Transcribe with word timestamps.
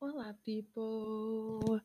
Olá, 0.00 0.32
people! 0.44 1.82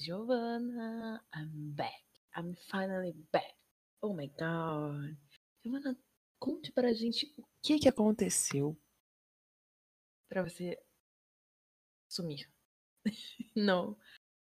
Giovanna, 0.00 1.20
I'm 1.34 1.74
back. 1.74 2.04
I'm 2.36 2.54
finally 2.70 3.12
back. 3.32 3.56
Oh 4.00 4.14
my 4.14 4.28
god. 4.38 5.16
Giovanna, 5.60 5.98
conte 6.38 6.70
pra 6.70 6.92
gente 6.92 7.26
o 7.36 7.44
que 7.60 7.80
que 7.80 7.88
aconteceu 7.88 8.80
pra 10.28 10.44
você 10.44 10.80
sumir. 12.08 12.48
Não 13.56 13.98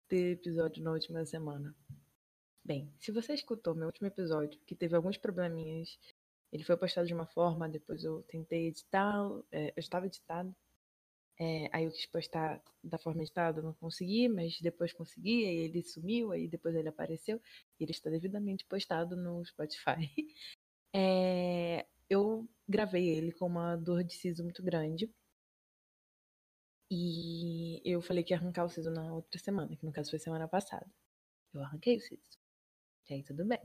ter 0.07 0.37
episódio 0.37 0.81
na 0.81 0.93
última 0.93 1.25
semana. 1.25 1.75
Bem, 2.63 2.89
se 3.01 3.11
você 3.11 3.33
escutou 3.33 3.75
meu 3.75 3.87
último 3.87 4.07
episódio, 4.07 4.61
que 4.61 4.77
teve 4.77 4.95
alguns 4.95 5.17
probleminhas, 5.17 5.99
ele 6.53 6.63
foi 6.63 6.77
postado 6.77 7.05
de 7.05 7.13
uma 7.13 7.27
forma, 7.27 7.67
depois 7.67 8.01
eu 8.05 8.23
tentei 8.23 8.67
editar, 8.67 9.29
é, 9.51 9.73
eu 9.75 9.79
estava 9.81 10.05
editado, 10.05 10.55
é, 11.39 11.69
aí 11.73 11.85
eu 11.85 11.91
quis 11.91 12.05
postar 12.05 12.61
da 12.83 12.97
forma 12.97 13.21
editada, 13.23 13.61
não 13.61 13.73
consegui, 13.73 14.27
mas 14.29 14.59
depois 14.61 14.93
consegui, 14.93 15.45
aí 15.45 15.57
ele 15.57 15.83
sumiu, 15.83 16.31
aí 16.31 16.47
depois 16.47 16.75
ele 16.75 16.89
apareceu, 16.89 17.41
e 17.79 17.83
ele 17.83 17.91
está 17.91 18.09
devidamente 18.09 18.65
postado 18.65 19.15
no 19.15 19.43
Spotify. 19.45 20.09
É, 20.95 21.87
eu 22.07 22.47
gravei 22.67 23.09
ele 23.09 23.31
com 23.31 23.47
uma 23.47 23.75
dor 23.75 24.03
de 24.03 24.13
siso 24.13 24.43
muito 24.43 24.61
grande. 24.61 25.11
E 26.91 27.81
eu 27.83 27.99
falei 28.01 28.23
que 28.23 28.31
ia 28.33 28.37
arrancar 28.37 28.65
o 28.65 28.69
siso 28.69 28.91
na 28.91 29.11
outra 29.11 29.39
semana, 29.39 29.75
que 29.75 29.83
no 29.83 29.91
caso 29.91 30.11
foi 30.11 30.19
semana 30.19 30.47
passada. 30.47 30.85
Eu 31.53 31.61
arranquei 31.63 31.97
o 31.97 31.99
siso. 31.99 32.37
E 33.09 33.15
aí 33.15 33.23
tudo 33.23 33.45
bem. 33.45 33.59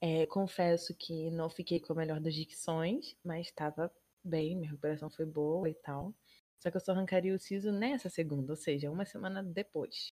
É, 0.00 0.26
confesso 0.26 0.94
que 0.94 1.30
não 1.30 1.48
fiquei 1.50 1.80
com 1.80 1.92
a 1.92 1.96
melhor 1.96 2.20
das 2.20 2.34
dicções, 2.34 3.16
mas 3.24 3.46
estava 3.46 3.92
bem, 4.24 4.56
minha 4.56 4.70
recuperação 4.70 5.10
foi 5.10 5.26
boa 5.26 5.68
e 5.68 5.74
tal. 5.74 6.14
Só 6.60 6.70
que 6.70 6.76
eu 6.76 6.80
só 6.80 6.92
arrancaria 6.92 7.34
o 7.34 7.38
siso 7.38 7.70
nessa 7.72 8.08
segunda, 8.10 8.52
ou 8.52 8.56
seja, 8.56 8.90
uma 8.90 9.04
semana 9.04 9.42
depois. 9.42 10.08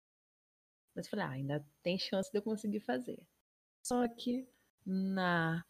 Mas 0.95 1.07
eu 1.07 1.11
falei, 1.11 1.25
ah, 1.25 1.31
ainda 1.31 1.67
tem 1.83 1.99
chance 1.99 2.31
de 2.31 2.39
eu 2.39 2.43
conseguir 2.43 2.81
fazer. 2.81 3.21
Só 3.83 4.07
que 4.09 4.47
na 4.85 5.65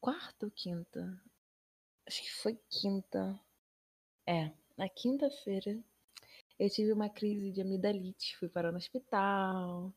quarta 0.00 0.46
ou 0.46 0.52
quinta? 0.52 1.20
Acho 2.06 2.22
que 2.22 2.32
foi 2.32 2.58
quinta. 2.70 3.38
É, 4.26 4.52
na 4.76 4.88
quinta-feira 4.88 5.78
eu 6.58 6.70
tive 6.70 6.92
uma 6.92 7.10
crise 7.10 7.50
de 7.50 7.60
amidalite, 7.60 8.36
fui 8.38 8.48
parar 8.48 8.70
no 8.70 8.78
hospital, 8.78 9.92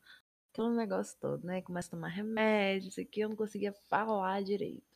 aquele 0.52 0.70
negócio 0.70 1.16
todo, 1.20 1.44
né? 1.46 1.62
Começa 1.62 1.88
a 1.88 1.90
tomar 1.92 2.08
remédio, 2.08 2.88
isso 2.88 3.00
aqui, 3.00 3.20
eu 3.20 3.28
não 3.28 3.36
conseguia 3.36 3.72
falar 3.88 4.42
direito 4.42 4.95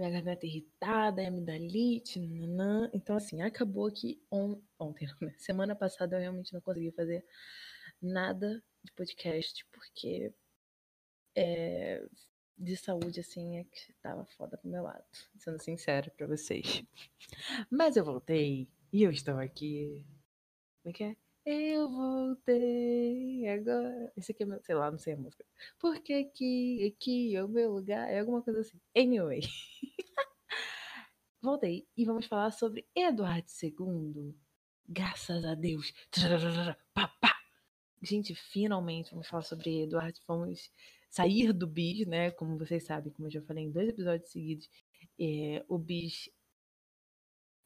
minha 0.00 0.10
garganta 0.10 0.46
irritada, 0.46 1.26
amidalite, 1.26 2.18
nanã. 2.18 2.90
Então, 2.92 3.16
assim, 3.16 3.42
acabou 3.42 3.90
que 3.92 4.20
on... 4.30 4.60
ontem, 4.78 5.06
né? 5.20 5.34
semana 5.38 5.76
passada, 5.76 6.16
eu 6.16 6.20
realmente 6.20 6.52
não 6.52 6.60
consegui 6.60 6.90
fazer 6.92 7.24
nada 8.00 8.62
de 8.82 8.92
podcast, 8.92 9.66
porque 9.70 10.32
é, 11.36 12.04
de 12.56 12.76
saúde, 12.76 13.20
assim, 13.20 13.58
é 13.58 13.64
que 13.64 13.92
tava 14.02 14.24
foda 14.36 14.56
pro 14.56 14.70
meu 14.70 14.82
lado, 14.82 15.04
sendo 15.38 15.62
sincero 15.62 16.10
pra 16.12 16.26
vocês. 16.26 16.82
Mas 17.70 17.96
eu 17.96 18.04
voltei 18.04 18.68
e 18.92 19.02
eu 19.02 19.10
estou 19.10 19.38
aqui. 19.38 20.06
Como 20.82 20.94
é 20.94 20.96
que 20.96 21.04
é? 21.04 21.16
Eu 21.44 21.88
voltei 21.90 23.48
agora. 23.48 24.12
Esse 24.16 24.32
aqui 24.32 24.42
é 24.42 24.46
meu, 24.46 24.62
sei 24.62 24.74
lá, 24.74 24.90
não 24.90 24.98
sei 24.98 25.14
a 25.14 25.16
música. 25.16 25.44
Porque 25.78 26.12
aqui, 26.12 26.94
aqui 26.94 27.34
é 27.34 27.44
o 27.44 27.48
meu 27.48 27.72
lugar, 27.72 28.08
é 28.10 28.20
alguma 28.20 28.42
coisa 28.42 28.60
assim. 28.60 28.78
Anyway. 28.96 29.40
Voltei 31.42 31.88
e 31.96 32.04
vamos 32.04 32.26
falar 32.26 32.50
sobre 32.50 32.86
Eduardo 32.94 33.48
II. 33.62 34.34
Graças 34.86 35.44
a 35.44 35.54
Deus. 35.54 35.92
Papá. 36.92 37.34
Gente, 38.02 38.34
finalmente 38.34 39.10
vamos 39.10 39.26
falar 39.26 39.42
sobre 39.42 39.82
Eduardo. 39.82 40.20
Vamos 40.26 40.70
sair 41.08 41.52
do 41.52 41.66
bis, 41.66 42.06
né? 42.06 42.30
Como 42.30 42.58
vocês 42.58 42.84
sabem, 42.84 43.12
como 43.12 43.26
eu 43.28 43.32
já 43.32 43.42
falei 43.42 43.64
em 43.64 43.70
dois 43.70 43.88
episódios 43.88 44.30
seguidos, 44.30 44.68
é, 45.18 45.64
o 45.68 45.78
bis 45.78 46.30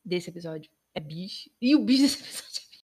desse 0.04 0.30
episódio 0.30 0.70
é 0.94 1.00
bis. 1.00 1.48
E 1.60 1.74
o 1.74 1.84
bis 1.84 2.00
desse 2.00 2.18
episódio 2.22 2.62
é 2.62 2.70
bis. 2.70 2.84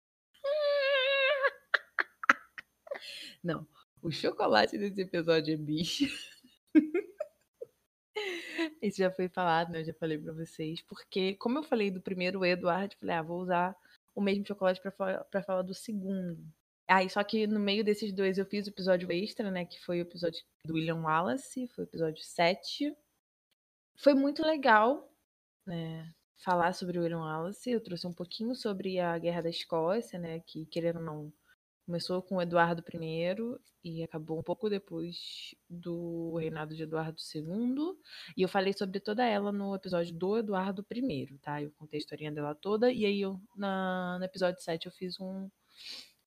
Não, 3.46 3.64
o 4.02 4.10
chocolate 4.10 4.76
desse 4.76 5.02
episódio 5.02 5.54
é 5.54 5.56
bis. 5.56 6.00
Isso 8.82 8.98
já 8.98 9.08
foi 9.08 9.28
falado, 9.28 9.70
né? 9.70 9.82
Eu 9.82 9.84
já 9.84 9.94
falei 9.94 10.18
pra 10.18 10.32
vocês. 10.32 10.82
Porque, 10.82 11.36
como 11.36 11.60
eu 11.60 11.62
falei 11.62 11.88
do 11.88 12.00
primeiro 12.00 12.44
Eduardo, 12.44 12.94
eu 12.94 12.98
falei, 12.98 13.14
ah, 13.14 13.22
vou 13.22 13.40
usar 13.40 13.76
o 14.16 14.20
mesmo 14.20 14.44
chocolate 14.44 14.80
pra, 14.80 14.90
pra 15.22 15.42
falar 15.44 15.62
do 15.62 15.72
segundo. 15.74 16.44
Aí, 16.88 17.06
ah, 17.06 17.08
só 17.08 17.22
que 17.22 17.46
no 17.46 17.60
meio 17.60 17.84
desses 17.84 18.12
dois 18.12 18.36
eu 18.36 18.46
fiz 18.46 18.66
o 18.66 18.70
episódio 18.70 19.12
extra, 19.12 19.48
né? 19.48 19.64
Que 19.64 19.80
foi 19.84 19.98
o 19.98 20.02
episódio 20.02 20.42
do 20.64 20.74
William 20.74 21.02
Wallace, 21.02 21.68
foi 21.68 21.84
o 21.84 21.86
episódio 21.86 22.24
7. 22.24 22.96
Foi 23.96 24.14
muito 24.14 24.42
legal, 24.42 25.08
né? 25.64 26.12
Falar 26.42 26.72
sobre 26.72 26.98
o 26.98 27.02
William 27.02 27.20
Wallace. 27.20 27.70
Eu 27.70 27.80
trouxe 27.80 28.08
um 28.08 28.12
pouquinho 28.12 28.56
sobre 28.56 28.98
a 28.98 29.16
Guerra 29.18 29.42
da 29.42 29.50
Escócia, 29.50 30.18
né? 30.18 30.40
Que, 30.40 30.66
querendo 30.66 30.98
ou 30.98 31.04
não, 31.04 31.32
Começou 31.86 32.20
com 32.20 32.42
Eduardo 32.42 32.82
I 32.92 33.60
e 33.84 34.02
acabou 34.02 34.40
um 34.40 34.42
pouco 34.42 34.68
depois 34.68 35.54
do 35.70 36.34
reinado 36.34 36.74
de 36.74 36.82
Eduardo 36.82 37.16
II. 37.32 37.96
E 38.36 38.42
eu 38.42 38.48
falei 38.48 38.72
sobre 38.72 38.98
toda 38.98 39.24
ela 39.24 39.52
no 39.52 39.72
episódio 39.72 40.12
do 40.12 40.36
Eduardo 40.36 40.84
I, 40.92 41.38
tá? 41.40 41.62
Eu 41.62 41.70
contei 41.78 41.98
a 41.98 42.00
historinha 42.00 42.32
dela 42.32 42.56
toda. 42.56 42.90
E 42.90 43.06
aí, 43.06 43.20
eu, 43.20 43.40
na, 43.54 44.18
no 44.18 44.24
episódio 44.24 44.60
7, 44.60 44.86
eu 44.86 44.92
fiz 44.92 45.20
um, 45.20 45.48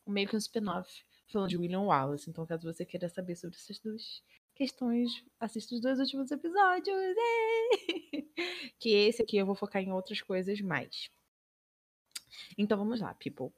um 0.07 0.11
meio 0.13 0.29
que 0.29 0.35
um 0.37 0.39
spin-off 0.39 1.03
falando 1.27 1.49
de 1.49 1.57
William 1.57 1.81
Wallace. 1.81 2.29
Então, 2.29 2.45
caso 2.45 2.63
você 2.63 2.85
queira 2.85 3.09
saber 3.09 3.35
sobre 3.35 3.57
essas 3.57 3.79
duas 3.79 4.23
questões, 4.55 5.25
assista 5.41 5.75
os 5.75 5.81
dois 5.81 5.99
últimos 5.99 6.31
episódios. 6.31 6.95
que 8.79 8.91
esse 8.91 9.21
aqui 9.21 9.35
eu 9.35 9.45
vou 9.45 9.55
focar 9.55 9.83
em 9.83 9.91
outras 9.91 10.21
coisas 10.21 10.61
mais. 10.61 11.11
Então, 12.57 12.77
vamos 12.77 13.01
lá, 13.01 13.13
people 13.15 13.51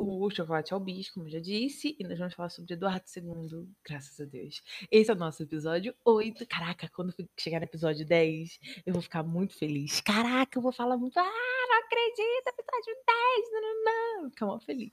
o 0.00 0.30
Chocolate 0.30 0.72
ao 0.72 0.80
Bis, 0.80 1.10
como 1.10 1.26
eu 1.26 1.30
já 1.30 1.40
disse, 1.40 1.94
e 1.98 2.04
nós 2.04 2.18
vamos 2.18 2.34
falar 2.34 2.48
sobre 2.48 2.74
Eduardo 2.74 3.04
II, 3.14 3.68
graças 3.84 4.18
a 4.20 4.24
Deus. 4.24 4.62
Esse 4.90 5.10
é 5.10 5.14
o 5.14 5.16
nosso 5.16 5.42
episódio 5.42 5.94
8. 6.04 6.46
Caraca, 6.46 6.88
quando 6.88 7.14
chegar 7.38 7.58
no 7.58 7.64
episódio 7.64 8.06
10, 8.06 8.58
eu 8.86 8.92
vou 8.92 9.02
ficar 9.02 9.22
muito 9.22 9.54
feliz. 9.56 10.00
Caraca, 10.00 10.58
eu 10.58 10.62
vou 10.62 10.72
falar 10.72 10.96
muito. 10.96 11.18
Ah, 11.18 11.49
não 11.70 11.78
acredito, 11.78 12.48
episódio 12.48 12.96
10, 13.06 13.50
não, 13.52 13.60
não, 13.60 14.22
não. 14.22 14.30
Ficar 14.30 14.46
muito 14.46 14.64
feliz. 14.64 14.92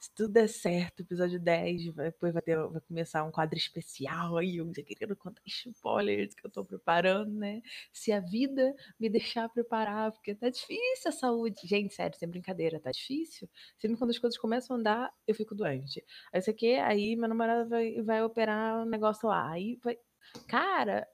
Se 0.00 0.14
tudo 0.14 0.32
der 0.32 0.48
certo, 0.48 1.00
episódio 1.00 1.38
10, 1.38 1.94
depois 1.94 2.32
vai, 2.32 2.42
ter, 2.42 2.56
vai 2.56 2.80
começar 2.80 3.22
um 3.24 3.30
quadro 3.30 3.56
especial 3.56 4.36
aí, 4.36 4.56
eu 4.56 4.72
já 4.74 4.82
querendo 4.82 5.16
contar 5.16 5.40
spoilers 5.46 6.34
que 6.34 6.44
eu 6.44 6.50
tô 6.50 6.64
preparando, 6.64 7.32
né? 7.32 7.62
Se 7.92 8.10
a 8.12 8.20
vida 8.20 8.74
me 8.98 9.08
deixar 9.08 9.48
preparar, 9.48 10.10
porque 10.12 10.34
tá 10.34 10.50
difícil 10.50 11.08
a 11.08 11.12
saúde. 11.12 11.60
Gente, 11.64 11.94
sério, 11.94 12.18
sem 12.18 12.28
brincadeira, 12.28 12.80
tá 12.80 12.90
difícil. 12.90 13.48
Sempre 13.78 13.96
quando 13.96 14.10
as 14.10 14.18
coisas 14.18 14.38
começam 14.38 14.76
a 14.76 14.78
andar, 14.80 15.14
eu 15.26 15.34
fico 15.34 15.54
doente. 15.54 16.04
Aí 16.32 16.40
isso 16.40 16.50
aqui, 16.50 16.74
aí 16.74 17.14
meu 17.16 17.28
namorado 17.28 17.68
vai, 17.68 18.02
vai 18.02 18.22
operar 18.22 18.82
um 18.82 18.86
negócio 18.86 19.28
lá. 19.28 19.50
Aí 19.50 19.78
vai. 19.82 19.98
Cara, 20.48 21.06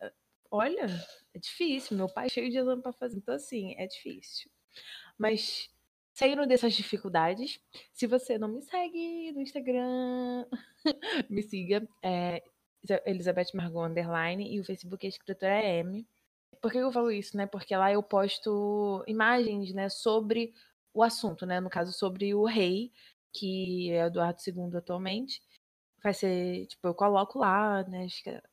olha, 0.51 0.87
é 1.35 1.39
difícil. 1.39 1.97
Meu 1.97 2.09
pai 2.09 2.27
é 2.27 2.29
cheio 2.31 2.51
de 2.51 2.59
exame 2.59 2.83
pra 2.83 2.93
fazer. 2.93 3.19
Então, 3.19 3.35
assim, 3.35 3.75
é 3.77 3.87
difícil. 3.87 4.51
Mas 5.19 5.71
saindo 6.15 6.47
dessas 6.47 6.75
dificuldades, 6.75 7.59
se 7.93 8.07
você 8.07 8.37
não 8.37 8.49
me 8.49 8.63
segue 8.63 9.33
no 9.33 9.41
Instagram, 9.41 10.47
me 11.31 11.43
siga. 11.43 11.87
É, 12.03 12.43
Elizabeth 13.07 13.49
Margot 13.55 13.85
Underline 13.85 14.55
e 14.55 14.61
o 14.61 14.65
Facebook 14.65 15.05
é 15.07 15.09
Escritora 15.09 15.63
M. 15.65 16.07
Por 16.61 16.73
que 16.73 16.79
eu 16.79 16.93
falo 16.93 17.11
isso, 17.11 17.37
né? 17.37 17.47
Porque 17.47 17.75
lá 17.77 17.93
eu 17.93 18.03
posto 18.03 19.05
imagens, 19.07 19.73
né, 19.73 19.89
sobre 19.89 20.53
o 20.93 21.03
assunto, 21.03 21.47
né? 21.47 21.61
No 21.61 21.71
caso, 21.71 21.93
sobre 21.93 22.35
o 22.35 22.45
rei, 22.45 22.93
que 23.33 23.91
é 23.93 24.07
Eduardo 24.07 24.41
II 24.47 24.77
atualmente. 24.77 25.43
Vai 26.03 26.15
ser, 26.15 26.67
tipo, 26.67 26.87
eu 26.89 26.95
coloco 26.95 27.39
lá, 27.39 27.83
né? 27.85 28.07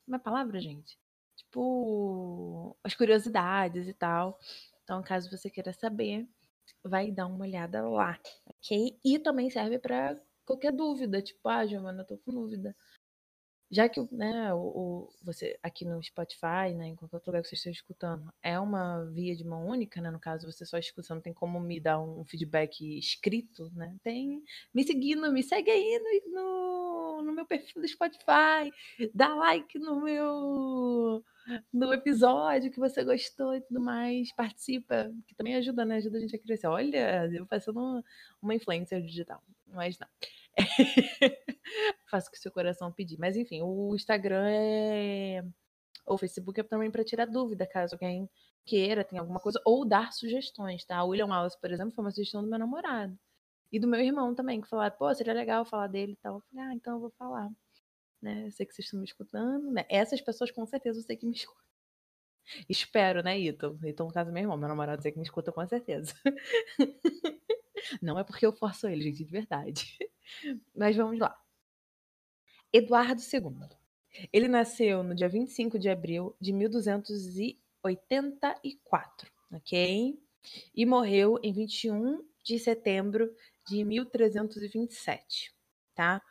Como 0.04 0.16
é 0.16 0.16
a 0.16 0.18
palavra, 0.18 0.60
gente? 0.60 0.98
Tipo, 1.36 2.76
as 2.84 2.94
curiosidades 2.94 3.88
e 3.88 3.94
tal. 3.94 4.38
Então, 4.88 5.02
caso 5.02 5.30
você 5.30 5.50
queira 5.50 5.70
saber, 5.70 6.26
vai 6.82 7.12
dar 7.12 7.26
uma 7.26 7.44
olhada 7.44 7.86
lá, 7.86 8.18
ok? 8.46 8.98
E 9.04 9.18
também 9.18 9.50
serve 9.50 9.78
para 9.78 10.18
qualquer 10.46 10.72
dúvida, 10.72 11.20
tipo, 11.20 11.46
ah, 11.46 11.66
Giovana, 11.66 12.00
eu 12.00 12.06
tô 12.06 12.16
com 12.16 12.32
dúvida 12.32 12.74
já 13.70 13.88
que 13.88 14.00
né, 14.10 14.52
o, 14.54 14.58
o, 14.58 15.08
você 15.22 15.58
aqui 15.62 15.84
no 15.84 16.02
Spotify, 16.02 16.72
né, 16.74 16.88
em 16.88 16.96
qualquer 16.96 17.16
outro 17.16 17.30
lugar 17.30 17.42
que 17.42 17.48
você 17.48 17.54
esteja 17.54 17.76
escutando, 17.76 18.32
é 18.42 18.58
uma 18.58 19.04
via 19.04 19.36
de 19.36 19.44
mão 19.44 19.66
única, 19.66 20.00
né? 20.00 20.10
No 20.10 20.18
caso, 20.18 20.50
você 20.50 20.64
só 20.64 20.78
escuta, 20.78 21.14
não 21.14 21.20
tem 21.20 21.34
como 21.34 21.60
me 21.60 21.78
dar 21.78 22.00
um 22.00 22.24
feedback 22.24 22.98
escrito, 22.98 23.70
né? 23.74 23.94
Tem 24.02 24.42
me 24.72 24.84
seguindo, 24.84 25.30
me 25.30 25.42
segue 25.42 25.70
aí 25.70 26.22
no, 26.26 26.32
no, 26.32 27.22
no 27.24 27.32
meu 27.32 27.44
perfil 27.44 27.82
do 27.82 27.88
Spotify, 27.88 28.72
dá 29.14 29.34
like 29.34 29.78
no 29.78 30.00
meu 30.00 31.22
no 31.72 31.92
episódio 31.92 32.70
que 32.70 32.78
você 32.78 33.04
gostou 33.04 33.54
e 33.54 33.60
tudo 33.60 33.80
mais. 33.80 34.32
Participa, 34.34 35.10
que 35.26 35.34
também 35.34 35.56
ajuda, 35.56 35.84
né? 35.84 35.96
Ajuda 35.96 36.18
a 36.18 36.20
gente 36.20 36.36
a 36.36 36.38
crescer. 36.38 36.66
Olha, 36.66 37.26
eu 37.32 37.46
passando 37.46 38.02
uma 38.40 38.54
influencer 38.54 39.02
digital, 39.02 39.42
mas 39.66 39.98
não. 39.98 40.08
Faço 42.10 42.28
o 42.28 42.32
que 42.32 42.38
seu 42.38 42.52
coração 42.52 42.92
pedir. 42.92 43.18
Mas 43.18 43.36
enfim, 43.36 43.62
o 43.62 43.94
Instagram 43.94 44.46
é. 44.48 45.44
O 46.06 46.16
Facebook 46.18 46.58
é 46.60 46.62
também 46.62 46.90
para 46.90 47.04
tirar 47.04 47.26
dúvida, 47.26 47.66
caso 47.66 47.94
alguém 47.94 48.28
queira, 48.64 49.04
tenha 49.04 49.20
alguma 49.22 49.40
coisa, 49.40 49.60
ou 49.64 49.84
dar 49.84 50.12
sugestões, 50.12 50.84
tá? 50.84 51.02
O 51.04 51.08
William 51.08 51.26
Wallace, 51.26 51.58
por 51.60 51.70
exemplo, 51.70 51.94
foi 51.94 52.04
uma 52.04 52.10
sugestão 52.10 52.42
do 52.42 52.48
meu 52.48 52.58
namorado. 52.58 53.18
E 53.72 53.78
do 53.78 53.86
meu 53.88 54.00
irmão 54.00 54.34
também, 54.34 54.60
que 54.60 54.68
falaram, 54.68 54.96
pô, 54.96 55.14
seria 55.14 55.34
legal 55.34 55.64
falar 55.64 55.88
dele 55.88 56.12
e 56.12 56.16
tal. 56.16 56.36
Eu 56.36 56.40
falei, 56.50 56.64
ah, 56.66 56.74
então 56.74 56.94
eu 56.94 57.00
vou 57.00 57.10
falar. 57.18 57.50
Né? 58.20 58.46
Eu 58.46 58.52
sei 58.52 58.66
que 58.66 58.74
vocês 58.74 58.86
estão 58.86 59.00
me 59.00 59.06
escutando, 59.06 59.70
né? 59.70 59.86
Essas 59.88 60.20
pessoas 60.20 60.50
com 60.50 60.66
certeza 60.66 60.98
eu 60.98 61.04
sei 61.04 61.16
que 61.16 61.26
me 61.26 61.34
escutam. 61.34 61.62
Espero, 62.68 63.22
né, 63.22 63.38
Ito? 63.38 63.78
Então, 63.84 64.06
no 64.06 64.12
caso, 64.12 64.32
meu 64.32 64.42
irmão, 64.42 64.56
meu 64.56 64.68
namorado 64.68 65.02
sei 65.02 65.12
que 65.12 65.18
me 65.18 65.24
escuta 65.24 65.52
com 65.52 65.64
certeza. 65.66 66.14
Não 68.02 68.18
é 68.18 68.24
porque 68.24 68.46
eu 68.46 68.52
forço 68.52 68.88
ele, 68.88 69.02
gente, 69.02 69.24
de 69.24 69.30
verdade. 69.30 69.96
Mas 70.74 70.96
vamos 70.96 71.18
lá. 71.18 71.38
Eduardo 72.72 73.20
II. 73.20 73.68
Ele 74.32 74.48
nasceu 74.48 75.02
no 75.02 75.14
dia 75.14 75.28
25 75.28 75.78
de 75.78 75.90
abril 75.90 76.34
de 76.40 76.50
1284, 76.52 79.30
ok? 79.52 80.18
E 80.74 80.86
morreu 80.86 81.38
em 81.42 81.52
21 81.52 82.26
de 82.42 82.58
setembro 82.58 83.30
de 83.66 83.84
1327, 83.84 85.54
tá? 85.94 86.22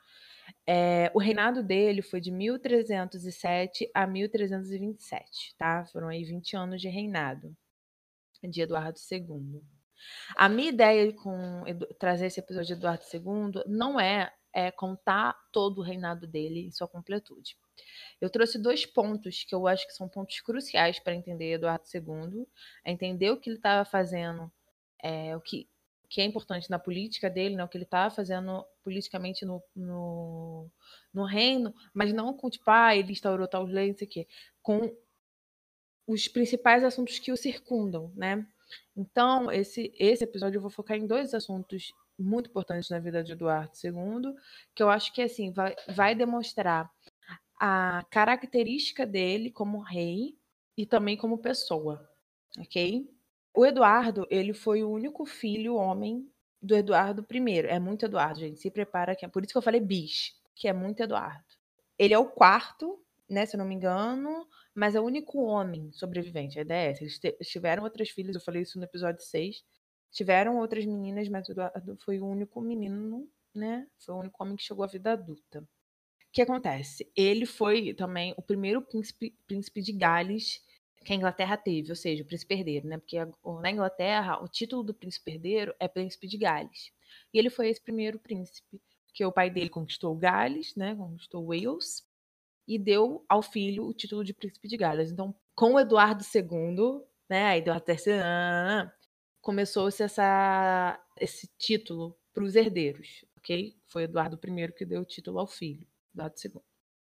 É, 0.69 1.09
o 1.13 1.19
reinado 1.19 1.63
dele 1.63 2.01
foi 2.01 2.19
de 2.19 2.29
1307 2.29 3.89
a 3.93 4.05
1327, 4.05 5.55
tá? 5.57 5.85
Foram 5.85 6.09
aí 6.09 6.25
20 6.25 6.57
anos 6.57 6.81
de 6.81 6.89
reinado 6.89 7.55
de 8.43 8.61
Eduardo 8.61 8.99
II. 9.09 9.61
A 10.35 10.49
minha 10.49 10.69
ideia 10.69 11.13
com 11.13 11.63
trazer 11.97 12.27
esse 12.27 12.41
episódio 12.41 12.67
de 12.67 12.73
Eduardo 12.73 13.03
II 13.11 13.63
não 13.65 13.97
é, 13.97 14.31
é 14.53 14.69
contar 14.69 15.35
todo 15.53 15.79
o 15.79 15.83
reinado 15.83 16.27
dele 16.27 16.67
em 16.67 16.71
sua 16.71 16.87
completude. 16.87 17.57
Eu 18.19 18.29
trouxe 18.29 18.59
dois 18.59 18.85
pontos 18.85 19.45
que 19.45 19.55
eu 19.55 19.67
acho 19.67 19.87
que 19.87 19.93
são 19.93 20.09
pontos 20.09 20.39
cruciais 20.41 20.99
para 20.99 21.15
entender 21.15 21.53
Eduardo 21.53 21.85
II, 21.93 22.45
é 22.83 22.91
entender 22.91 23.31
o 23.31 23.39
que 23.39 23.49
ele 23.49 23.57
estava 23.57 23.85
fazendo, 23.85 24.51
é, 25.01 25.35
o 25.35 25.41
que 25.41 25.69
que 26.09 26.21
é 26.21 26.23
importante 26.23 26.69
na 26.69 26.79
política 26.79 27.29
dele, 27.29 27.55
né, 27.55 27.63
o 27.63 27.67
que 27.67 27.77
ele 27.77 27.83
está 27.83 28.09
fazendo 28.09 28.65
politicamente 28.83 29.45
no, 29.45 29.61
no, 29.75 30.69
no, 31.13 31.25
reino, 31.25 31.73
mas 31.93 32.13
não 32.13 32.33
com, 32.33 32.49
tipo, 32.49 32.69
ah, 32.69 32.95
ele 32.95 33.11
instaurou 33.11 33.47
tal 33.47 33.63
lei, 33.63 33.89
não 33.89 33.97
sei 33.97 34.07
o 34.07 34.09
quê, 34.09 34.27
com 34.61 34.95
os 36.07 36.27
principais 36.27 36.83
assuntos 36.83 37.19
que 37.19 37.31
o 37.31 37.37
circundam, 37.37 38.11
né? 38.15 38.47
Então, 38.95 39.51
esse, 39.51 39.93
esse 39.97 40.23
episódio 40.23 40.57
eu 40.57 40.61
vou 40.61 40.69
focar 40.69 40.97
em 40.97 41.05
dois 41.05 41.33
assuntos 41.33 41.93
muito 42.17 42.49
importantes 42.49 42.89
na 42.89 42.99
vida 42.99 43.23
de 43.23 43.33
Eduardo 43.33 43.71
II, 43.83 44.33
que 44.73 44.81
eu 44.81 44.89
acho 44.89 45.13
que, 45.13 45.21
assim, 45.21 45.51
vai, 45.51 45.75
vai 45.89 46.15
demonstrar 46.15 46.89
a 47.59 48.05
característica 48.09 49.05
dele 49.05 49.51
como 49.51 49.79
rei 49.79 50.37
e 50.77 50.85
também 50.85 51.17
como 51.17 51.37
pessoa, 51.37 52.09
ok? 52.57 53.09
O 53.57 53.65
Eduardo, 53.65 54.27
ele 54.29 54.53
foi 54.53 54.83
o 54.83 54.91
único 54.91 55.25
filho 55.25 55.73
homem 55.73 56.31
do 56.61 56.75
Eduardo 56.75 57.25
I. 57.33 57.65
É 57.65 57.79
muito 57.79 58.05
Eduardo, 58.05 58.39
gente. 58.39 58.59
Se 58.59 58.69
prepara 58.69 59.15
que 59.15 59.25
é 59.25 59.27
por 59.27 59.43
isso 59.43 59.51
que 59.51 59.57
eu 59.57 59.63
falei 59.63 59.81
bis, 59.81 60.39
que 60.55 60.67
é 60.67 60.73
muito 60.73 61.01
Eduardo. 61.01 61.43
Ele 61.97 62.13
é 62.13 62.19
o 62.19 62.29
quarto, 62.29 63.03
né, 63.27 63.47
se 63.47 63.55
eu 63.55 63.57
não 63.57 63.65
me 63.65 63.73
engano, 63.73 64.47
mas 64.75 64.93
é 64.93 64.99
o 65.01 65.03
único 65.03 65.41
homem 65.41 65.91
sobrevivente. 65.91 66.59
A 66.59 66.61
ideia 66.61 66.89
é 66.89 66.91
essa. 66.91 67.03
Eles 67.03 67.49
tiveram 67.49 67.81
outras 67.81 68.11
filhas, 68.11 68.35
eu 68.35 68.41
falei 68.41 68.61
isso 68.61 68.77
no 68.77 68.85
episódio 68.85 69.23
6. 69.23 69.63
Tiveram 70.11 70.59
outras 70.59 70.85
meninas, 70.85 71.27
mas 71.27 71.49
o 71.49 71.53
Eduardo 71.53 71.97
foi 72.05 72.19
o 72.19 72.27
único 72.27 72.61
menino, 72.61 73.27
né? 73.55 73.87
Foi 74.05 74.13
o 74.13 74.19
único 74.19 74.43
homem 74.43 74.55
que 74.55 74.61
chegou 74.61 74.85
à 74.85 74.87
vida 74.87 75.13
adulta. 75.13 75.61
O 75.61 75.65
que 76.31 76.43
acontece? 76.43 77.11
Ele 77.15 77.47
foi 77.47 77.95
também 77.95 78.35
o 78.37 78.41
primeiro 78.43 78.83
príncipe, 78.83 79.35
príncipe 79.47 79.81
de 79.81 79.93
Gales 79.93 80.61
que 81.07 81.13
a 81.13 81.15
Inglaterra 81.15 81.55
teve, 81.55 81.89
ou 81.89 81.95
seja, 81.95 82.21
o 82.21 82.25
príncipe 82.25 82.53
herdeiro, 82.53 82.85
né? 82.85 82.97
Porque 82.97 83.17
na 83.61 83.71
Inglaterra 83.71 84.43
o 84.43 84.47
título 84.49 84.83
do 84.83 84.93
príncipe 84.93 85.31
herdeiro 85.31 85.73
é 85.79 85.87
príncipe 85.87 86.27
de 86.27 86.37
Gales. 86.37 86.91
E 87.33 87.39
ele 87.39 87.49
foi 87.49 87.69
esse 87.69 87.81
primeiro 87.81 88.19
príncipe, 88.19 88.81
que 89.13 89.23
o 89.23 89.31
pai 89.31 89.49
dele 89.49 89.69
conquistou 89.69 90.13
Gales, 90.17 90.75
né? 90.75 90.93
Conquistou 90.93 91.47
Wales 91.47 92.05
e 92.67 92.77
deu 92.77 93.23
ao 93.29 93.41
filho 93.41 93.85
o 93.85 93.93
título 93.93 94.21
de 94.21 94.33
príncipe 94.33 94.67
de 94.67 94.75
Gales. 94.75 95.09
Então, 95.09 95.33
com 95.55 95.79
Eduardo 95.79 96.25
II, 96.25 97.01
né? 97.29 97.57
Eduardo 97.57 97.85
III, 97.89 98.91
começou-se 99.39 100.03
esse 101.21 101.47
título 101.57 102.17
para 102.33 102.43
os 102.43 102.53
herdeiros, 102.53 103.23
ok? 103.37 103.73
Foi 103.85 104.03
Eduardo 104.03 104.37
I 104.45 104.73
que 104.73 104.83
deu 104.83 105.03
o 105.03 105.05
título 105.05 105.39
ao 105.39 105.47
filho, 105.47 105.87
Eduardo 106.13 106.35
II. 106.43 106.61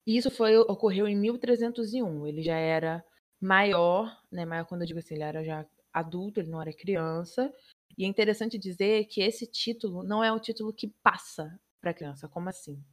E 0.06 0.18
isso 0.18 0.30
foi 0.30 0.56
ocorreu 0.56 1.08
em 1.08 1.16
1301. 1.16 2.28
Ele 2.28 2.44
já 2.44 2.58
era 2.58 3.04
maior, 3.40 4.22
né? 4.32 4.46
Maior 4.46 4.66
quando 4.66 4.82
eu 4.82 4.88
digo 4.88 5.00
assim, 5.00 5.16
ele 5.16 5.24
era 5.24 5.44
já 5.44 5.66
adulto, 5.94 6.40
ele 6.40 6.50
não 6.50 6.62
era 6.62 6.74
criança. 6.74 7.54
E 7.98 8.04
é 8.06 8.08
interessante 8.08 8.58
dizer 8.58 9.06
que 9.06 9.22
esse 9.22 9.48
título 9.48 10.04
não 10.04 10.24
é 10.24 10.32
um 10.32 10.40
título 10.40 10.74
que 10.74 10.88
passa 11.04 11.60
para 11.82 11.94
criança. 11.94 12.28
Como 12.28 12.50
assim? 12.50 12.84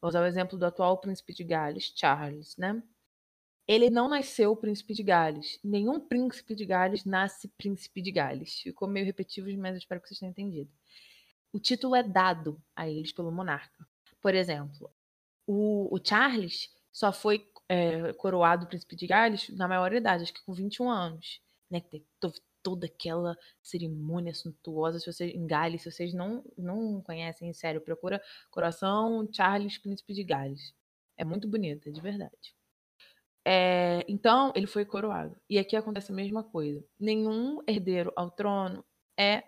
Vou 0.00 0.08
usar 0.08 0.22
o 0.22 0.26
exemplo 0.26 0.58
do 0.58 0.66
atual 0.66 0.98
príncipe 1.00 1.32
de 1.32 1.44
Gales, 1.44 1.92
Charles, 1.96 2.56
né? 2.56 2.82
Ele 3.66 3.90
não 3.90 4.08
nasceu 4.08 4.54
príncipe 4.54 4.94
de 4.94 5.02
Gales. 5.02 5.58
Nenhum 5.64 5.98
príncipe 5.98 6.54
de 6.54 6.64
Gales 6.64 7.04
nasce 7.04 7.48
príncipe 7.48 8.00
de 8.00 8.12
Gales. 8.12 8.60
Ficou 8.60 8.86
meio 8.86 9.04
repetitivo, 9.04 9.48
mas 9.60 9.72
eu 9.72 9.78
espero 9.78 10.00
que 10.00 10.08
vocês 10.08 10.20
tenham 10.20 10.30
entendido. 10.30 10.70
O 11.52 11.58
título 11.58 11.96
é 11.96 12.02
dado 12.02 12.62
a 12.76 12.88
eles 12.88 13.12
pelo 13.12 13.32
monarca. 13.32 13.86
Por 14.20 14.34
exemplo, 14.34 14.92
o, 15.46 15.88
o 15.94 15.98
Charles 16.02 16.70
só 16.92 17.12
foi 17.12 17.50
é, 17.68 18.12
coroado 18.14 18.66
príncipe 18.66 18.96
de 18.96 19.06
Gales 19.06 19.48
na 19.50 19.68
maior 19.68 19.92
idade, 19.92 20.24
acho 20.24 20.34
que 20.34 20.44
com 20.44 20.52
21 20.52 20.90
anos. 20.90 21.40
Né? 21.70 21.80
Que 21.80 21.90
tem 21.90 22.06
toda 22.66 22.86
aquela 22.86 23.36
cerimônia 23.62 24.34
suntuosa. 24.34 24.98
Se 24.98 25.06
vocês, 25.06 25.32
em 25.32 25.46
Gales, 25.46 25.82
se 25.82 25.90
vocês 25.92 26.12
não, 26.12 26.44
não 26.58 27.00
conhecem, 27.00 27.52
sério, 27.52 27.80
procura 27.80 28.20
Coração 28.50 29.28
Charles 29.32 29.78
Príncipe 29.78 30.12
de 30.12 30.24
Gales. 30.24 30.74
É 31.16 31.24
muito 31.24 31.46
bonita, 31.48 31.92
de 31.92 32.00
verdade. 32.00 32.56
É, 33.44 34.04
então, 34.08 34.52
ele 34.56 34.66
foi 34.66 34.84
coroado. 34.84 35.36
E 35.48 35.60
aqui 35.60 35.76
acontece 35.76 36.10
a 36.10 36.14
mesma 36.14 36.42
coisa. 36.42 36.84
Nenhum 36.98 37.60
herdeiro 37.68 38.12
ao 38.16 38.32
trono 38.32 38.84
é, 39.16 39.44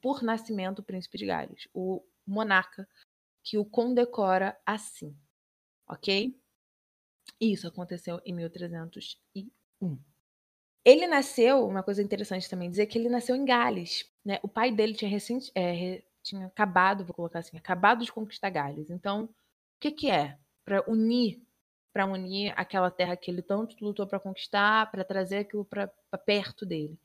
por 0.00 0.22
nascimento, 0.22 0.84
príncipe 0.84 1.18
de 1.18 1.26
Gales. 1.26 1.68
O 1.74 2.04
monarca 2.24 2.88
que 3.42 3.58
o 3.58 3.64
condecora 3.64 4.56
assim. 4.64 5.16
Ok? 5.88 6.36
Isso 7.40 7.68
aconteceu 7.68 8.20
em 8.24 8.32
1301. 8.32 9.98
Ele 10.84 11.06
nasceu, 11.06 11.66
uma 11.66 11.82
coisa 11.82 12.02
interessante 12.02 12.48
também 12.48 12.70
dizer 12.70 12.86
que 12.86 12.96
ele 12.96 13.08
nasceu 13.08 13.34
em 13.34 13.44
Gales, 13.44 14.08
né? 14.24 14.38
O 14.42 14.48
pai 14.48 14.70
dele 14.70 14.94
tinha 14.94 15.10
recente, 15.10 15.50
é, 15.54 16.02
tinha 16.22 16.46
acabado, 16.46 17.04
vou 17.04 17.14
colocar 17.14 17.40
assim, 17.40 17.56
acabado 17.56 18.04
de 18.04 18.12
conquistar 18.12 18.50
Gales. 18.50 18.88
Então, 18.88 19.24
o 19.24 19.30
que 19.80 19.90
que 19.90 20.10
é? 20.10 20.38
Para 20.64 20.88
unir, 20.88 21.42
para 21.92 22.06
unir 22.06 22.54
aquela 22.56 22.90
terra 22.90 23.16
que 23.16 23.30
ele 23.30 23.42
tanto 23.42 23.76
lutou 23.84 24.06
para 24.06 24.20
conquistar, 24.20 24.90
para 24.90 25.04
trazer 25.04 25.38
aquilo 25.38 25.64
para 25.64 25.88
perto 26.24 26.64
dele. 26.64 26.98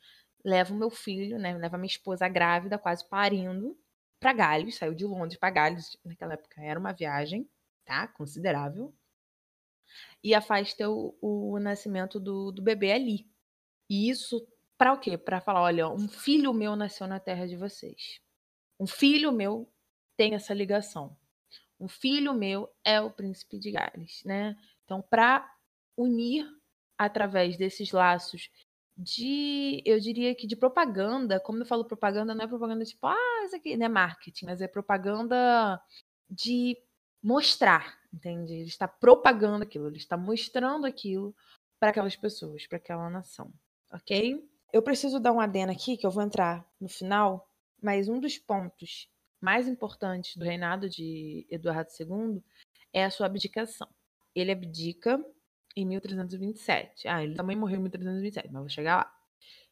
Leva 0.45 0.73
o 0.73 0.77
meu 0.77 0.89
filho, 0.91 1.39
né? 1.39 1.57
Leva 1.57 1.77
minha 1.77 1.87
esposa 1.87 2.27
grávida, 2.27 2.77
quase 2.77 3.07
parindo, 3.07 3.77
para 4.19 4.33
Gales, 4.33 4.77
saiu 4.77 4.93
de 4.93 5.05
Londres 5.05 5.39
para 5.39 5.49
Gales, 5.49 5.97
naquela 6.05 6.35
época 6.35 6.61
era 6.61 6.79
uma 6.79 6.93
viagem, 6.93 7.49
tá? 7.83 8.07
Considerável 8.07 8.93
e 10.23 10.33
afasta 10.33 10.89
o, 10.89 11.15
o 11.21 11.59
nascimento 11.59 12.19
do, 12.19 12.51
do 12.51 12.61
bebê 12.61 12.91
ali. 12.91 13.27
E 13.89 14.09
isso 14.09 14.47
para 14.77 14.93
o 14.93 14.99
quê? 14.99 15.17
Para 15.17 15.41
falar, 15.41 15.61
olha, 15.61 15.87
um 15.87 16.07
filho 16.07 16.53
meu 16.53 16.75
nasceu 16.75 17.07
na 17.07 17.19
terra 17.19 17.47
de 17.47 17.55
vocês. 17.55 18.19
Um 18.79 18.87
filho 18.87 19.31
meu 19.31 19.71
tem 20.17 20.33
essa 20.33 20.53
ligação. 20.53 21.15
Um 21.79 21.87
filho 21.87 22.33
meu 22.33 22.67
é 22.83 22.99
o 23.01 23.11
príncipe 23.11 23.59
de 23.59 23.71
Gales, 23.71 24.23
né? 24.23 24.55
Então, 24.83 25.01
para 25.01 25.47
unir 25.97 26.47
através 26.97 27.57
desses 27.57 27.91
laços 27.91 28.49
de, 28.97 29.81
eu 29.85 29.99
diria 29.99 30.35
que 30.35 30.45
de 30.45 30.55
propaganda, 30.55 31.39
como 31.39 31.59
eu 31.59 31.65
falo 31.65 31.85
propaganda, 31.85 32.35
não 32.35 32.45
é 32.45 32.47
propaganda 32.47 32.83
tipo, 32.85 33.07
ah, 33.07 33.43
isso 33.45 33.55
aqui, 33.55 33.75
né, 33.77 33.87
marketing, 33.87 34.45
mas 34.45 34.61
é 34.61 34.67
propaganda 34.67 35.81
de 36.29 36.77
mostrar, 37.23 37.99
entende? 38.13 38.53
Ele 38.53 38.67
está 38.67 38.87
propagando 38.87 39.63
aquilo, 39.63 39.87
ele 39.87 39.97
está 39.97 40.17
mostrando 40.17 40.85
aquilo 40.85 41.35
para 41.79 41.89
aquelas 41.89 42.15
pessoas, 42.15 42.67
para 42.67 42.77
aquela 42.77 43.09
nação, 43.09 43.51
ok? 43.91 44.47
Eu 44.71 44.81
preciso 44.81 45.19
dar 45.19 45.31
um 45.31 45.39
adendo 45.39 45.71
aqui, 45.71 45.97
que 45.97 46.05
eu 46.05 46.11
vou 46.11 46.23
entrar 46.23 46.65
no 46.79 46.87
final, 46.87 47.47
mas 47.81 48.07
um 48.07 48.19
dos 48.19 48.37
pontos 48.37 49.09
mais 49.41 49.67
importantes 49.67 50.37
do 50.37 50.45
reinado 50.45 50.87
de 50.87 51.45
Eduardo 51.49 51.89
II 51.99 52.43
é 52.93 53.03
a 53.03 53.09
sua 53.09 53.25
abdicação. 53.25 53.87
Ele 54.33 54.51
abdica 54.51 55.23
em 55.75 55.85
1327. 55.85 57.07
Ah, 57.07 57.23
ele 57.23 57.35
também 57.35 57.57
morreu 57.57 57.79
em 57.79 57.83
1327, 57.83 58.49
mas 58.51 58.61
vou 58.61 58.69
chegar 58.69 58.97
lá. 58.97 59.13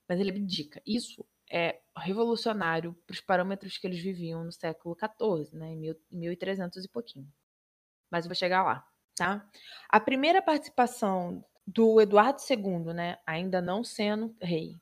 Mas 0.07 0.19
ele 0.19 0.31
abdica. 0.31 0.81
Isso 0.85 1.25
é 1.49 1.79
revolucionário 1.95 2.93
para 3.05 3.13
os 3.13 3.21
parâmetros 3.21 3.77
que 3.77 3.87
eles 3.87 3.99
viviam 3.99 4.43
no 4.43 4.51
século 4.51 4.95
XIV, 4.95 5.55
né, 5.55 5.71
em 5.71 5.95
1300 6.11 6.83
e 6.83 6.87
pouquinho. 6.87 7.31
Mas 8.11 8.25
eu 8.25 8.29
vou 8.29 8.35
chegar 8.35 8.63
lá, 8.63 8.85
tá? 9.15 9.47
A 9.89 9.99
primeira 9.99 10.41
participação 10.41 11.43
do 11.65 12.01
Eduardo 12.01 12.41
II, 12.49 12.93
né, 12.93 13.17
ainda 13.25 13.61
não 13.61 13.83
sendo 13.83 14.35
rei, 14.41 14.79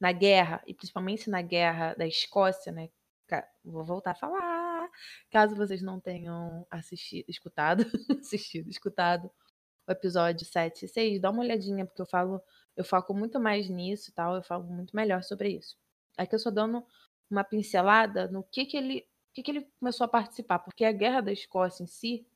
na 0.00 0.12
guerra, 0.12 0.62
e 0.66 0.74
principalmente 0.74 1.30
na 1.30 1.42
guerra 1.42 1.94
da 1.94 2.06
Escócia, 2.06 2.72
né, 2.72 2.90
vou 3.64 3.84
voltar 3.84 4.12
a 4.12 4.14
falar, 4.14 4.88
caso 5.30 5.54
vocês 5.54 5.82
não 5.82 6.00
tenham 6.00 6.66
assistido, 6.70 7.24
escutado, 7.28 7.84
assistido, 8.20 8.68
escutado 8.70 9.30
o 9.86 9.92
episódio 9.92 10.46
7 10.46 10.84
e 10.84 10.88
6, 10.88 11.20
dá 11.20 11.30
uma 11.30 11.42
olhadinha, 11.42 11.86
porque 11.86 12.02
eu 12.02 12.06
falo, 12.06 12.42
eu 12.76 12.84
foco 12.84 13.14
muito 13.14 13.40
mais 13.40 13.68
nisso 13.68 14.10
e 14.10 14.12
tal, 14.12 14.36
eu 14.36 14.42
falo 14.42 14.64
muito 14.64 14.94
melhor 14.94 15.22
sobre 15.22 15.50
isso. 15.50 15.76
Aqui 16.16 16.34
eu 16.34 16.38
só 16.38 16.50
dando 16.50 16.84
uma 17.30 17.44
pincelada 17.44 18.28
no 18.28 18.42
que 18.42 18.66
que 18.66 18.76
ele, 18.76 19.06
que 19.32 19.42
que 19.42 19.50
ele 19.50 19.68
começou 19.78 20.04
a 20.04 20.08
participar, 20.08 20.58
porque 20.58 20.84
a 20.84 20.92
guerra 20.92 21.20
da 21.22 21.32
Escócia 21.32 21.82
em 21.82 21.86
si, 21.86 22.26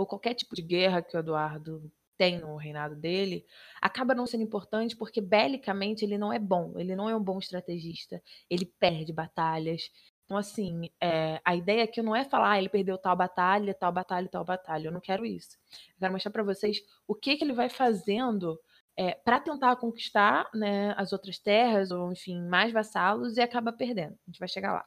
ou 0.00 0.06
qualquer 0.06 0.32
tipo 0.34 0.54
de 0.54 0.62
guerra 0.62 1.02
que 1.02 1.14
o 1.14 1.20
Eduardo 1.20 1.92
tem 2.16 2.38
no 2.38 2.56
reinado 2.56 2.96
dele, 2.96 3.44
acaba 3.80 4.14
não 4.14 4.26
sendo 4.26 4.42
importante 4.42 4.96
porque 4.96 5.20
belicamente 5.20 6.04
ele 6.04 6.16
não 6.16 6.32
é 6.32 6.38
bom, 6.38 6.72
ele 6.78 6.96
não 6.96 7.08
é 7.08 7.14
um 7.14 7.22
bom 7.22 7.38
estrategista, 7.38 8.22
ele 8.48 8.64
perde 8.64 9.12
batalhas, 9.12 9.90
então, 10.24 10.38
assim, 10.38 10.88
é, 11.00 11.40
a 11.44 11.56
ideia 11.56 11.82
aqui 11.82 12.00
não 12.00 12.14
é 12.14 12.24
falar, 12.24 12.52
ah, 12.52 12.58
ele 12.58 12.68
perdeu 12.68 12.96
tal 12.96 13.16
batalha, 13.16 13.74
tal 13.74 13.90
batalha, 13.90 14.28
tal 14.28 14.44
batalha. 14.44 14.86
Eu 14.86 14.92
não 14.92 15.00
quero 15.00 15.26
isso. 15.26 15.58
Eu 15.88 15.98
quero 15.98 16.12
mostrar 16.12 16.30
para 16.30 16.44
vocês 16.44 16.80
o 17.04 17.16
que, 17.16 17.36
que 17.36 17.42
ele 17.42 17.52
vai 17.52 17.68
fazendo 17.68 18.56
é, 18.96 19.12
para 19.12 19.40
tentar 19.40 19.74
conquistar 19.74 20.48
né, 20.54 20.94
as 20.96 21.12
outras 21.12 21.40
terras, 21.40 21.90
ou 21.90 22.12
enfim, 22.12 22.40
mais 22.42 22.72
vassalos, 22.72 23.38
e 23.38 23.40
acaba 23.40 23.72
perdendo. 23.72 24.12
A 24.12 24.30
gente 24.30 24.38
vai 24.38 24.46
chegar 24.46 24.72
lá. 24.72 24.86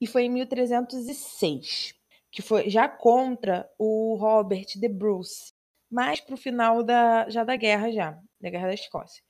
E 0.00 0.06
foi 0.06 0.22
em 0.22 0.30
1306, 0.30 1.94
que 2.32 2.42
foi 2.42 2.68
já 2.70 2.88
contra 2.88 3.70
o 3.78 4.16
Robert 4.16 4.66
de 4.76 4.88
Bruce, 4.88 5.52
mais 5.90 6.20
para 6.20 6.34
o 6.34 6.38
final 6.38 6.82
da, 6.82 7.28
já 7.30 7.44
da 7.44 7.56
guerra, 7.56 7.92
já, 7.92 8.18
da 8.40 8.50
Guerra 8.50 8.68
da 8.68 8.74
Escócia 8.74 9.22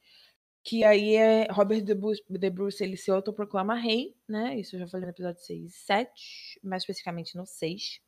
que 0.64 0.84
aí 0.84 1.16
é 1.16 1.46
Robert 1.50 1.82
de 1.82 1.94
Bruce, 1.94 2.22
de 2.28 2.50
Bruce 2.50 2.82
ele 2.82 2.96
se 2.96 3.10
autoproclama 3.10 3.74
rei, 3.74 4.14
né? 4.28 4.58
Isso 4.58 4.76
eu 4.76 4.80
já 4.80 4.86
falei 4.86 5.06
no 5.06 5.12
episódio 5.12 5.40
6 5.42 5.64
e 5.64 5.70
7, 5.70 6.60
mais 6.62 6.82
especificamente 6.82 7.36
no 7.36 7.44
6. 7.44 8.00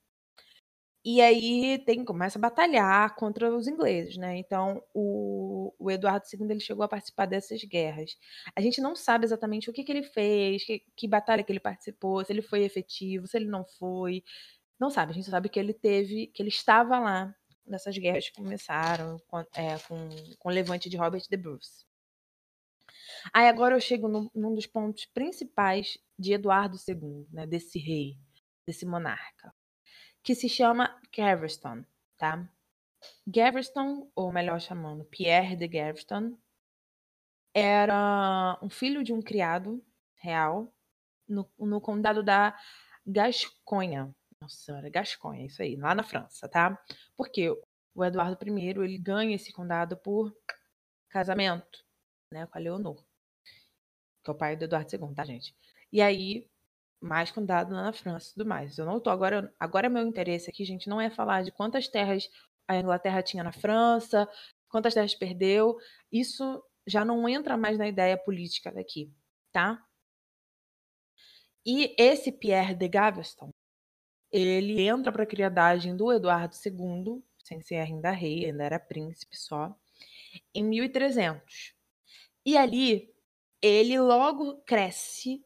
E 1.07 1.21
aí 1.21 1.83
tem 1.85 2.03
começa 2.03 2.39
a 2.39 2.41
batalhar 2.41 3.15
contra 3.17 3.55
os 3.55 3.67
ingleses, 3.67 4.17
né? 4.17 4.39
Então 4.39 4.83
o, 4.95 5.75
o 5.79 5.91
Eduardo 5.91 6.25
II 6.33 6.51
ele 6.51 6.61
chegou 6.61 6.83
a 6.85 6.89
participar 6.89 7.27
dessas 7.27 7.63
guerras. 7.65 8.17
A 8.57 8.61
gente 8.61 8.81
não 8.81 8.97
sabe 8.97 9.25
exatamente 9.27 9.69
o 9.69 9.73
que, 9.73 9.85
que 9.85 9.93
ele 9.93 10.03
fez, 10.03 10.65
que, 10.65 10.83
que 10.97 11.09
batalha 11.09 11.43
que 11.43 11.53
ele 11.53 11.61
participou, 11.61 12.25
se 12.25 12.33
ele 12.33 12.41
foi 12.41 12.63
efetivo, 12.63 13.27
se 13.27 13.37
ele 13.37 13.47
não 13.47 13.65
foi. 13.79 14.23
Não 14.85 14.91
sabe. 14.91 15.13
A 15.13 15.15
gente 15.15 15.31
sabe 15.31 15.49
que 15.49 15.59
ele 15.59 15.73
teve, 15.73 16.27
que 16.27 16.43
ele 16.43 16.51
estava 16.51 16.99
lá 16.99 17.35
nessas 17.67 17.97
guerras 17.97 18.29
que 18.29 18.37
começaram 18.37 19.19
com, 19.27 19.39
é, 19.39 19.79
com, 19.89 19.97
com 20.39 20.49
o 20.51 20.53
levante 20.53 20.91
de 20.91 20.97
Robert 20.99 21.23
de 21.27 21.37
Bruce. 21.39 21.87
Aí 23.33 23.49
agora 23.49 23.75
eu 23.75 23.81
chego 23.81 24.09
no, 24.09 24.31
num 24.35 24.55
dos 24.55 24.67
pontos 24.67 25.07
principais 25.07 25.97
de 26.19 26.35
Eduardo 26.35 26.77
II, 26.87 27.27
né, 27.33 27.47
desse 27.47 27.79
rei, 27.79 28.19
desse 28.67 28.85
monarca, 28.85 29.55
que 30.23 30.35
se 30.35 30.51
chama 30.51 31.01
Gaveston, 31.17 31.83
tá? 32.19 32.47
Gaveston, 33.27 34.11
ou 34.15 34.31
melhor 34.31 34.61
chamando, 34.61 35.03
Pierre 35.07 35.57
de 35.57 35.67
Gaveston, 35.67 36.37
era 37.55 38.59
um 38.61 38.69
filho 38.69 39.03
de 39.03 39.15
um 39.15 39.23
criado 39.23 39.83
real 40.17 40.71
no, 41.27 41.51
no 41.59 41.81
condado 41.81 42.23
da 42.23 42.55
Gasconha. 43.07 44.15
Nossa 44.45 44.57
senhora, 44.57 44.91
Gasconha, 44.91 45.47
isso 45.47 45.63
aí, 45.63 45.75
lá 45.75 45.95
na 45.95 46.03
França, 46.03 46.47
tá? 46.47 46.79
Porque 47.17 47.51
o 47.95 48.05
Eduardo 48.05 48.39
I, 48.47 48.69
ele 48.69 48.99
ganha 48.99 49.35
esse 49.35 49.51
condado 49.53 49.97
por 49.97 50.37
casamento, 51.09 51.85
né, 52.31 52.47
com 52.47 52.59
a 52.59 52.61
Leonor 52.61 53.03
que 54.25 54.31
é 54.31 54.33
o 54.33 54.37
pai 54.37 54.57
do 54.57 54.65
Eduardo 54.65 54.89
II, 54.91 55.15
tá, 55.15 55.25
gente? 55.25 55.55
E 55.93 56.01
aí, 56.01 56.49
mais 57.01 57.31
condado 57.31 57.73
na 57.73 57.93
França 57.93 58.31
e 58.31 58.33
tudo 58.35 58.47
mais. 58.49 58.79
Eu 58.79 58.87
não 58.87 58.99
tô 58.99 59.11
agora, 59.11 59.55
agora 59.61 59.89
meu 59.89 60.07
interesse 60.07 60.51
aqui, 60.51 60.65
gente, 60.65 60.89
não 60.89 61.01
é 61.01 61.11
falar 61.11 61.43
de 61.43 61.53
quantas 61.53 61.87
terras 61.89 62.29
a 62.67 62.77
Inglaterra 62.77 63.23
tinha 63.23 63.45
na 63.45 63.53
França, 63.53 64.29
quantas 64.69 64.95
terras 64.95 65.15
perdeu. 65.15 65.77
Isso 66.11 66.63
já 66.87 67.05
não 67.05 67.29
entra 67.29 67.57
mais 67.57 67.79
na 67.79 67.87
ideia 67.87 68.17
política 68.17 68.73
daqui, 68.73 69.13
tá? 69.53 69.83
E 71.67 71.95
esse 71.99 72.33
Pierre 72.33 72.75
de 72.75 72.89
Gaveston, 72.89 73.51
ele 74.35 74.83
entra 74.83 75.13
para 75.13 75.23
a 75.23 75.27
criadagem 75.27 75.97
do 75.97 76.13
Eduardo 76.13 76.57
II, 76.57 77.23
sem 77.39 77.61
ser 77.61 77.77
ainda 77.77 78.11
rei, 78.11 78.47
ainda 78.47 78.65
era 78.65 78.81
príncipe 78.81 79.37
só, 79.37 79.73
em 80.53 80.65
1300. 80.65 81.73
E 82.45 82.57
ali 82.57 83.15
ele 83.63 83.99
logo 84.01 84.57
cresce 84.63 85.45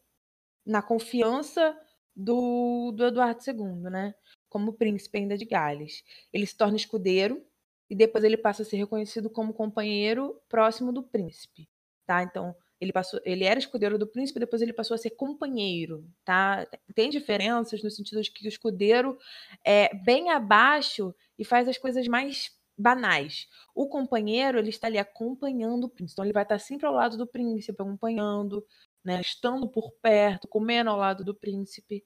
na 0.64 0.80
confiança 0.80 1.78
do, 2.16 2.90
do 2.92 3.06
Eduardo 3.06 3.40
II, 3.46 3.90
né? 3.90 4.14
Como 4.48 4.72
príncipe 4.72 5.18
ainda 5.18 5.36
de 5.36 5.44
Gales. 5.44 6.02
Ele 6.32 6.46
se 6.46 6.56
torna 6.56 6.76
escudeiro 6.76 7.44
e 7.90 7.94
depois 7.94 8.24
ele 8.24 8.38
passa 8.38 8.62
a 8.62 8.64
ser 8.64 8.78
reconhecido 8.78 9.28
como 9.28 9.52
companheiro 9.52 10.40
próximo 10.48 10.92
do 10.92 11.02
príncipe, 11.02 11.68
tá? 12.06 12.22
Então, 12.22 12.56
ele 12.80 12.92
passou, 12.92 13.20
ele 13.24 13.44
era 13.44 13.58
escudeiro 13.58 13.98
do 13.98 14.06
príncipe, 14.06 14.38
depois 14.38 14.62
ele 14.62 14.72
passou 14.72 14.94
a 14.94 14.98
ser 14.98 15.10
companheiro, 15.10 16.08
tá? 16.24 16.66
Tem 16.94 17.10
diferenças 17.10 17.82
no 17.82 17.90
sentido 17.90 18.22
de 18.22 18.30
que 18.30 18.46
o 18.46 18.48
escudeiro 18.48 19.18
é 19.64 19.94
bem 19.94 20.30
abaixo 20.30 21.14
e 21.38 21.44
faz 21.44 21.68
as 21.68 21.78
coisas 21.78 22.06
mais 22.06 22.56
banais. 22.76 23.48
O 23.74 23.88
companheiro, 23.88 24.58
ele 24.58 24.70
está 24.70 24.86
ali 24.86 24.98
acompanhando 24.98 25.84
o 25.84 25.88
príncipe. 25.88 26.14
Então, 26.14 26.24
ele 26.24 26.32
vai 26.32 26.44
estar 26.44 26.58
sempre 26.60 26.86
ao 26.86 26.94
lado 26.94 27.16
do 27.16 27.26
príncipe, 27.26 27.82
acompanhando, 27.82 28.64
né, 29.04 29.20
estando 29.20 29.68
por 29.68 29.90
perto, 30.00 30.46
comendo 30.46 30.90
ao 30.90 30.96
lado 30.96 31.24
do 31.24 31.34
príncipe. 31.34 32.04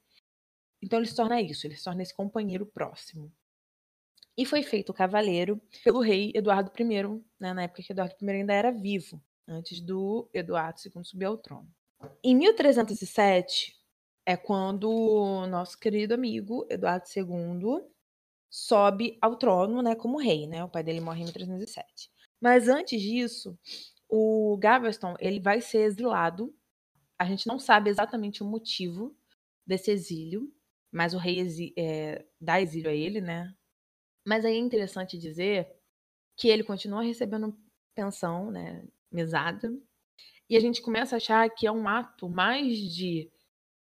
Então, 0.80 0.98
ele 0.98 1.06
se 1.06 1.14
torna 1.14 1.40
isso, 1.40 1.66
ele 1.66 1.76
se 1.76 1.84
torna 1.84 2.02
esse 2.02 2.14
companheiro 2.14 2.66
próximo. 2.66 3.30
E 4.36 4.46
foi 4.46 4.62
feito 4.62 4.94
cavaleiro 4.94 5.60
pelo 5.84 6.00
rei 6.00 6.32
Eduardo 6.34 6.72
I, 6.78 7.22
né, 7.38 7.52
na 7.52 7.64
época 7.64 7.82
que 7.82 7.92
Eduardo 7.92 8.14
I 8.22 8.30
ainda 8.30 8.54
era 8.54 8.72
vivo, 8.72 9.22
antes 9.46 9.80
do 9.80 10.28
Eduardo 10.32 10.80
II 10.84 11.04
subir 11.04 11.26
ao 11.26 11.38
trono. 11.38 11.68
Em 12.22 12.34
1307 12.34 13.74
é 14.26 14.36
quando 14.36 14.90
o 14.90 15.46
nosso 15.46 15.78
querido 15.78 16.14
amigo 16.14 16.66
Eduardo 16.70 17.04
II 17.14 17.84
sobe 18.50 19.18
ao 19.20 19.36
trono, 19.36 19.82
né, 19.82 19.94
como 19.94 20.18
rei, 20.18 20.46
né? 20.46 20.62
O 20.62 20.68
pai 20.68 20.82
dele 20.82 21.00
morre 21.00 21.22
em 21.22 21.24
1307. 21.24 22.10
Mas 22.40 22.68
antes 22.68 23.00
disso, 23.00 23.58
o 24.08 24.58
Gaveston, 24.58 25.14
ele 25.18 25.40
vai 25.40 25.60
ser 25.60 25.84
exilado. 25.84 26.54
A 27.18 27.24
gente 27.24 27.46
não 27.46 27.58
sabe 27.58 27.88
exatamente 27.88 28.42
o 28.42 28.46
motivo 28.46 29.16
desse 29.66 29.90
exílio, 29.90 30.52
mas 30.90 31.14
o 31.14 31.18
rei 31.18 31.38
exi 31.38 31.72
é, 31.78 32.26
dá 32.40 32.60
exílio 32.60 32.90
a 32.90 32.94
ele, 32.94 33.20
né? 33.20 33.54
Mas 34.26 34.44
aí 34.44 34.54
é 34.54 34.58
interessante 34.58 35.18
dizer 35.18 35.68
que 36.36 36.48
ele 36.48 36.62
continua 36.62 37.02
recebendo 37.02 37.56
pensão, 37.94 38.50
né, 38.50 38.84
mesada, 39.14 39.72
e 40.48 40.56
a 40.56 40.60
gente 40.60 40.82
começa 40.82 41.16
a 41.16 41.18
achar 41.18 41.48
que 41.50 41.66
é 41.66 41.72
um 41.72 41.88
ato 41.88 42.28
mais 42.28 42.78
de 42.78 43.30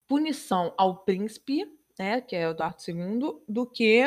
punição 0.06 0.72
ao 0.76 1.04
príncipe, 1.04 1.66
né, 1.98 2.20
que 2.20 2.34
é 2.34 2.48
Eduardo 2.48 2.82
II, 2.86 3.42
do 3.48 3.66
que 3.66 4.02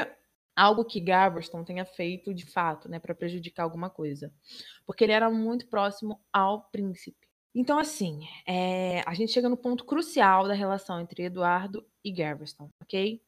algo 0.55 0.83
que 0.83 0.99
Gaveston 0.99 1.63
tenha 1.63 1.85
feito 1.85 2.33
de 2.33 2.45
fato, 2.45 2.89
né, 2.89 2.99
para 2.99 3.13
prejudicar 3.13 3.63
alguma 3.63 3.89
coisa, 3.89 4.33
porque 4.85 5.03
ele 5.03 5.13
era 5.13 5.29
muito 5.29 5.67
próximo 5.67 6.19
ao 6.33 6.63
príncipe. 6.69 7.27
Então, 7.53 7.79
assim, 7.79 8.27
é, 8.47 9.01
a 9.05 9.13
gente 9.13 9.31
chega 9.31 9.49
no 9.49 9.57
ponto 9.57 9.85
crucial 9.85 10.47
da 10.47 10.53
relação 10.53 10.99
entre 10.99 11.23
Eduardo 11.23 11.85
e 12.03 12.11
Gaveston, 12.11 12.69
ok? 12.81 13.21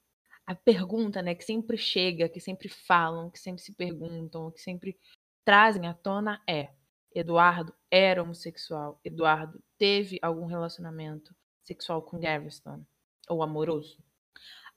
A 0.46 0.56
pergunta, 0.56 1.22
né, 1.22 1.36
que 1.36 1.44
sempre 1.44 1.78
chega, 1.78 2.30
que 2.30 2.40
sempre 2.40 2.68
falam, 2.68 3.30
que 3.30 3.40
sempre 3.40 3.62
se 3.62 3.74
perguntam, 3.74 4.52
que 4.52 4.62
sempre 4.62 4.98
trazem 5.46 5.88
à 5.88 5.94
tona 5.94 6.42
é: 6.48 6.70
Eduardo 7.14 7.74
era 7.90 8.22
homossexual? 8.22 9.00
Eduardo 9.04 9.62
teve 9.78 10.20
algum 10.22 10.46
relacionamento 10.46 11.36
sexual 11.64 12.02
com 12.02 12.20
Gaveston 12.20 12.84
ou 13.28 13.44
amoroso? 13.44 13.98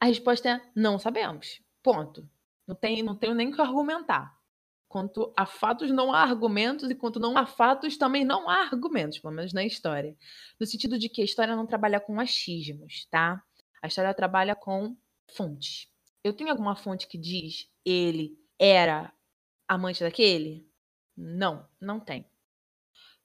A 0.00 0.06
resposta 0.06 0.48
é: 0.48 0.60
não 0.74 0.98
sabemos. 0.98 1.62
Ponto. 1.82 2.28
Não, 2.66 2.74
tem, 2.74 3.02
não 3.02 3.16
tenho 3.16 3.34
nem 3.34 3.50
que 3.50 3.60
argumentar. 3.60 4.36
Quanto 4.88 5.32
a 5.36 5.46
fatos, 5.46 5.90
não 5.90 6.12
há 6.12 6.22
argumentos, 6.22 6.90
e 6.90 6.94
quanto 6.94 7.18
não 7.18 7.36
há 7.38 7.46
fatos, 7.46 7.96
também 7.96 8.24
não 8.24 8.48
há 8.48 8.64
argumentos, 8.64 9.18
pelo 9.18 9.32
menos 9.32 9.52
na 9.52 9.64
história. 9.64 10.16
No 10.60 10.66
sentido 10.66 10.98
de 10.98 11.08
que 11.08 11.22
a 11.22 11.24
história 11.24 11.56
não 11.56 11.66
trabalha 11.66 11.98
com 11.98 12.20
achismos, 12.20 13.06
tá? 13.10 13.42
A 13.82 13.86
história 13.86 14.12
trabalha 14.12 14.54
com 14.54 14.96
fontes. 15.34 15.88
Eu 16.22 16.32
tenho 16.32 16.50
alguma 16.50 16.76
fonte 16.76 17.08
que 17.08 17.16
diz 17.16 17.68
ele 17.84 18.38
era 18.58 19.12
amante 19.66 20.04
daquele? 20.04 20.68
Não, 21.16 21.66
não 21.80 22.00
tem. 22.00 22.26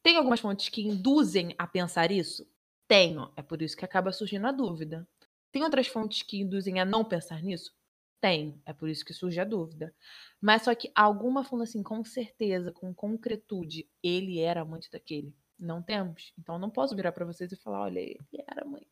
Tem 0.03 0.15
algumas 0.17 0.39
fontes 0.39 0.70
que 0.70 0.82
induzem 0.82 1.53
a 1.58 1.67
pensar 1.67 2.12
isso? 2.12 2.48
Tenho. 2.88 3.32
É 3.36 3.41
por 3.41 3.62
isso 3.62 3.75
que 3.75 3.86
acaba 3.86 4.12
surgindo 4.12 4.48
a 4.48 4.51
dúvida. 4.51 5.08
Tem 5.51 5.63
outras 5.63 5.88
fontes 5.88 6.22
que 6.22 6.39
induzem 6.39 6.79
a 6.79 6.86
não 6.86 7.03
pensar 7.03 7.41
nisso? 7.41 7.74
Tem. 8.22 8.62
É 8.65 8.74
por 8.74 8.89
isso 8.89 9.03
que 9.03 9.13
surge 9.13 9.39
a 9.39 9.44
dúvida. 9.44 9.94
Mas 10.39 10.63
só 10.63 10.74
que 10.74 10.91
alguma 10.96 11.44
falando 11.44 11.63
assim, 11.63 11.84
com 11.84 12.03
certeza, 12.03 12.72
com 12.72 12.94
concretude, 12.94 13.89
ele 14.01 14.39
era 14.39 14.62
amante 14.62 14.89
daquele. 14.89 15.36
Não 15.60 15.82
temos. 15.82 16.34
Então 16.38 16.58
não 16.58 16.70
posso 16.70 16.96
virar 16.96 17.12
para 17.12 17.25
vocês 17.25 17.51
e 17.51 17.58
falar, 17.58 17.82
olha, 17.82 18.00
ele 18.00 18.20
era 18.48 18.63
amante. 18.63 18.88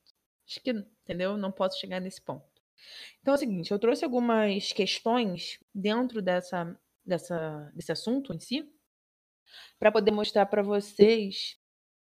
Acho 0.47 0.61
que, 0.61 0.71
entendeu? 0.71 1.37
Não 1.37 1.51
posso 1.51 1.79
chegar 1.79 1.99
nesse 1.99 2.21
ponto. 2.21 2.45
Então 3.21 3.33
é 3.33 3.37
o 3.37 3.39
seguinte, 3.39 3.71
eu 3.71 3.79
trouxe 3.79 4.03
algumas 4.03 4.71
questões 4.73 5.59
dentro 5.73 6.21
dessa, 6.21 6.77
dessa, 7.05 7.71
desse 7.73 7.91
assunto 7.91 8.33
em 8.33 8.39
si, 8.39 8.69
para 9.79 9.91
poder 9.91 10.11
mostrar 10.11 10.45
para 10.45 10.61
vocês 10.61 11.57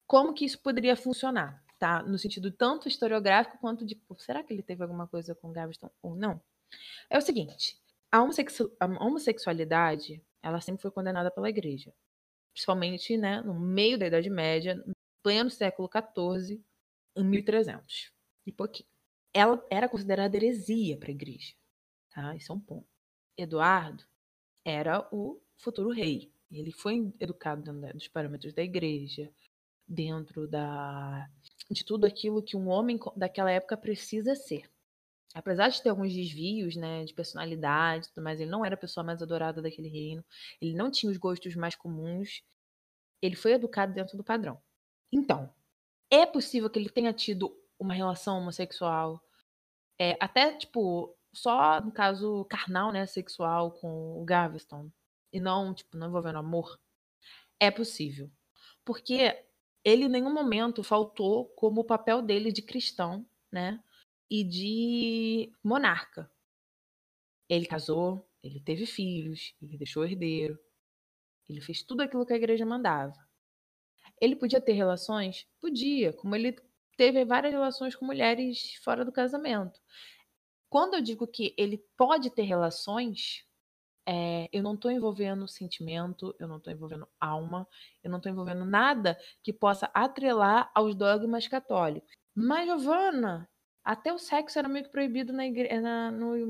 como 0.07 0.33
que 0.33 0.45
isso 0.45 0.59
poderia 0.59 0.95
funcionar, 0.95 1.63
tá? 1.79 2.03
No 2.03 2.17
sentido 2.17 2.51
tanto 2.51 2.87
historiográfico 2.87 3.57
quanto 3.59 3.85
de, 3.85 3.99
será 4.17 4.43
que 4.43 4.53
ele 4.53 4.61
teve 4.61 4.83
alguma 4.83 5.07
coisa 5.07 5.33
com 5.33 5.51
Gaveston 5.51 5.89
ou 6.01 6.15
não? 6.15 6.41
É 7.09 7.17
o 7.17 7.21
seguinte, 7.21 7.79
a, 8.11 8.21
homossexu 8.21 8.75
a 8.79 8.85
homossexualidade, 8.85 10.23
ela 10.41 10.59
sempre 10.59 10.81
foi 10.81 10.91
condenada 10.91 11.31
pela 11.31 11.49
igreja, 11.49 11.93
principalmente, 12.53 13.15
né, 13.17 13.41
no 13.41 13.53
meio 13.59 13.97
da 13.97 14.07
Idade 14.07 14.29
Média, 14.29 14.75
no 14.75 14.93
pleno 15.23 15.49
século 15.49 15.89
XIV, 15.89 16.61
em 17.15 17.23
1300 17.23 18.11
e 18.45 18.51
pouquinho. 18.51 18.89
Ela 19.33 19.65
era 19.69 19.87
considerada 19.87 20.35
heresia 20.35 20.97
para 20.97 21.09
a 21.09 21.11
igreja, 21.11 21.53
tá? 22.09 22.35
Isso 22.35 22.51
é 22.51 22.55
um 22.55 22.59
ponto. 22.59 22.87
Eduardo 23.37 24.03
era 24.65 25.07
o 25.11 25.41
futuro 25.57 25.89
rei. 25.89 26.33
Ele 26.51 26.71
foi 26.71 27.13
educado 27.19 27.61
dentro 27.61 27.97
dos 27.97 28.07
parâmetros 28.07 28.53
da 28.53 28.61
igreja, 28.61 29.31
dentro 29.87 30.47
da 30.47 31.29
de 31.69 31.85
tudo 31.85 32.05
aquilo 32.05 32.43
que 32.43 32.57
um 32.57 32.67
homem 32.67 32.99
daquela 33.15 33.49
época 33.49 33.77
precisa 33.77 34.35
ser. 34.35 34.69
Apesar 35.33 35.69
de 35.69 35.81
ter 35.81 35.89
alguns 35.89 36.13
desvios, 36.13 36.75
né, 36.75 37.05
de 37.05 37.13
personalidade, 37.13 38.09
mas 38.17 38.41
ele 38.41 38.49
não 38.49 38.65
era 38.65 38.75
a 38.75 38.77
pessoa 38.77 39.03
mais 39.03 39.21
adorada 39.21 39.61
daquele 39.61 39.87
reino. 39.87 40.23
Ele 40.61 40.73
não 40.75 40.91
tinha 40.91 41.09
os 41.09 41.17
gostos 41.17 41.55
mais 41.55 41.73
comuns. 41.73 42.43
Ele 43.21 43.35
foi 43.35 43.53
educado 43.53 43.93
dentro 43.93 44.17
do 44.17 44.23
padrão. 44.23 44.61
Então, 45.09 45.49
é 46.09 46.25
possível 46.25 46.69
que 46.69 46.77
ele 46.77 46.89
tenha 46.89 47.13
tido 47.13 47.57
uma 47.79 47.93
relação 47.93 48.37
homossexual, 48.37 49.23
é, 49.97 50.17
até 50.19 50.53
tipo 50.55 51.15
só 51.33 51.79
no 51.79 51.91
caso 51.91 52.43
carnal, 52.45 52.91
né, 52.91 53.05
sexual 53.05 53.71
com 53.71 54.21
o 54.21 54.25
Gaveston 54.25 54.91
e 55.31 55.39
não 55.39 55.73
tipo 55.73 55.97
não 55.97 56.07
envolvendo 56.07 56.39
amor. 56.39 56.79
É 57.59 57.69
possível, 57.69 58.31
porque 58.83 59.43
ele 59.83 60.05
em 60.05 60.09
nenhum 60.09 60.33
momento 60.33 60.83
faltou 60.83 61.45
como 61.49 61.81
o 61.81 61.85
papel 61.85 62.21
dele 62.21 62.51
de 62.51 62.61
cristão, 62.61 63.25
né? 63.51 63.83
E 64.29 64.43
de 64.43 65.51
monarca. 65.63 66.31
Ele 67.49 67.65
casou, 67.65 68.27
ele 68.41 68.59
teve 68.59 68.85
filhos, 68.85 69.53
ele 69.61 69.77
deixou 69.77 70.05
herdeiro, 70.05 70.57
ele 71.49 71.61
fez 71.61 71.83
tudo 71.83 72.01
aquilo 72.01 72.25
que 72.25 72.33
a 72.33 72.37
igreja 72.37 72.65
mandava. 72.65 73.13
Ele 74.19 74.35
podia 74.35 74.61
ter 74.61 74.73
relações? 74.73 75.47
Podia, 75.59 76.13
como 76.13 76.35
ele 76.35 76.55
teve 76.95 77.25
várias 77.25 77.51
relações 77.51 77.95
com 77.95 78.05
mulheres 78.05 78.75
fora 78.83 79.03
do 79.03 79.11
casamento. 79.11 79.81
Quando 80.69 80.93
eu 80.93 81.01
digo 81.01 81.27
que 81.27 81.53
ele 81.57 81.77
pode 81.97 82.29
ter 82.29 82.43
relações, 82.43 83.45
é, 84.05 84.49
eu 84.51 84.63
não 84.63 84.73
estou 84.73 84.91
envolvendo 84.91 85.47
sentimento, 85.47 86.35
eu 86.39 86.47
não 86.47 86.57
estou 86.57 86.73
envolvendo 86.73 87.07
alma, 87.19 87.67
eu 88.03 88.09
não 88.09 88.17
estou 88.17 88.31
envolvendo 88.31 88.65
nada 88.65 89.17
que 89.43 89.53
possa 89.53 89.89
atrelar 89.93 90.71
aos 90.73 90.95
dogmas 90.95 91.47
católicos. 91.47 92.11
Mas, 92.35 92.65
Giovana, 92.65 93.49
até 93.83 94.13
o 94.13 94.17
sexo 94.17 94.57
era 94.59 94.69
meio 94.69 94.85
que 94.85 94.91
proibido 94.91 95.33
na 95.33 95.45
igreja. 95.45 96.11
No... 96.11 96.49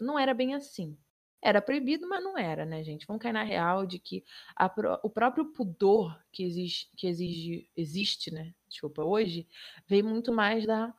Não 0.00 0.18
era 0.18 0.34
bem 0.34 0.54
assim. 0.54 0.98
Era 1.42 1.62
proibido, 1.62 2.08
mas 2.08 2.22
não 2.22 2.36
era, 2.36 2.64
né, 2.64 2.82
gente? 2.82 3.06
Vamos 3.06 3.22
cair 3.22 3.32
na 3.32 3.44
real 3.44 3.86
de 3.86 3.98
que 3.98 4.24
a, 4.56 4.66
o 5.02 5.10
próprio 5.10 5.52
pudor 5.52 6.18
que, 6.32 6.42
exige, 6.44 6.88
que 6.96 7.06
exige, 7.06 7.70
existe, 7.76 8.32
né? 8.32 8.54
Desculpa, 8.68 9.04
hoje, 9.04 9.46
vem 9.86 10.02
muito 10.02 10.32
mais 10.32 10.66
da, 10.66 10.92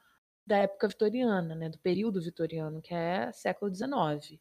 da 0.46 0.58
época 0.60 0.88
vitoriana, 0.88 1.56
né? 1.56 1.70
Do 1.70 1.78
período 1.80 2.22
vitoriano, 2.22 2.82
que 2.82 2.94
é 2.94 3.32
século 3.34 3.74
XIX 3.74 4.40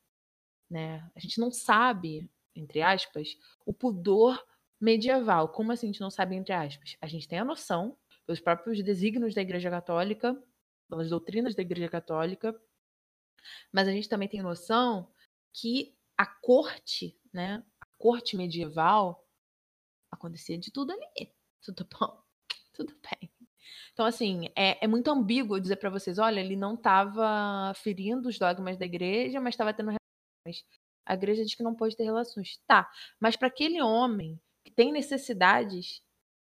né? 0.70 1.08
A 1.14 1.20
gente 1.20 1.40
não 1.40 1.50
sabe, 1.50 2.30
entre 2.54 2.82
aspas, 2.82 3.36
o 3.64 3.72
pudor 3.72 4.42
medieval. 4.80 5.48
Como 5.48 5.72
assim 5.72 5.86
a 5.86 5.92
gente 5.92 6.00
não 6.00 6.10
sabe, 6.10 6.36
entre 6.36 6.52
aspas? 6.52 6.96
A 7.00 7.06
gente 7.06 7.28
tem 7.28 7.38
a 7.38 7.44
noção, 7.44 7.96
pelos 8.26 8.40
próprios 8.40 8.82
desígnios 8.82 9.34
da 9.34 9.40
Igreja 9.40 9.70
Católica, 9.70 10.36
pelas 10.88 11.08
doutrinas 11.08 11.54
da 11.54 11.62
Igreja 11.62 11.88
Católica, 11.88 12.54
mas 13.72 13.88
a 13.88 13.92
gente 13.92 14.08
também 14.08 14.28
tem 14.28 14.42
noção 14.42 15.10
que 15.52 15.96
a 16.16 16.26
corte, 16.26 17.18
né? 17.32 17.64
A 17.80 17.86
corte 17.96 18.36
medieval 18.36 19.26
acontecia 20.10 20.58
de 20.58 20.70
tudo 20.70 20.92
ali. 20.92 21.32
Tudo 21.62 21.86
bom? 21.90 22.22
Tudo 22.72 22.94
bem. 23.02 23.30
Então, 23.92 24.06
assim, 24.06 24.48
é, 24.54 24.84
é 24.84 24.86
muito 24.86 25.10
ambíguo 25.10 25.60
dizer 25.60 25.76
para 25.76 25.90
vocês: 25.90 26.18
olha, 26.18 26.38
ele 26.40 26.54
não 26.54 26.74
estava 26.74 27.72
ferindo 27.74 28.28
os 28.28 28.38
dogmas 28.38 28.76
da 28.76 28.86
igreja, 28.86 29.40
mas 29.40 29.54
estava 29.54 29.74
tendo 29.74 29.97
a 31.06 31.14
igreja 31.14 31.44
diz 31.44 31.54
que 31.54 31.62
não 31.62 31.74
pode 31.74 31.96
ter 31.96 32.04
relações. 32.04 32.60
Tá, 32.66 32.90
mas 33.18 33.36
para 33.36 33.48
aquele 33.48 33.80
homem 33.82 34.40
que 34.64 34.70
tem 34.70 34.92
necessidades, 34.92 36.02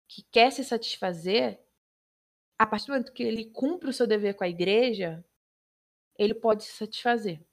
que 0.08 0.22
quer 0.30 0.50
se 0.50 0.64
satisfazer, 0.64 1.60
a 2.58 2.66
partir 2.66 2.86
do 2.86 2.92
momento 2.92 3.12
que 3.12 3.22
ele 3.22 3.46
cumpre 3.46 3.90
o 3.90 3.92
seu 3.92 4.06
dever 4.06 4.34
com 4.34 4.44
a 4.44 4.48
igreja, 4.48 5.24
ele 6.18 6.34
pode 6.34 6.64
se 6.64 6.72
satisfazer. 6.72 7.44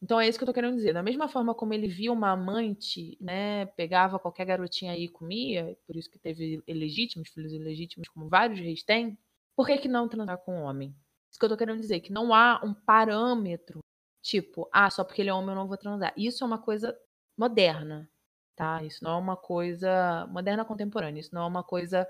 Então 0.00 0.20
é 0.20 0.28
isso 0.28 0.38
que 0.38 0.44
eu 0.44 0.46
tô 0.46 0.52
querendo 0.52 0.76
dizer. 0.76 0.92
Da 0.92 1.02
mesma 1.02 1.28
forma 1.28 1.54
como 1.54 1.72
ele 1.74 1.88
via 1.88 2.12
uma 2.12 2.30
amante, 2.30 3.16
né, 3.20 3.66
pegava 3.66 4.18
qualquer 4.18 4.44
garotinha 4.44 4.92
aí 4.92 5.04
e 5.04 5.08
comia, 5.08 5.76
por 5.86 5.96
isso 5.96 6.10
que 6.10 6.18
teve 6.18 6.62
ilegítimos, 6.66 7.30
filhos 7.30 7.52
ilegítimos, 7.52 8.08
como 8.08 8.28
vários 8.28 8.60
reis 8.60 8.82
têm, 8.82 9.16
por 9.56 9.66
que, 9.66 9.78
que 9.78 9.88
não 9.88 10.08
transar 10.08 10.38
com 10.38 10.54
um 10.54 10.62
homem? 10.62 10.94
Isso 11.30 11.38
que 11.38 11.44
eu 11.44 11.48
tô 11.48 11.56
querendo 11.56 11.80
dizer, 11.80 12.00
que 12.00 12.12
não 12.12 12.34
há 12.34 12.60
um 12.64 12.74
parâmetro 12.74 13.81
Tipo, 14.22 14.68
ah, 14.72 14.88
só 14.88 15.02
porque 15.02 15.20
ele 15.20 15.30
é 15.30 15.34
homem 15.34 15.50
eu 15.50 15.56
não 15.56 15.66
vou 15.66 15.76
transar. 15.76 16.14
Isso 16.16 16.44
é 16.44 16.46
uma 16.46 16.58
coisa 16.58 16.96
moderna, 17.36 18.08
tá? 18.54 18.82
Isso 18.84 19.02
não 19.02 19.12
é 19.12 19.16
uma 19.16 19.36
coisa 19.36 20.26
moderna 20.28 20.64
contemporânea. 20.64 21.20
Isso 21.20 21.34
não 21.34 21.42
é 21.42 21.46
uma 21.46 21.64
coisa 21.64 22.08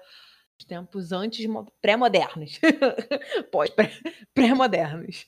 de 0.59 0.67
tempos 0.67 1.11
antes 1.11 1.47
pré-modernos. 1.81 2.61
Pós 3.51 3.71
pré-modernos. 4.35 5.27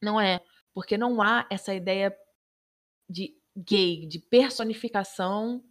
Não 0.00 0.20
é, 0.20 0.40
porque 0.72 0.96
não 0.96 1.20
há 1.20 1.46
essa 1.50 1.74
ideia 1.74 2.16
de 3.10 3.36
gay, 3.56 4.06
de 4.06 4.20
personificação 4.20 5.64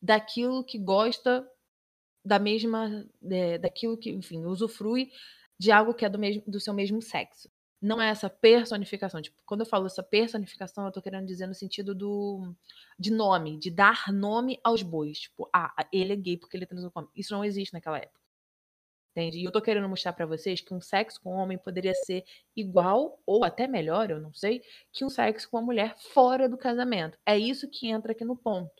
daquilo 0.00 0.64
que 0.64 0.78
gosta 0.78 1.46
da 2.24 2.38
mesma, 2.38 3.06
é, 3.30 3.58
daquilo 3.58 3.98
que, 3.98 4.10
enfim, 4.10 4.46
usufrui 4.46 5.10
de 5.58 5.70
algo 5.70 5.92
que 5.92 6.06
é 6.06 6.08
do, 6.08 6.18
mesmo, 6.18 6.42
do 6.46 6.58
seu 6.58 6.72
mesmo 6.72 7.02
sexo 7.02 7.50
não 7.80 8.00
é 8.00 8.08
essa 8.08 8.28
personificação. 8.28 9.22
Tipo, 9.22 9.36
quando 9.46 9.60
eu 9.60 9.66
falo 9.66 9.86
essa 9.86 10.02
personificação, 10.02 10.84
eu 10.86 10.92
tô 10.92 11.00
querendo 11.00 11.26
dizer 11.26 11.46
no 11.46 11.54
sentido 11.54 11.94
do 11.94 12.54
de 12.98 13.10
nome, 13.10 13.58
de 13.58 13.70
dar 13.70 14.12
nome 14.12 14.60
aos 14.62 14.82
bois. 14.82 15.20
Tipo, 15.20 15.48
ah, 15.52 15.74
ele 15.92 16.12
é 16.12 16.16
gay 16.16 16.36
porque 16.36 16.56
ele 16.56 16.66
transou 16.66 16.90
com 16.90 17.00
homem. 17.00 17.12
Isso 17.16 17.32
não 17.32 17.44
existe 17.44 17.72
naquela 17.72 17.98
época. 17.98 18.20
Entende? 19.12 19.38
E 19.40 19.44
eu 19.44 19.50
tô 19.50 19.60
querendo 19.60 19.88
mostrar 19.88 20.12
para 20.12 20.24
vocês 20.24 20.60
que 20.60 20.72
um 20.72 20.80
sexo 20.80 21.20
com 21.20 21.30
homem 21.30 21.58
poderia 21.58 21.94
ser 21.94 22.24
igual 22.54 23.20
ou 23.26 23.42
até 23.44 23.66
melhor, 23.66 24.08
eu 24.08 24.20
não 24.20 24.32
sei, 24.32 24.62
que 24.92 25.04
um 25.04 25.10
sexo 25.10 25.50
com 25.50 25.56
uma 25.56 25.64
mulher 25.64 25.96
fora 25.98 26.48
do 26.48 26.56
casamento. 26.56 27.18
É 27.26 27.36
isso 27.36 27.68
que 27.68 27.88
entra 27.88 28.12
aqui 28.12 28.24
no 28.24 28.36
ponto. 28.36 28.70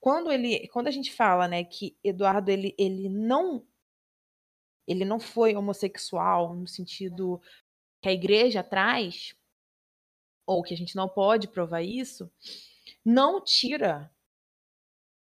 Quando 0.00 0.32
ele, 0.32 0.68
quando 0.68 0.88
a 0.88 0.90
gente 0.90 1.12
fala, 1.12 1.46
né, 1.46 1.64
que 1.64 1.98
Eduardo 2.02 2.50
ele, 2.50 2.74
ele 2.78 3.10
não 3.10 3.62
ele 4.86 5.04
não 5.04 5.18
foi 5.18 5.54
homossexual 5.56 6.54
no 6.54 6.68
sentido 6.68 7.40
que 8.04 8.08
a 8.10 8.12
igreja 8.12 8.62
traz, 8.62 9.34
ou 10.46 10.62
que 10.62 10.74
a 10.74 10.76
gente 10.76 10.94
não 10.94 11.08
pode 11.08 11.48
provar 11.48 11.80
isso, 11.80 12.30
não 13.02 13.42
tira 13.42 14.12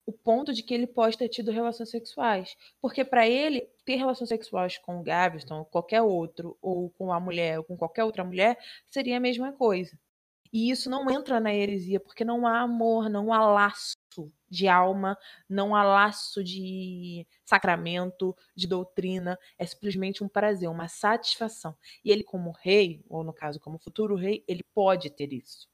o 0.07 0.13
ponto 0.13 0.53
de 0.55 0.63
que 0.63 0.73
ele 0.73 0.87
pode 0.87 1.19
ter 1.19 1.29
tido 1.29 1.51
relações 1.51 1.91
sexuais. 1.91 2.57
Porque 2.81 3.05
para 3.05 3.29
ele, 3.29 3.69
ter 3.85 3.97
relações 3.97 4.29
sexuais 4.29 4.79
com 4.79 5.01
o 5.01 5.03
Gaveston, 5.03 5.59
ou 5.59 5.65
qualquer 5.65 6.01
outro, 6.01 6.57
ou 6.63 6.91
com 6.91 7.13
a 7.13 7.19
mulher, 7.19 7.59
ou 7.59 7.65
com 7.65 7.77
qualquer 7.77 8.05
outra 8.05 8.23
mulher, 8.23 8.57
seria 8.89 9.17
a 9.17 9.21
mesma 9.21 9.53
coisa. 9.53 9.99
E 10.53 10.71
isso 10.71 10.89
não 10.89 11.11
entra 11.11 11.41
na 11.41 11.53
heresia, 11.53 11.99
porque 11.99 12.25
não 12.25 12.47
há 12.47 12.61
amor, 12.61 13.11
não 13.11 13.33
há 13.33 13.51
laço 13.51 13.95
de 14.51 14.67
alma, 14.67 15.17
não 15.49 15.75
há 15.75 15.85
laço 15.85 16.43
de 16.43 17.27
sacramento, 17.45 18.37
de 18.55 18.67
doutrina, 18.67 19.39
é 19.57 19.65
simplesmente 19.65 20.25
um 20.25 20.29
prazer, 20.29 20.69
uma 20.69 20.89
satisfação. 20.89 21.77
E 22.05 22.11
ele, 22.11 22.25
como 22.25 22.51
rei, 22.51 23.05
ou 23.09 23.23
no 23.23 23.33
caso, 23.33 23.61
como 23.61 23.79
futuro 23.79 24.17
rei, 24.17 24.45
ele 24.49 24.65
pode 24.75 25.09
ter 25.11 25.33
isso. 25.33 25.69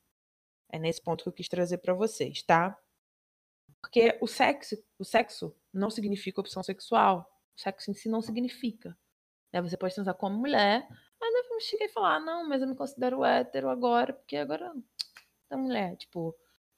É 0.68 0.78
nesse 0.78 1.02
ponto 1.02 1.22
que 1.22 1.28
eu 1.28 1.32
quis 1.32 1.48
trazer 1.48 1.78
para 1.78 1.94
vocês, 1.94 2.42
tá? 2.42 2.78
Porque 3.80 4.18
o 4.20 4.26
sexo, 4.26 4.76
o 4.98 5.04
sexo 5.04 5.56
não 5.72 5.90
significa 5.90 6.40
opção 6.40 6.62
sexual. 6.62 7.30
O 7.56 7.60
sexo 7.60 7.90
em 7.90 7.94
si 7.94 8.08
não 8.08 8.20
significa. 8.20 8.96
Né? 9.52 9.62
Você 9.62 9.76
pode 9.76 9.94
transar 9.94 10.14
como 10.14 10.36
mulher, 10.36 10.86
mas 11.20 11.48
não 11.48 11.60
cheguei 11.60 11.86
a 11.86 11.92
falar, 11.92 12.20
não, 12.20 12.46
mas 12.46 12.60
eu 12.60 12.68
me 12.68 12.76
considero 12.76 13.24
hétero 13.24 13.70
agora, 13.70 14.12
porque 14.12 14.36
agora 14.36 14.74
é 15.50 15.56
mulher, 15.56 15.96
tipo. 15.96 16.36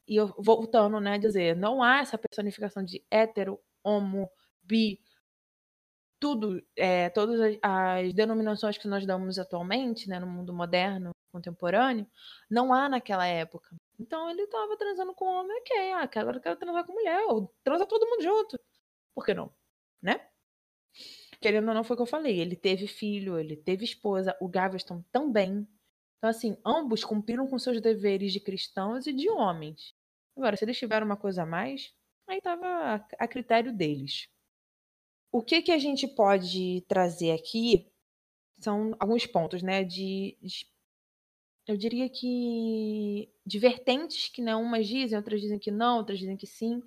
E 0.08 0.16
eu 0.16 0.34
voltando, 0.38 0.98
né, 1.00 1.14
a 1.14 1.18
dizer, 1.18 1.54
não 1.54 1.82
há 1.82 1.98
essa 2.00 2.16
personificação 2.18 2.82
de 2.82 3.04
hétero, 3.10 3.60
homo, 3.84 4.30
bi, 4.62 5.00
tudo, 6.18 6.62
é, 6.76 7.10
todas 7.10 7.40
as, 7.40 7.58
as, 7.62 8.14
denominações 8.14 8.78
que 8.78 8.88
nós 8.88 9.06
damos 9.06 9.38
atualmente, 9.38 10.08
né, 10.08 10.18
no 10.18 10.26
mundo 10.26 10.52
moderno, 10.52 11.10
contemporâneo, 11.30 12.06
não 12.50 12.72
há 12.72 12.88
naquela 12.88 13.26
época. 13.26 13.76
Então 14.00 14.30
ele 14.30 14.42
estava 14.42 14.76
transando 14.76 15.14
com 15.14 15.26
homem, 15.26 15.56
ok, 15.60 15.92
ah, 15.92 16.08
agora 16.16 16.38
eu 16.38 16.42
quero 16.42 16.56
transar 16.56 16.84
com 16.86 16.92
mulher, 16.92 17.24
ou 17.28 17.54
transa 17.62 17.86
todo 17.86 18.08
mundo 18.08 18.22
junto. 18.22 18.58
Por 19.14 19.24
que 19.24 19.34
não? 19.34 19.52
Né? 20.02 20.26
Querendo 21.40 21.68
ou 21.68 21.74
não, 21.74 21.84
foi 21.84 21.94
o 21.94 21.96
que 21.98 22.02
eu 22.02 22.06
falei. 22.06 22.40
Ele 22.40 22.56
teve 22.56 22.86
filho, 22.86 23.38
ele 23.38 23.56
teve 23.56 23.84
esposa, 23.84 24.36
o 24.40 24.48
Gaveston 24.48 25.04
também. 25.12 25.68
Então, 26.18 26.30
assim, 26.30 26.56
ambos 26.64 27.04
cumpriram 27.04 27.46
com 27.46 27.58
seus 27.58 27.80
deveres 27.80 28.32
de 28.32 28.40
cristãos 28.40 29.06
e 29.06 29.12
de 29.12 29.28
homens. 29.30 29.94
Agora, 30.38 30.56
se 30.56 30.64
eles 30.64 30.78
tiveram 30.78 31.04
uma 31.04 31.16
coisa 31.16 31.42
a 31.42 31.46
mais, 31.46 31.92
aí 32.28 32.38
estava 32.38 33.04
a 33.18 33.26
critério 33.26 33.72
deles. 33.76 34.28
O 35.32 35.42
que, 35.42 35.60
que 35.60 35.72
a 35.72 35.78
gente 35.78 36.06
pode 36.06 36.84
trazer 36.88 37.32
aqui 37.32 37.90
são 38.60 38.94
alguns 39.00 39.26
pontos, 39.26 39.62
né? 39.62 39.82
De, 39.82 40.38
de 40.40 40.66
eu 41.66 41.76
diria 41.76 42.08
que 42.08 43.28
de 43.44 43.58
vertentes 43.58 44.28
que 44.28 44.40
não, 44.40 44.62
umas 44.62 44.86
dizem, 44.86 45.18
outras 45.18 45.40
dizem 45.40 45.58
que 45.58 45.72
não, 45.72 45.98
outras 45.98 46.20
dizem 46.20 46.36
que 46.36 46.46
sim, 46.46 46.82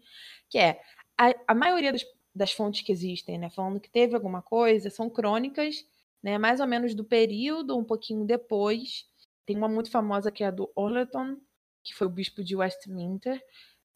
que 0.49 0.57
é 0.57 0.81
a, 1.17 1.33
a 1.49 1.53
maioria 1.53 1.91
das, 1.91 2.05
das 2.33 2.53
fontes 2.53 2.81
que 2.81 2.91
existem, 2.91 3.37
né, 3.37 3.49
falando 3.49 3.81
que 3.81 3.91
teve 3.91 4.15
alguma 4.15 4.41
coisa, 4.41 4.89
são 4.89 5.09
crônicas, 5.09 5.85
né, 6.23 6.37
mais 6.37 6.61
ou 6.61 6.67
menos 6.67 6.95
do 6.95 7.03
período, 7.03 7.77
um 7.77 7.83
pouquinho 7.83 8.25
depois. 8.25 9.05
Tem 9.45 9.57
uma 9.57 9.67
muito 9.67 9.91
famosa 9.91 10.31
que 10.31 10.43
é 10.43 10.47
a 10.47 10.51
do 10.51 10.71
Orleton, 10.73 11.37
que 11.83 11.93
foi 11.93 12.07
o 12.07 12.09
bispo 12.09 12.43
de 12.43 12.55
Westminster. 12.55 13.41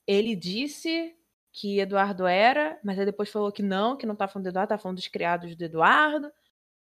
Ele 0.07 0.35
disse 0.35 1.15
que 1.51 1.79
Eduardo 1.79 2.25
era, 2.25 2.79
mas 2.83 2.99
aí 2.99 3.05
depois 3.05 3.29
falou 3.29 3.51
que 3.51 3.63
não, 3.63 3.97
que 3.97 4.05
não 4.05 4.15
tá 4.15 4.27
falando 4.27 4.45
do 4.45 4.49
Eduardo, 4.49 4.69
tá 4.69 4.77
falando 4.77 4.97
dos 4.97 5.07
criados 5.07 5.55
do 5.55 5.63
Eduardo. 5.63 6.31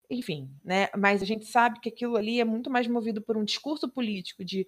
Enfim, 0.10 0.50
né? 0.64 0.90
Mas 0.98 1.22
a 1.22 1.26
gente 1.26 1.46
sabe 1.46 1.80
que 1.80 1.90
aquilo 1.90 2.16
ali 2.18 2.40
é 2.40 2.46
muito 2.46 2.70
mais 2.70 2.88
movido 2.88 3.22
por 3.22 3.38
um 3.38 3.44
discurso 3.44 3.90
político 3.90 4.44
de 4.44 4.68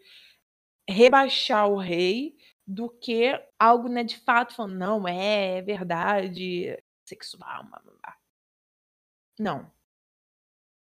rebaixar 0.88 1.70
o 1.70 1.78
rei 1.78 2.36
do 2.66 2.90
que 2.90 3.32
algo, 3.58 3.88
né, 3.88 4.04
de 4.04 4.18
fato, 4.20 4.54
falando, 4.54 4.76
não, 4.76 5.08
é, 5.08 5.58
é 5.58 5.62
verdade, 5.62 6.78
sexual, 7.06 7.64
blá, 7.66 7.80
blá, 7.80 7.94
blá. 8.02 8.18
Não. 9.40 9.72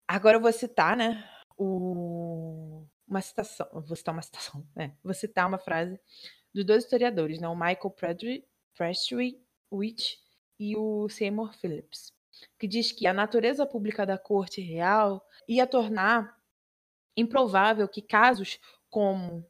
Agora 0.08 0.38
eu 0.38 0.42
vou 0.42 0.52
citar, 0.54 0.96
né, 0.96 1.28
o... 1.58 2.75
uma 3.08 3.22
citação, 3.22 3.68
vou 3.72 3.96
citar 3.96 4.14
uma 4.14 4.22
citação, 4.22 4.68
né, 4.76 4.96
vou 5.04 5.14
citar 5.14 5.48
uma 5.48 5.60
frase 5.60 6.00
dos 6.54 6.66
dois 6.66 6.84
historiadores, 6.84 7.40
né, 7.40 7.48
o 7.48 7.56
Michael 7.56 7.96
Prestwich 8.76 10.20
e 10.60 10.78
o 10.78 11.10
Seymour 11.10 11.54
Phillips, 11.54 12.14
que 12.58 12.68
diz 12.68 12.92
que 12.92 13.08
a 13.08 13.14
natureza 13.14 13.66
pública 13.66 14.06
da 14.06 14.18
corte 14.18 14.62
real 14.62 15.26
ia 15.48 15.68
tornar 15.68 16.36
improvável 17.18 17.88
que 17.88 18.02
casos 18.02 18.60
como 18.90 19.46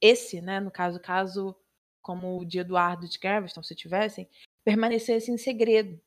esse, 0.00 0.40
né, 0.40 0.60
no 0.60 0.70
caso, 0.70 1.00
caso 1.00 1.56
como 2.00 2.38
o 2.38 2.44
de 2.44 2.60
Eduardo 2.60 3.08
de 3.08 3.18
Gaveston, 3.18 3.62
se 3.62 3.74
tivessem, 3.74 4.28
permanecesse 4.64 5.30
em 5.30 5.36
segredo. 5.36 6.00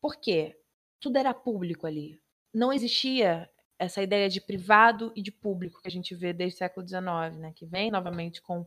Por 0.00 0.16
quê? 0.16 0.60
Tudo 1.00 1.16
era 1.16 1.32
público 1.32 1.86
ali. 1.86 2.20
Não 2.52 2.72
existia 2.72 3.50
essa 3.78 4.02
ideia 4.02 4.28
de 4.28 4.40
privado 4.40 5.12
e 5.14 5.22
de 5.22 5.30
público 5.30 5.80
que 5.80 5.88
a 5.88 5.90
gente 5.90 6.14
vê 6.14 6.32
desde 6.32 6.56
o 6.56 6.58
século 6.58 6.86
XIX, 6.86 7.38
né, 7.38 7.52
que 7.54 7.66
vem 7.66 7.90
novamente 7.90 8.42
com 8.42 8.66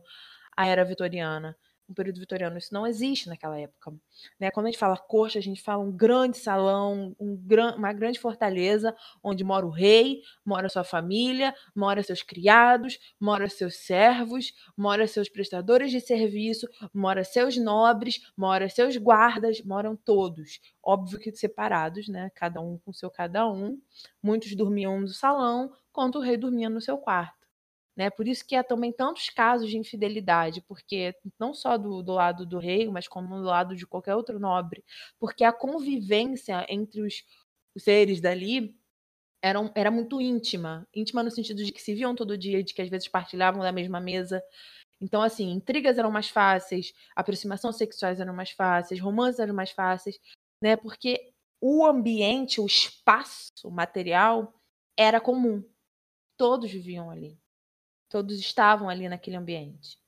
a 0.56 0.66
era 0.66 0.84
vitoriana 0.84 1.56
no 1.88 1.94
período 1.94 2.20
vitoriano. 2.20 2.56
Isso 2.58 2.72
não 2.72 2.86
existe 2.86 3.28
naquela 3.28 3.58
época. 3.58 3.92
Né? 4.38 4.50
Quando 4.50 4.66
a 4.66 4.70
gente 4.70 4.78
fala 4.78 4.96
corte, 4.96 5.38
a 5.38 5.40
gente 5.42 5.62
fala 5.62 5.82
um 5.82 5.92
grande 5.92 6.38
salão, 6.38 7.14
um 7.18 7.36
gran, 7.36 7.74
uma 7.76 7.92
grande 7.92 8.18
fortaleza, 8.18 8.94
onde 9.22 9.44
mora 9.44 9.66
o 9.66 9.70
rei, 9.70 10.22
mora 10.44 10.68
sua 10.68 10.84
família, 10.84 11.54
mora 11.74 12.02
seus 12.02 12.22
criados, 12.22 12.98
mora 13.20 13.48
seus 13.48 13.76
servos, 13.76 14.52
mora 14.76 15.06
seus 15.06 15.28
prestadores 15.28 15.90
de 15.90 16.00
serviço, 16.00 16.66
mora 16.92 17.24
seus 17.24 17.56
nobres, 17.56 18.20
mora 18.36 18.68
seus 18.68 18.96
guardas, 18.96 19.62
moram 19.62 19.96
todos. 19.96 20.60
Óbvio 20.82 21.18
que 21.18 21.32
separados, 21.32 22.08
né? 22.08 22.30
cada 22.34 22.60
um 22.60 22.78
com 22.78 22.92
seu 22.92 23.10
cada 23.10 23.50
um. 23.50 23.80
Muitos 24.22 24.54
dormiam 24.54 25.00
no 25.00 25.08
salão, 25.08 25.72
enquanto 25.90 26.16
o 26.16 26.20
rei 26.20 26.36
dormia 26.36 26.70
no 26.70 26.80
seu 26.80 26.96
quarto. 26.96 27.41
Né? 27.96 28.08
Por 28.10 28.26
isso 28.26 28.46
que 28.46 28.56
há 28.56 28.64
também 28.64 28.92
tantos 28.92 29.28
casos 29.28 29.68
de 29.68 29.76
infidelidade, 29.76 30.62
porque 30.62 31.14
não 31.38 31.52
só 31.52 31.76
do, 31.76 32.02
do 32.02 32.12
lado 32.12 32.46
do 32.46 32.58
rei, 32.58 32.88
mas 32.88 33.06
como 33.06 33.36
do 33.36 33.42
lado 33.42 33.76
de 33.76 33.86
qualquer 33.86 34.14
outro 34.14 34.38
nobre, 34.40 34.82
porque 35.18 35.44
a 35.44 35.52
convivência 35.52 36.64
entre 36.70 37.02
os, 37.02 37.22
os 37.74 37.82
seres 37.82 38.20
dali 38.20 38.74
era, 39.42 39.58
era 39.74 39.90
muito 39.90 40.20
íntima, 40.20 40.86
íntima 40.94 41.22
no 41.22 41.30
sentido 41.30 41.64
de 41.64 41.72
que 41.72 41.82
se 41.82 41.94
viam 41.94 42.14
todo 42.14 42.38
dia, 42.38 42.62
de 42.62 42.72
que 42.74 42.82
às 42.82 42.88
vezes 42.88 43.08
partilhavam 43.08 43.62
da 43.62 43.72
mesma 43.72 44.00
mesa. 44.00 44.42
Então, 45.00 45.22
assim, 45.22 45.50
intrigas 45.50 45.98
eram 45.98 46.10
mais 46.10 46.28
fáceis, 46.28 46.92
aproximações 47.16 47.76
sexuais 47.76 48.20
eram 48.20 48.34
mais 48.34 48.50
fáceis, 48.52 49.00
romances 49.00 49.40
eram 49.40 49.54
mais 49.54 49.70
fáceis, 49.72 50.18
né? 50.62 50.76
Porque 50.76 51.32
o 51.60 51.86
ambiente, 51.86 52.60
o 52.60 52.66
espaço 52.66 53.70
material 53.70 54.54
era 54.98 55.20
comum. 55.20 55.64
Todos 56.38 56.70
viviam 56.70 57.10
ali. 57.10 57.38
Todos 58.12 58.38
estavam 58.38 58.90
ali 58.90 59.08
naquele 59.08 59.36
ambiente. 59.36 59.98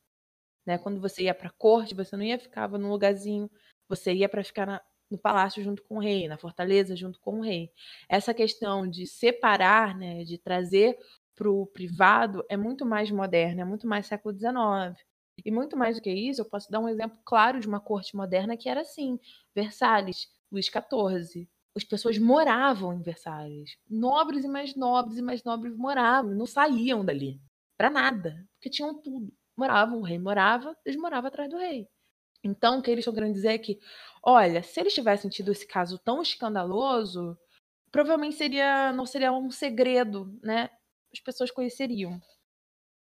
Né? 0.67 0.77
Quando 0.77 1.01
você 1.01 1.23
ia 1.23 1.35
para 1.35 1.49
a 1.49 1.53
corte, 1.53 1.95
você 1.95 2.15
não 2.15 2.23
ia 2.23 2.39
ficar 2.39 2.69
num 2.69 2.91
lugarzinho, 2.91 3.51
você 3.89 4.13
ia 4.13 4.29
para 4.29 4.45
ficar 4.45 4.67
na, 4.67 4.83
no 5.11 5.17
palácio 5.17 5.63
junto 5.63 5.83
com 5.83 5.97
o 5.97 6.01
rei, 6.01 6.29
na 6.29 6.37
fortaleza 6.37 6.95
junto 6.95 7.19
com 7.19 7.39
o 7.39 7.43
rei. 7.43 7.73
Essa 8.07 8.35
questão 8.35 8.87
de 8.87 9.07
separar, 9.07 9.97
né, 9.97 10.23
de 10.23 10.37
trazer 10.37 10.99
para 11.35 11.51
o 11.51 11.65
privado 11.65 12.45
é 12.51 12.59
muito 12.59 12.85
mais 12.85 13.11
moderna, 13.11 13.63
é 13.63 13.65
muito 13.65 13.87
mais 13.87 14.07
século 14.07 14.37
XIX. 14.37 15.03
E 15.43 15.51
muito 15.51 15.75
mais 15.75 15.97
do 15.97 16.03
que 16.03 16.11
isso, 16.13 16.43
eu 16.43 16.45
posso 16.45 16.71
dar 16.71 16.81
um 16.81 16.89
exemplo 16.91 17.19
claro 17.25 17.59
de 17.59 17.67
uma 17.67 17.81
corte 17.81 18.15
moderna 18.15 18.55
que 18.55 18.69
era 18.69 18.83
assim: 18.83 19.19
Versalhes, 19.55 20.29
Luís 20.53 20.67
XIV. 20.67 21.49
As 21.75 21.85
pessoas 21.85 22.19
moravam 22.19 22.93
em 22.93 23.01
Versalhes. 23.01 23.79
Nobres 23.89 24.45
e 24.45 24.49
mais 24.49 24.77
nobres 24.77 25.17
e 25.17 25.23
mais 25.23 25.43
nobres 25.43 25.75
moravam, 25.75 26.35
não 26.35 26.45
saíam 26.45 27.03
dali 27.03 27.41
para 27.77 27.91
nada, 27.91 28.47
porque 28.55 28.71
tinham 28.71 29.01
tudo. 29.01 29.33
Moravam, 29.57 30.01
o 30.01 30.03
rei 30.03 30.19
morava, 30.19 30.77
eles 30.85 31.01
moravam 31.01 31.29
atrás 31.29 31.49
do 31.49 31.57
rei. 31.57 31.89
Então, 32.43 32.79
o 32.79 32.83
que 32.83 32.91
eles 32.91 33.03
estão 33.03 33.15
querendo 33.15 33.33
dizer 33.35 33.55
é 33.55 33.59
que, 33.59 33.79
olha, 34.23 34.63
se 34.63 34.81
eles 34.81 34.95
tivessem 34.95 35.31
tido 35.31 35.53
esse 35.53 35.67
caso 35.67 35.99
tão 35.99 36.21
escandaloso, 36.21 37.39
provavelmente 37.91 38.37
seria 38.37 38.93
não 38.93 39.07
seria 39.07 39.33
um 39.33 39.51
segredo, 39.51 40.39
né? 40.43 40.69
As 41.13 41.21
pessoas 41.21 41.51
conheceriam. 41.51 42.21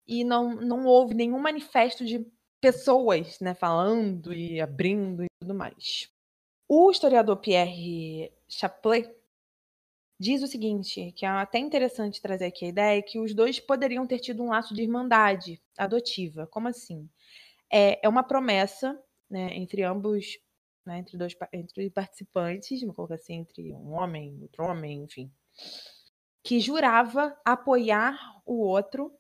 E 0.06 0.24
não, 0.24 0.56
não 0.56 0.85
houve 0.87 1.14
nenhum 1.14 1.38
manifesto 1.38 2.04
de 2.04 2.26
pessoas, 2.61 3.40
né, 3.40 3.54
falando 3.54 4.35
e 4.35 4.61
abrindo 4.61 5.24
e 5.24 5.28
tudo 5.40 5.54
mais. 5.54 6.11
O 6.68 6.90
historiador 6.90 7.37
Pierre 7.38 8.33
Chaplet 8.48 9.11
diz 10.20 10.42
o 10.42 10.46
seguinte, 10.46 11.12
que 11.12 11.24
é 11.24 11.28
até 11.30 11.59
interessante 11.59 12.20
trazer 12.20 12.44
aqui 12.44 12.66
a 12.66 12.68
ideia, 12.68 13.02
que 13.02 13.18
os 13.18 13.35
dois 13.35 13.59
poderiam 13.59 14.06
ter 14.06 14.18
tido 14.18 14.42
um 14.42 14.50
laço 14.50 14.74
de 14.74 14.83
irmandade 14.83 15.59
adotiva. 15.78 16.46
Como 16.46 16.68
assim? 16.68 17.09
É, 17.72 18.04
é 18.04 18.09
uma 18.09 18.22
promessa 18.22 19.02
né, 19.30 19.56
entre 19.56 19.83
ambos, 19.83 20.38
né, 20.85 20.98
entre 20.98 21.16
dois 21.16 21.35
entre 21.54 21.88
participantes, 21.88 22.83
vou 22.83 22.92
colocar 22.92 23.14
assim, 23.14 23.35
entre 23.37 23.72
um 23.72 23.92
homem, 23.92 24.38
outro 24.42 24.64
homem, 24.64 25.04
enfim, 25.04 25.33
que 26.44 26.61
jurava 26.61 27.35
apoiar 27.42 28.18
o 28.44 28.61
outro 28.61 29.11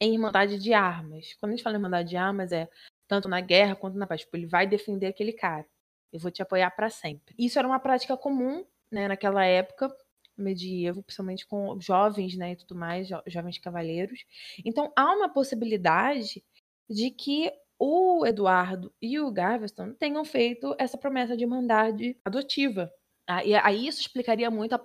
em 0.00 0.12
irmandade 0.12 0.58
de 0.58 0.72
armas. 0.72 1.34
Quando 1.40 1.52
a 1.52 1.56
gente 1.56 1.64
fala 1.64 1.74
em 1.74 1.78
irmandade 1.78 2.08
de 2.08 2.16
armas, 2.16 2.52
é 2.52 2.68
tanto 3.08 3.28
na 3.28 3.40
guerra 3.40 3.74
quanto 3.74 3.98
na 3.98 4.06
paz. 4.06 4.20
Tipo, 4.20 4.36
ele 4.36 4.46
vai 4.46 4.64
defender 4.66 5.06
aquele 5.06 5.32
cara. 5.32 5.66
Eu 6.12 6.20
vou 6.20 6.30
te 6.30 6.42
apoiar 6.42 6.70
para 6.70 6.88
sempre. 6.88 7.34
Isso 7.36 7.58
era 7.58 7.66
uma 7.66 7.80
prática 7.80 8.16
comum 8.16 8.64
né, 8.90 9.08
naquela 9.08 9.44
época, 9.44 9.94
medievo, 10.36 11.02
principalmente 11.02 11.46
com 11.46 11.80
jovens, 11.80 12.36
né, 12.36 12.52
e 12.52 12.56
tudo 12.56 12.74
mais, 12.74 13.08
jo 13.08 13.16
jovens 13.26 13.58
cavaleiros. 13.58 14.24
Então 14.64 14.92
há 14.96 15.12
uma 15.14 15.28
possibilidade 15.28 16.44
de 16.88 17.10
que 17.10 17.52
o 17.78 18.24
Eduardo 18.26 18.92
e 19.00 19.18
o 19.20 19.30
Gaveston 19.30 19.92
tenham 19.94 20.24
feito 20.24 20.74
essa 20.78 20.96
promessa 20.96 21.36
de 21.36 21.44
irmandade 21.44 22.16
adotiva. 22.24 22.90
Ah, 23.28 23.44
e 23.44 23.54
aí 23.56 23.88
isso 23.88 24.00
explicaria 24.00 24.50
muito 24.50 24.72
a, 24.74 24.80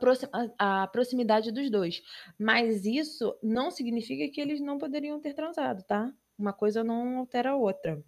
a, 0.57 0.83
a, 0.83 0.87
proximidade 0.87 1.51
dos 1.51 1.69
dois. 1.69 2.01
Mas 2.39 2.85
isso 2.85 3.37
não 3.41 3.69
significa 3.69 4.27
que 4.33 4.41
eles 4.41 4.59
não 4.59 4.79
poderiam 4.79 5.19
ter 5.21 5.33
transado, 5.35 5.83
tá? 5.83 6.11
Uma 6.37 6.51
coisa 6.51 6.83
não 6.83 7.19
altera 7.19 7.51
a 7.51 7.55
outra. 7.55 8.03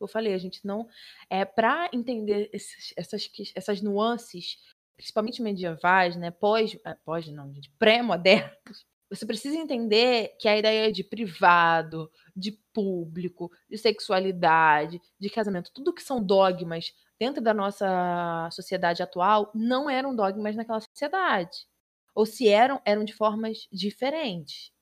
Eu 0.00 0.06
falei, 0.06 0.34
a 0.34 0.38
gente 0.38 0.64
não. 0.64 0.86
É, 1.28 1.44
para 1.44 1.90
entender 1.92 2.48
esses, 2.52 2.92
essas, 2.96 3.28
essas 3.54 3.82
nuances, 3.82 4.58
principalmente 4.96 5.42
medievais, 5.42 6.16
né? 6.16 6.30
Pós. 6.30 6.76
É, 6.84 6.94
pós 7.04 7.28
não, 7.28 7.52
gente. 7.52 7.70
Pré-modernos. 7.78 8.86
Você 9.08 9.24
precisa 9.24 9.56
entender 9.56 10.36
que 10.40 10.48
a 10.48 10.58
ideia 10.58 10.90
de 10.90 11.04
privado, 11.04 12.10
de 12.34 12.52
público, 12.72 13.52
de 13.70 13.78
sexualidade, 13.78 15.00
de 15.18 15.30
casamento, 15.30 15.70
tudo 15.72 15.94
que 15.94 16.02
são 16.02 16.20
dogmas 16.22 16.92
dentro 17.18 17.40
da 17.40 17.54
nossa 17.54 18.48
sociedade 18.50 19.02
atual, 19.02 19.50
não 19.54 19.88
eram 19.88 20.14
dogmas 20.14 20.56
naquela 20.56 20.80
sociedade. 20.80 21.66
Ou 22.14 22.26
se 22.26 22.48
eram, 22.48 22.80
eram 22.84 23.04
de 23.04 23.12
formas 23.12 23.68
diferentes. 23.70 24.72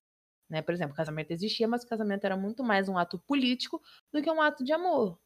Né? 0.48 0.62
Por 0.62 0.72
exemplo, 0.72 0.94
o 0.94 0.96
casamento 0.96 1.30
existia, 1.30 1.68
mas 1.68 1.84
o 1.84 1.88
casamento 1.88 2.24
era 2.24 2.36
muito 2.36 2.64
mais 2.64 2.88
um 2.88 2.96
ato 2.96 3.18
político 3.18 3.82
do 4.12 4.22
que 4.22 4.30
um 4.30 4.40
ato 4.40 4.64
de 4.64 4.72
amor. 4.72 5.18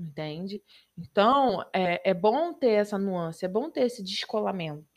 Entende? 0.00 0.62
Então, 0.96 1.62
é, 1.74 2.10
é 2.10 2.14
bom 2.14 2.54
ter 2.54 2.70
essa 2.70 2.96
nuance, 2.98 3.44
é 3.44 3.48
bom 3.48 3.70
ter 3.70 3.82
esse 3.82 4.02
descolamento. 4.02 4.88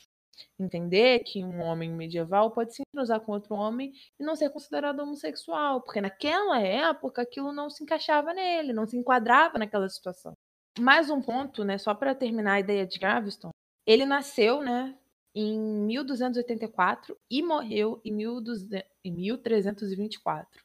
Entender 0.57 1.19
que 1.19 1.43
um 1.43 1.61
homem 1.61 1.91
medieval 1.91 2.51
pode 2.51 2.73
se 2.73 2.83
cruzar 2.89 3.19
com 3.19 3.33
outro 3.33 3.53
homem 3.53 3.91
e 4.17 4.23
não 4.23 4.33
ser 4.33 4.49
considerado 4.49 5.01
homossexual, 5.01 5.81
porque 5.81 5.99
naquela 5.99 6.61
época 6.61 7.21
aquilo 7.21 7.51
não 7.51 7.69
se 7.69 7.83
encaixava 7.83 8.33
nele, 8.33 8.71
não 8.71 8.87
se 8.87 8.95
enquadrava 8.95 9.59
naquela 9.59 9.89
situação. 9.89 10.31
Mais 10.79 11.09
um 11.09 11.21
ponto, 11.21 11.65
né, 11.65 11.77
só 11.77 11.93
para 11.93 12.15
terminar 12.15 12.53
a 12.53 12.61
ideia 12.61 12.87
de 12.87 12.97
Graveston. 12.97 13.49
Ele 13.85 14.05
nasceu, 14.05 14.61
né, 14.61 14.97
em 15.35 15.59
1284 15.59 17.17
e 17.29 17.43
morreu 17.43 17.99
em, 18.05 18.13
1324, 18.13 20.63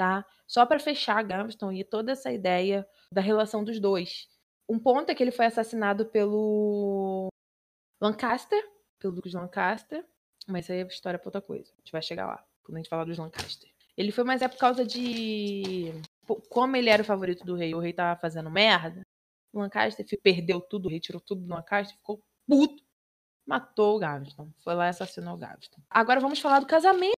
tá? 0.00 0.24
Só 0.46 0.64
para 0.64 0.80
fechar 0.80 1.22
Gaveston 1.22 1.72
e 1.72 1.84
toda 1.84 2.12
essa 2.12 2.32
ideia 2.32 2.88
da 3.12 3.20
relação 3.20 3.62
dos 3.62 3.78
dois. 3.78 4.26
Um 4.66 4.78
ponto 4.78 5.10
é 5.10 5.14
que 5.14 5.22
ele 5.22 5.30
foi 5.30 5.44
assassinado 5.44 6.06
pelo 6.06 7.28
Lancaster, 8.00 8.66
pelo 8.98 9.20
de 9.20 9.36
Lancaster, 9.36 10.02
mas 10.48 10.64
isso 10.64 10.72
aí 10.72 10.78
é 10.78 10.86
história 10.86 11.18
para 11.18 11.28
outra 11.28 11.42
coisa. 11.42 11.70
A 11.70 11.80
gente 11.80 11.92
vai 11.92 12.00
chegar 12.00 12.26
lá, 12.26 12.42
quando 12.64 12.76
a 12.76 12.78
gente 12.78 12.88
falar 12.88 13.04
dos 13.04 13.18
Lancaster. 13.18 13.70
Ele 13.94 14.10
foi, 14.10 14.24
mas 14.24 14.40
é 14.40 14.48
por 14.48 14.56
causa 14.56 14.86
de. 14.86 15.92
Como 16.48 16.74
ele 16.76 16.88
era 16.88 17.02
o 17.02 17.04
favorito 17.04 17.44
do 17.44 17.54
rei, 17.54 17.74
o 17.74 17.78
rei 17.78 17.92
tava 17.92 18.18
fazendo 18.18 18.50
merda. 18.50 19.02
O 19.52 19.60
Lancaster 19.60 20.06
perdeu 20.22 20.62
tudo, 20.62 20.88
retirou 20.88 21.20
tudo 21.20 21.42
do 21.42 21.52
Lancaster, 21.52 21.94
ficou 21.98 22.22
puto 22.48 22.82
matou 23.46 23.96
o 23.96 23.98
Gaveston. 23.98 24.48
Foi 24.62 24.74
lá 24.74 24.86
e 24.86 24.90
assassinou 24.90 25.34
o 25.34 25.38
Gaveston. 25.38 25.82
Agora 25.90 26.20
vamos 26.20 26.38
falar 26.38 26.60
do 26.60 26.66
casamento 26.66 27.18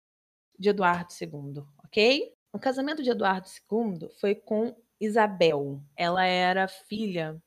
de 0.58 0.70
Eduardo 0.70 1.12
II, 1.20 1.64
ok? 1.84 2.34
O 2.54 2.60
casamento 2.60 3.02
de 3.02 3.10
Eduardo 3.10 3.48
II 3.48 4.10
foi 4.20 4.36
com 4.36 4.76
Isabel. 5.00 5.82
Ela 5.96 6.26
era 6.26 6.68
filha 6.68 7.42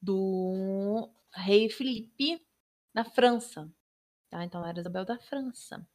do 0.00 1.10
rei 1.34 1.68
Felipe 1.68 2.44
da 2.94 3.04
França. 3.04 3.70
Tá? 4.30 4.44
Então 4.44 4.60
ela 4.60 4.70
era 4.70 4.80
Isabel 4.80 5.04
da 5.04 5.18
França. 5.18 5.86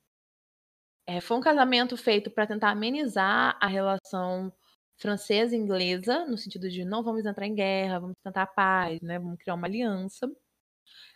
É, 1.07 1.19
foi 1.19 1.37
um 1.37 1.41
casamento 1.41 1.97
feito 1.97 2.29
para 2.29 2.45
tentar 2.45 2.69
amenizar 2.69 3.57
a 3.59 3.65
relação 3.65 4.53
francesa 4.95 5.55
e 5.55 5.59
inglesa, 5.59 6.25
no 6.25 6.37
sentido 6.37 6.69
de 6.69 6.85
não 6.85 7.01
vamos 7.01 7.25
entrar 7.25 7.47
em 7.47 7.55
guerra, 7.55 7.99
vamos 7.99 8.15
tentar 8.23 8.43
a 8.43 8.47
paz, 8.47 9.01
né? 9.01 9.17
vamos 9.17 9.39
criar 9.39 9.55
uma 9.55 9.65
aliança. 9.65 10.29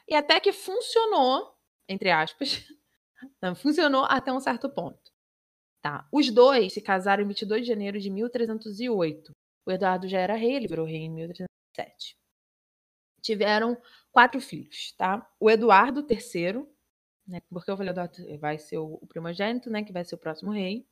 E 0.07 0.15
até 0.15 0.39
que 0.39 0.51
funcionou, 0.51 1.55
entre 1.87 2.09
aspas, 2.09 2.65
funcionou 3.61 4.05
até 4.05 4.33
um 4.33 4.39
certo 4.39 4.67
ponto. 4.67 5.12
Tá. 5.83 6.07
Os 6.13 6.31
dois 6.31 6.73
se 6.73 6.81
casaram 6.81 7.23
em 7.23 7.27
22 7.27 7.63
de 7.63 7.67
janeiro 7.67 7.99
de 7.99 8.09
1308. 8.09 9.35
O 9.65 9.71
Eduardo 9.71 10.07
já 10.07 10.17
era 10.17 10.33
rei, 10.33 10.55
ele 10.55 10.67
virou 10.67 10.85
rei 10.85 11.01
em 11.01 11.09
1307. 11.09 12.17
Tiveram 13.21 13.77
quatro 14.09 14.39
filhos, 14.39 14.93
tá? 14.97 15.29
O 15.37 15.51
Eduardo 15.51 16.07
III, 16.09 16.65
né, 17.27 17.41
porque 17.49 17.69
eu 17.69 17.75
falei 17.75 17.91
Eduardo 17.91 18.15
vai 18.39 18.57
ser 18.57 18.77
o, 18.77 18.97
o 19.01 19.07
primogênito, 19.07 19.69
né, 19.69 19.83
que 19.83 19.91
vai 19.91 20.05
ser 20.05 20.15
o 20.15 20.17
próximo 20.17 20.51
rei, 20.51 20.87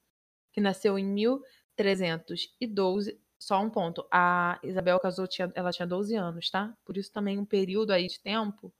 que 0.51 0.59
nasceu 0.59 0.99
em 0.99 1.05
1312. 1.05 3.17
Só 3.39 3.61
um 3.61 3.69
ponto, 3.69 4.05
a 4.11 4.59
Isabel 4.61 4.99
casou, 4.99 5.25
tinha, 5.25 5.49
ela 5.55 5.71
tinha 5.71 5.87
12 5.87 6.15
anos, 6.15 6.49
tá? 6.49 6.77
Por 6.83 6.97
isso 6.97 7.13
também 7.13 7.39
um 7.39 7.45
período 7.45 7.91
aí 7.91 8.07
de 8.07 8.19
tempo 8.19 8.73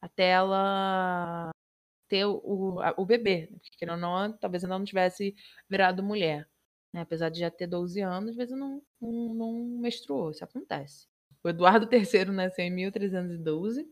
até 0.00 0.30
ela 0.30 1.50
ter 2.08 2.24
o, 2.26 2.78
o 2.96 3.06
bebê. 3.06 3.48
Né, 3.50 3.58
porque, 3.70 3.90
ou 3.90 3.96
não, 3.96 4.32
talvez 4.36 4.64
ela 4.64 4.78
não 4.78 4.84
tivesse 4.84 5.34
virado 5.68 6.02
mulher. 6.02 6.48
Né? 6.92 7.00
Apesar 7.02 7.28
de 7.28 7.40
já 7.40 7.50
ter 7.50 7.66
12 7.66 8.00
anos, 8.00 8.30
às 8.30 8.36
vezes 8.36 8.56
não, 8.56 8.82
não, 9.00 9.34
não 9.34 9.52
menstruou. 9.78 10.30
Isso 10.30 10.44
acontece. 10.44 11.08
O 11.42 11.48
Eduardo 11.48 11.88
III 11.92 12.26
nasceu 12.26 12.64
em 12.64 12.70
1312. 12.70 13.88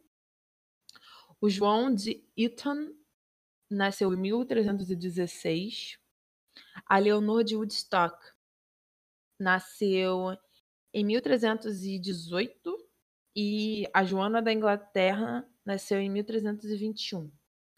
O 1.41 1.51
João 1.51 1.95
de 1.95 2.25
Eton 2.37 2.95
nasceu 3.71 4.13
em 4.13 4.17
1316. 4.17 5.99
A 6.87 6.99
Leonor 6.99 7.45
de 7.45 7.57
Woodstock 7.57 8.17
nasceu 9.39 10.37
em 10.93 11.05
1318. 11.05 12.85
E 13.37 13.89
a 13.93 14.05
Joana 14.05 14.41
da 14.41 14.53
Inglaterra 14.53 15.45
nasceu 15.65 15.99
em 15.99 16.09
1321, 16.09 17.31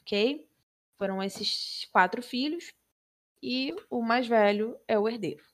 ok? 0.06 0.48
Foram 0.96 1.20
esses 1.22 1.84
quatro 1.90 2.22
filhos 2.22 2.72
e 3.42 3.74
o 3.90 4.00
mais 4.00 4.26
velho 4.26 4.78
é 4.86 4.96
o 4.98 5.08
herdeiro. 5.08 5.44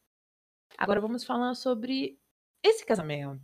Agora 0.77 1.01
vamos 1.01 1.25
falar 1.25 1.55
sobre 1.55 2.19
esse 2.63 2.85
casamento, 2.85 3.43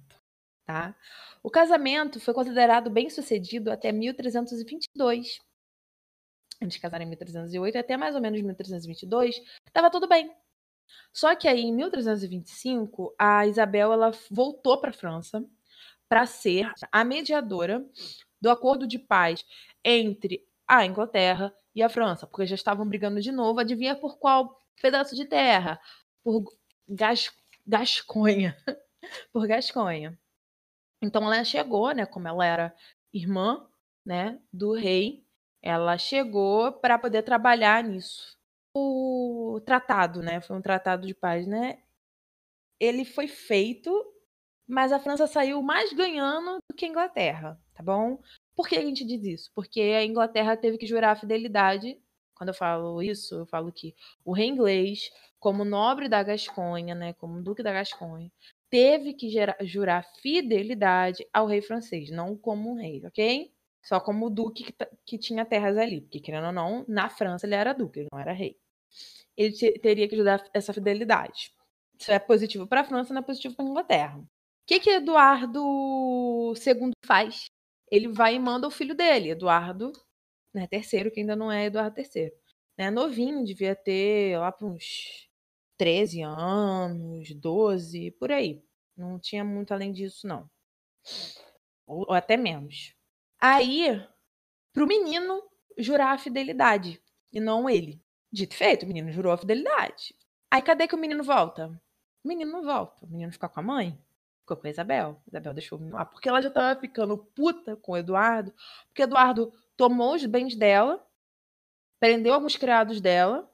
tá? 0.66 0.94
O 1.42 1.50
casamento 1.50 2.20
foi 2.20 2.34
considerado 2.34 2.90
bem 2.90 3.08
sucedido 3.08 3.70
até 3.72 3.90
1322. 3.90 5.40
Antes 6.60 6.74
de 6.74 6.80
casar 6.80 7.00
em 7.00 7.06
1308 7.06 7.78
até 7.78 7.96
mais 7.96 8.14
ou 8.14 8.20
menos 8.20 8.40
1322, 8.40 9.40
estava 9.66 9.90
tudo 9.90 10.06
bem. 10.06 10.34
Só 11.12 11.34
que 11.34 11.48
aí 11.48 11.62
em 11.62 11.72
1325 11.72 13.14
a 13.18 13.46
Isabel 13.46 13.92
ela 13.92 14.12
voltou 14.30 14.80
para 14.80 14.90
a 14.90 14.94
França 14.94 15.44
para 16.08 16.26
ser 16.26 16.70
a 16.90 17.04
mediadora 17.04 17.84
do 18.40 18.50
acordo 18.50 18.86
de 18.86 18.98
paz 18.98 19.44
entre 19.84 20.47
a 20.68 20.84
Inglaterra 20.84 21.54
e 21.74 21.82
a 21.82 21.88
França, 21.88 22.26
porque 22.26 22.46
já 22.46 22.54
estavam 22.54 22.86
brigando 22.86 23.20
de 23.20 23.32
novo. 23.32 23.60
Adivinha 23.60 23.96
por 23.96 24.18
qual 24.18 24.58
pedaço 24.80 25.16
de 25.16 25.24
terra? 25.24 25.80
Por 26.22 26.44
Gas, 26.88 27.32
Gasconha. 27.66 28.56
por 29.32 29.46
Gasconha. 29.46 30.18
Então 31.02 31.22
ela 31.24 31.44
chegou, 31.44 31.92
né, 31.92 32.06
como 32.06 32.28
ela 32.28 32.44
era 32.44 32.76
irmã, 33.12 33.66
né, 34.04 34.40
do 34.52 34.74
rei, 34.74 35.24
ela 35.62 35.96
chegou 35.98 36.72
para 36.72 36.98
poder 36.98 37.22
trabalhar 37.22 37.82
nisso. 37.84 38.36
O 38.74 39.60
tratado, 39.64 40.22
né, 40.22 40.40
foi 40.40 40.56
um 40.56 40.62
tratado 40.62 41.06
de 41.06 41.14
paz, 41.14 41.46
né? 41.46 41.82
Ele 42.80 43.04
foi 43.04 43.26
feito 43.26 43.90
mas 44.68 44.92
a 44.92 45.00
França 45.00 45.26
saiu 45.26 45.62
mais 45.62 45.94
ganhando 45.94 46.58
do 46.68 46.76
que 46.76 46.84
a 46.84 46.88
Inglaterra, 46.88 47.58
tá 47.72 47.82
bom? 47.82 48.20
Por 48.58 48.68
que 48.68 48.74
a 48.74 48.80
gente 48.80 49.04
diz 49.04 49.22
isso? 49.22 49.52
Porque 49.54 49.80
a 49.80 50.04
Inglaterra 50.04 50.56
teve 50.56 50.76
que 50.78 50.84
jurar 50.84 51.14
fidelidade. 51.16 51.96
Quando 52.34 52.48
eu 52.48 52.54
falo 52.54 53.00
isso, 53.00 53.36
eu 53.36 53.46
falo 53.46 53.70
que 53.70 53.94
o 54.24 54.32
rei 54.32 54.48
inglês, 54.48 55.12
como 55.38 55.64
nobre 55.64 56.08
da 56.08 56.24
Gasconha, 56.24 56.92
né, 56.92 57.12
como 57.12 57.40
duque 57.40 57.62
da 57.62 57.72
Gasconha, 57.72 58.32
teve 58.68 59.14
que 59.14 59.30
jurar 59.60 60.04
fidelidade 60.20 61.24
ao 61.32 61.46
rei 61.46 61.62
francês, 61.62 62.10
não 62.10 62.36
como 62.36 62.72
um 62.72 62.74
rei, 62.74 63.00
ok? 63.06 63.52
Só 63.80 64.00
como 64.00 64.26
o 64.26 64.30
duque 64.30 64.64
que, 64.64 64.74
que 65.06 65.18
tinha 65.18 65.44
terras 65.44 65.76
ali, 65.76 66.00
porque 66.00 66.18
querendo 66.18 66.48
ou 66.48 66.52
não, 66.52 66.84
na 66.88 67.08
França 67.08 67.46
ele 67.46 67.54
era 67.54 67.72
duque, 67.72 68.00
ele 68.00 68.08
não 68.10 68.18
era 68.18 68.32
rei. 68.32 68.58
Ele 69.36 69.52
teria 69.78 70.08
que 70.08 70.16
jurar 70.16 70.44
essa 70.52 70.72
fidelidade. 70.72 71.52
Isso 71.96 72.10
é 72.10 72.18
positivo 72.18 72.66
para 72.66 72.80
a 72.80 72.84
França, 72.84 73.14
não 73.14 73.20
é 73.20 73.24
positivo 73.24 73.54
para 73.54 73.64
a 73.64 73.68
Inglaterra 73.68 74.28
que, 74.68 74.78
que 74.78 74.90
Eduardo 74.90 76.52
II 76.54 76.90
faz? 77.06 77.50
Ele 77.90 78.08
vai 78.08 78.34
e 78.34 78.38
manda 78.38 78.66
o 78.66 78.70
filho 78.70 78.94
dele, 78.94 79.30
Eduardo 79.30 79.92
né, 80.52 80.66
terceiro, 80.66 81.10
que 81.10 81.20
ainda 81.20 81.36
não 81.36 81.50
é 81.50 81.66
Eduardo 81.66 81.98
III. 82.00 82.32
Né, 82.76 82.90
novinho, 82.90 83.44
devia 83.44 83.74
ter 83.74 84.38
lá 84.38 84.52
para 84.52 84.66
uns 84.66 85.28
13 85.76 86.22
anos, 86.22 87.34
12, 87.34 88.10
por 88.12 88.32
aí. 88.32 88.62
Não 88.96 89.18
tinha 89.18 89.44
muito 89.44 89.72
além 89.72 89.92
disso, 89.92 90.26
não. 90.26 90.48
Ou, 91.86 92.06
ou 92.08 92.14
até 92.14 92.36
menos. 92.36 92.94
Aí, 93.40 94.04
pro 94.72 94.86
menino 94.86 95.42
jurar 95.76 96.14
a 96.14 96.18
fidelidade, 96.18 97.00
e 97.32 97.40
não 97.40 97.68
ele. 97.68 98.02
Dito 98.32 98.54
feito, 98.54 98.84
o 98.84 98.86
menino 98.86 99.10
jurou 99.12 99.32
a 99.32 99.38
fidelidade. 99.38 100.14
Aí, 100.50 100.62
cadê 100.62 100.88
que 100.88 100.94
o 100.94 100.98
menino 100.98 101.22
volta? 101.22 101.68
O 102.24 102.28
menino 102.28 102.50
não 102.52 102.62
volta. 102.62 103.04
O 103.04 103.08
menino 103.08 103.32
fica 103.32 103.48
com 103.48 103.60
a 103.60 103.62
mãe. 103.62 103.98
Ficou 104.48 104.56
com 104.56 104.66
a 104.66 104.70
Isabel. 104.70 105.20
Isabel 105.26 105.52
deixou 105.52 105.78
lá, 105.90 106.06
porque 106.06 106.26
ela 106.26 106.40
já 106.40 106.48
estava 106.48 106.80
ficando 106.80 107.18
puta 107.18 107.76
com 107.76 107.92
o 107.92 107.96
Eduardo, 107.98 108.50
porque 108.88 109.02
Eduardo 109.02 109.52
tomou 109.76 110.14
os 110.14 110.24
bens 110.24 110.56
dela, 110.56 111.06
prendeu 112.00 112.32
alguns 112.32 112.56
criados 112.56 112.98
dela 112.98 113.46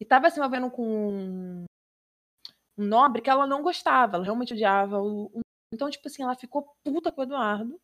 e 0.00 0.02
estava 0.02 0.28
se 0.28 0.40
envolvendo 0.40 0.68
com 0.68 1.64
um 2.76 2.84
nobre 2.84 3.22
que 3.22 3.30
ela 3.30 3.46
não 3.46 3.62
gostava, 3.62 4.16
ela 4.16 4.24
realmente 4.24 4.52
odiava 4.52 4.98
o, 4.98 5.26
o. 5.26 5.40
Então, 5.72 5.88
tipo 5.88 6.08
assim, 6.08 6.24
ela 6.24 6.34
ficou 6.34 6.74
puta 6.82 7.12
com 7.12 7.20
o 7.20 7.24
Eduardo. 7.24 7.80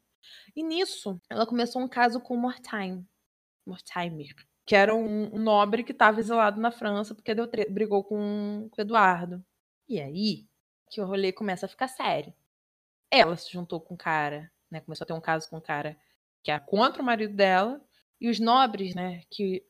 E 0.57 0.61
nisso, 0.61 1.21
ela 1.31 1.47
começou 1.47 1.81
um 1.81 1.89
caso 1.89 2.21
com 2.21 2.35
o 2.35 2.39
Mortime. 2.39 3.07
Mortimer. 3.65 4.35
Que 4.67 4.75
era 4.75 4.93
um, 4.93 5.37
um 5.37 5.39
nobre 5.39 5.85
que 5.85 5.93
estava 5.93 6.19
exilado 6.19 6.61
na 6.61 6.73
França 6.73 7.15
porque 7.15 7.33
deu 7.33 7.49
brigou 7.71 8.03
com, 8.03 8.69
com 8.73 8.81
o 8.81 8.83
Eduardo. 8.83 9.45
E 9.89 10.01
aí 10.01 10.49
que 10.91 11.01
o 11.01 11.07
rolê 11.07 11.33
começa 11.33 11.67
a 11.67 11.69
ficar 11.69 11.89
sério. 11.89 12.35
Ela 13.11 13.37
se 13.37 13.53
juntou 13.53 13.81
com 13.81 13.95
o 13.95 13.99
cara, 13.99 14.51
né? 14.71 14.81
Começou 14.81 15.05
a 15.05 15.07
ter 15.07 15.13
um 15.13 15.21
caso 15.21 15.49
com 15.49 15.57
o 15.57 15.63
cara 15.63 15.97
que 16.43 16.51
era 16.51 16.61
contra 16.61 17.03
o 17.03 17.05
marido 17.05 17.35
dela. 17.35 17.81
E 18.21 18.29
os 18.29 18.41
nobres, 18.41 18.95
né? 18.95 19.23
Que 19.31 19.63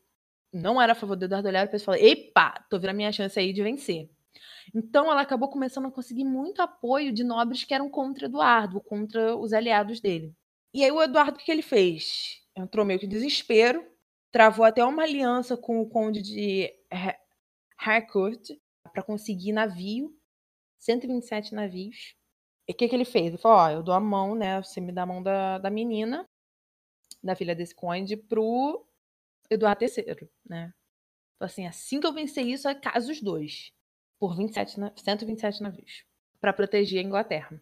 não 0.53 0.81
era 0.81 0.93
a 0.93 0.95
favor 0.95 1.15
do 1.15 1.25
Eduardo 1.25 1.47
olharam 1.47 1.69
e 1.71 1.79
falaram: 1.79 2.03
Epa, 2.03 2.65
tô 2.69 2.79
vendo 2.79 2.91
a 2.91 2.93
minha 2.93 3.11
chance 3.11 3.37
aí 3.39 3.53
de 3.53 3.63
vencer. 3.63 4.09
Então 4.73 5.11
ela 5.11 5.21
acabou 5.21 5.49
começando 5.49 5.87
a 5.87 5.91
conseguir 5.91 6.23
muito 6.23 6.61
apoio 6.61 7.11
de 7.11 7.23
nobres 7.23 7.63
que 7.63 7.73
eram 7.73 7.89
contra 7.89 8.25
Eduardo, 8.25 8.81
contra 8.81 9.35
os 9.35 9.53
aliados 9.53 9.99
dele. 9.99 10.35
E 10.73 10.83
aí 10.83 10.91
o 10.91 11.01
Eduardo, 11.01 11.37
o 11.37 11.43
que 11.43 11.51
ele 11.51 11.61
fez? 11.61 12.41
Entrou 12.55 12.85
meio 12.85 12.99
que 12.99 13.05
em 13.05 13.09
desespero, 13.09 13.85
travou 14.31 14.65
até 14.65 14.83
uma 14.83 15.03
aliança 15.03 15.55
com 15.55 15.79
o 15.81 15.89
conde 15.89 16.21
de 16.21 16.71
Harcourt 17.77 18.51
para 18.93 19.03
conseguir 19.03 19.51
navio, 19.51 20.15
127 20.79 21.53
navios. 21.53 22.15
E 22.67 22.73
o 22.73 22.75
que, 22.75 22.87
que 22.87 22.95
ele 22.95 23.05
fez? 23.05 23.27
Ele 23.27 23.37
falou: 23.37 23.57
Ó, 23.57 23.69
eu 23.69 23.83
dou 23.83 23.93
a 23.93 23.99
mão, 23.99 24.35
né? 24.35 24.61
Você 24.61 24.81
me 24.81 24.91
dá 24.91 25.03
a 25.03 25.05
mão 25.05 25.23
da, 25.23 25.57
da 25.57 25.69
menina, 25.69 26.27
da 27.23 27.35
filha 27.35 27.55
desse 27.55 27.73
conde, 27.75 28.17
pro 28.17 28.85
Eduardo 29.49 29.83
III, 29.83 30.29
né? 30.49 30.73
Então, 31.35 31.45
assim, 31.45 31.65
assim 31.67 31.99
que 31.99 32.07
eu 32.07 32.13
vencer 32.13 32.45
isso, 32.45 32.67
é 32.67 32.75
caso 32.75 33.11
os 33.11 33.21
dois. 33.21 33.71
Por 34.19 34.35
27, 34.35 34.75
127 34.97 35.61
navios. 35.61 36.03
para 36.41 36.53
proteger 36.53 36.99
a 36.99 37.03
Inglaterra. 37.03 37.61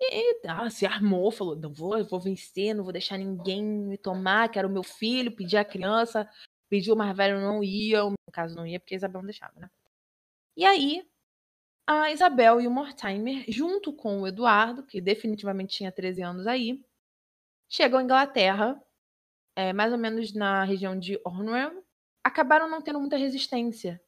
E 0.00 0.40
ah, 0.46 0.70
se 0.70 0.86
armou, 0.86 1.30
falou: 1.30 1.56
não 1.56 1.72
vou, 1.72 2.04
vou 2.04 2.20
vencer, 2.20 2.74
não 2.74 2.84
vou 2.84 2.92
deixar 2.92 3.18
ninguém 3.18 3.62
me 3.64 3.98
tomar, 3.98 4.48
que 4.50 4.58
era 4.58 4.68
o 4.68 4.70
meu 4.70 4.82
filho, 4.82 5.34
pedi 5.34 5.56
a 5.56 5.64
criança, 5.64 6.28
pediu 6.68 6.94
o 6.94 6.98
mais 6.98 7.16
velho, 7.16 7.40
não 7.40 7.62
ia, 7.64 8.04
no 8.04 8.16
caso 8.32 8.54
não 8.56 8.66
ia, 8.66 8.78
porque 8.80 8.94
Isabel 8.94 9.20
não 9.22 9.26
deixava, 9.26 9.58
né? 9.58 9.70
E 10.56 10.64
aí, 10.64 11.06
a 11.86 12.10
Isabel 12.10 12.60
e 12.60 12.66
o 12.66 12.70
Mortimer, 12.70 13.44
junto 13.48 13.92
com 13.92 14.20
o 14.22 14.26
Eduardo, 14.26 14.82
que 14.82 15.00
definitivamente 15.00 15.76
tinha 15.76 15.92
13 15.92 16.22
anos 16.22 16.46
aí, 16.46 16.84
chegam 17.68 18.00
à 18.00 18.02
Inglaterra, 18.02 18.82
é, 19.54 19.72
mais 19.72 19.92
ou 19.92 19.98
menos 19.98 20.32
na 20.34 20.64
região 20.64 20.98
de 20.98 21.20
Ornwell, 21.24 21.84
acabaram 22.24 22.68
não 22.68 22.82
tendo 22.82 23.00
muita 23.00 23.16
resistência. 23.16 24.00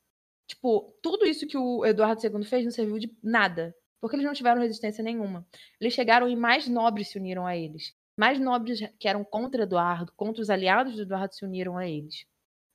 Tipo, 0.46 0.96
tudo 1.02 1.26
isso 1.26 1.46
que 1.46 1.56
o 1.56 1.84
Eduardo 1.84 2.20
II 2.24 2.44
fez 2.44 2.64
não 2.64 2.72
serviu 2.72 2.98
de 2.98 3.16
nada. 3.22 3.74
Porque 4.00 4.16
eles 4.16 4.26
não 4.26 4.32
tiveram 4.32 4.60
resistência 4.60 5.02
nenhuma. 5.02 5.46
Eles 5.80 5.92
chegaram 5.92 6.28
e 6.28 6.36
mais 6.36 6.68
nobres 6.68 7.08
se 7.08 7.18
uniram 7.18 7.46
a 7.46 7.56
eles. 7.56 7.94
Mais 8.16 8.38
nobres 8.40 8.80
que 8.98 9.08
eram 9.08 9.24
contra 9.24 9.64
Eduardo, 9.64 10.12
contra 10.16 10.42
os 10.42 10.50
aliados 10.50 10.94
de 10.94 11.02
Eduardo 11.02 11.34
se 11.34 11.44
uniram 11.44 11.76
a 11.76 11.86
eles. 11.86 12.24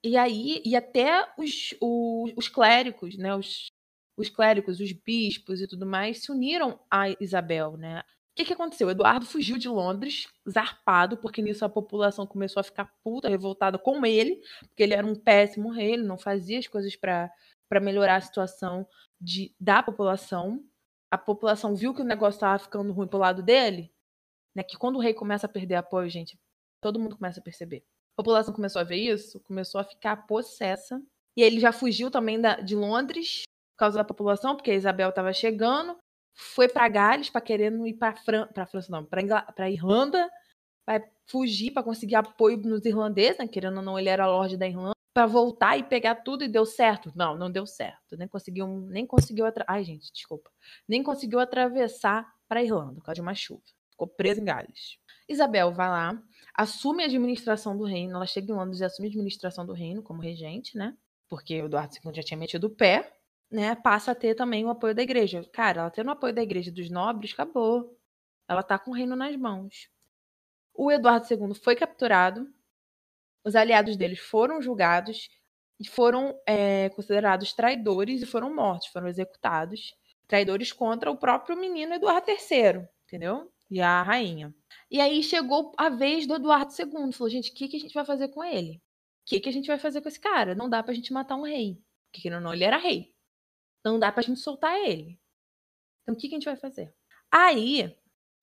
E 0.04 0.18
aí, 0.18 0.62
e 0.66 0.76
até 0.76 1.26
os, 1.38 1.74
os, 1.82 2.34
os 2.36 2.48
clérigos, 2.50 3.18
né, 3.18 3.34
os, 3.36 3.73
os 4.18 4.30
clérigos, 4.30 4.80
os 4.80 4.92
bispos 4.92 5.62
e 5.62 5.68
tudo 5.68 5.86
mais, 5.86 6.24
se 6.24 6.32
uniram 6.32 6.80
a 6.90 7.10
Isabel, 7.20 7.78
né? 7.78 8.02
O 8.02 8.36
que, 8.36 8.46
que 8.46 8.54
aconteceu? 8.54 8.90
Eduardo 8.90 9.26
fugiu 9.26 9.58
de 9.58 9.70
Londres, 9.70 10.28
zarpado, 10.50 11.18
porque 11.18 11.42
nisso 11.42 11.64
a 11.64 11.70
população 11.70 12.26
começou 12.26 12.60
a 12.60 12.64
ficar 12.64 12.92
puta, 13.04 13.30
revoltada 13.30 13.78
com 13.78 14.06
ele, 14.06 14.42
porque 14.68 14.82
ele 14.82 14.94
era 14.94 15.06
um 15.06 15.16
péssimo 15.16 15.70
rei, 15.72 15.94
ele 15.94 16.04
não 16.04 16.18
fazia 16.18 16.58
as 16.58 16.68
coisas 16.68 16.96
para 16.96 17.32
melhorar 17.80 18.16
a 18.16 18.22
situação 18.22 18.88
de, 19.22 19.56
da 19.60 19.84
população 19.84 20.64
a 21.14 21.18
população 21.18 21.76
viu 21.76 21.94
que 21.94 22.02
o 22.02 22.06
negócio 22.06 22.38
estava 22.38 22.58
ficando 22.58 22.92
ruim 22.92 23.08
pro 23.08 23.20
lado 23.20 23.44
dele, 23.44 23.94
né? 24.56 24.64
Que 24.64 24.76
quando 24.76 24.96
o 24.96 25.00
rei 25.00 25.14
começa 25.14 25.46
a 25.46 25.50
perder 25.50 25.76
apoio, 25.76 26.10
gente, 26.10 26.40
todo 26.82 27.00
mundo 27.00 27.16
começa 27.16 27.40
a 27.40 27.44
perceber. 27.44 27.86
A 28.14 28.16
população 28.16 28.52
começou 28.52 28.80
a 28.80 28.84
ver 28.84 28.96
isso, 28.96 29.40
começou 29.42 29.80
a 29.80 29.84
ficar 29.84 30.26
possessa. 30.26 31.00
E 31.38 31.44
ele 31.44 31.60
já 31.60 31.72
fugiu 31.72 32.10
também 32.10 32.42
da, 32.42 32.56
de 32.56 32.76
Londres 32.76 33.44
causa 33.84 33.98
da 33.98 34.04
população, 34.04 34.56
porque 34.56 34.72
a 34.72 34.76
Isabel 34.76 35.10
estava 35.10 35.34
chegando. 35.34 35.98
Foi 36.36 36.68
para 36.68 36.88
Gales 36.88 37.30
para 37.30 37.42
querendo 37.42 37.86
ir 37.86 37.94
para 37.94 38.16
Fran 38.16 38.48
França, 38.70 38.92
não, 38.92 39.06
para 39.06 39.70
Irlanda, 39.70 40.30
para 40.86 41.04
fugir, 41.28 41.72
para 41.72 41.84
conseguir 41.84 42.16
apoio 42.16 42.58
nos 42.58 42.86
irlandeses, 42.86 43.38
né? 43.38 43.48
querendo 43.48 43.78
ou 43.78 43.84
não, 43.84 44.00
ele 44.00 44.10
era 44.10 44.28
lorde 44.28 44.58
da 44.58 44.68
Irlanda 44.68 44.94
para 45.14 45.28
voltar 45.28 45.78
e 45.78 45.84
pegar 45.84 46.16
tudo 46.16 46.44
e 46.44 46.48
deu 46.48 46.66
certo. 46.66 47.12
Não, 47.16 47.38
não 47.38 47.52
deu 47.52 47.68
certo. 47.68 48.18
Nem 48.18 48.28
conseguiu, 48.28 48.68
nem 48.68 49.06
conseguiu. 49.06 49.46
Ai, 49.68 49.84
gente, 49.84 50.12
desculpa. 50.12 50.50
Nem 50.88 51.04
conseguiu 51.04 51.40
atravessar 51.40 52.28
para 52.48 52.64
Irlanda 52.64 52.96
por 52.96 53.04
causa 53.04 53.16
de 53.16 53.22
uma 53.22 53.36
chuva. 53.36 53.62
Ficou 53.92 54.08
presa 54.08 54.42
em 54.42 54.46
Gales. 54.46 54.98
Isabel 55.30 55.72
vai 55.72 55.88
lá, 55.88 56.22
assume 56.56 57.04
a 57.04 57.06
administração 57.06 57.78
do 57.78 57.84
reino. 57.84 58.16
Ela 58.16 58.26
chega 58.26 58.52
em 58.52 58.56
Londres 58.56 58.80
e 58.80 58.86
assume 58.86 59.08
a 59.08 59.12
administração 59.12 59.66
do 59.66 59.74
reino 59.74 60.02
como 60.02 60.20
regente, 60.20 60.76
né? 60.76 60.98
Porque 61.30 61.62
o 61.62 61.66
Eduardo 61.66 61.96
II 62.04 62.14
já 62.14 62.24
tinha 62.24 62.38
metido 62.38 62.66
o 62.66 62.70
pé, 62.70 63.14
né? 63.54 63.76
Passa 63.76 64.12
a 64.12 64.16
ter 64.16 64.34
também 64.36 64.66
o 64.66 64.70
apoio 64.70 64.96
da 64.96 65.04
igreja. 65.04 65.48
Cara, 65.54 65.82
ela 65.82 65.92
tendo 65.92 66.08
o 66.08 66.12
apoio 66.12 66.34
da 66.34 66.42
igreja 66.42 66.72
dos 66.72 66.90
nobres, 66.90 67.34
acabou. 67.34 67.96
Ela 68.48 68.64
tá 68.64 68.80
com 68.80 68.92
o 68.92 68.94
reino 68.94 69.16
nas 69.16 69.36
mãos. 69.38 69.90
O 70.74 70.92
Eduardo 70.92 71.28
II 71.32 71.54
foi 71.54 71.76
capturado, 71.76 72.52
os 73.46 73.56
aliados 73.56 73.96
deles 73.96 74.20
foram 74.20 74.60
julgados 74.60 75.30
e 75.80 75.88
foram 75.88 76.36
é, 76.48 76.90
considerados 76.90 77.54
traidores 77.54 78.24
e 78.24 78.26
foram 78.26 78.54
mortos, 78.54 78.88
foram 78.88 79.08
executados. 79.08 79.94
Traidores 80.28 80.72
contra 80.72 81.12
o 81.12 81.18
próprio 81.18 81.56
menino 81.56 81.94
Eduardo 81.94 82.26
III, 82.32 82.88
entendeu? 83.06 83.52
E 83.70 83.80
a 83.82 84.02
rainha. 84.02 84.54
E 84.90 85.00
aí 85.00 85.22
chegou 85.22 85.74
a 85.78 85.90
vez 85.90 86.26
do 86.26 86.36
Eduardo 86.36 86.74
II. 86.74 87.14
Falou, 87.14 87.30
gente, 87.30 87.52
o 87.52 87.54
que, 87.54 87.68
que 87.68 87.78
a 87.78 87.80
gente 87.80 87.94
vai 87.94 88.06
fazer 88.06 88.30
com 88.30 88.44
ele? 88.44 88.78
O 88.78 89.26
que, 89.26 89.40
que 89.40 89.50
a 89.50 89.54
gente 89.54 89.68
vai 89.68 89.78
fazer 89.78 90.02
com 90.02 90.08
esse 90.08 90.20
cara? 90.20 90.56
Não 90.56 90.70
dá 90.70 90.82
pra 90.82 90.94
gente 90.94 91.14
matar 91.14 91.36
um 91.36 91.44
rei. 91.44 91.78
Porque 92.12 92.30
não, 92.30 92.42
não, 92.42 92.54
ele 92.54 92.64
era 92.64 92.78
rei. 92.78 93.13
Não 93.84 94.00
dá 94.00 94.12
pra 94.12 94.24
gente 94.24 94.40
soltar 94.40 94.78
ele. 94.80 95.20
Então 96.02 96.16
o 96.16 96.18
que, 96.18 96.30
que 96.30 96.36
a 96.36 96.38
gente 96.38 96.46
vai 96.46 96.56
fazer? 96.56 96.94
Aí, 97.32 97.96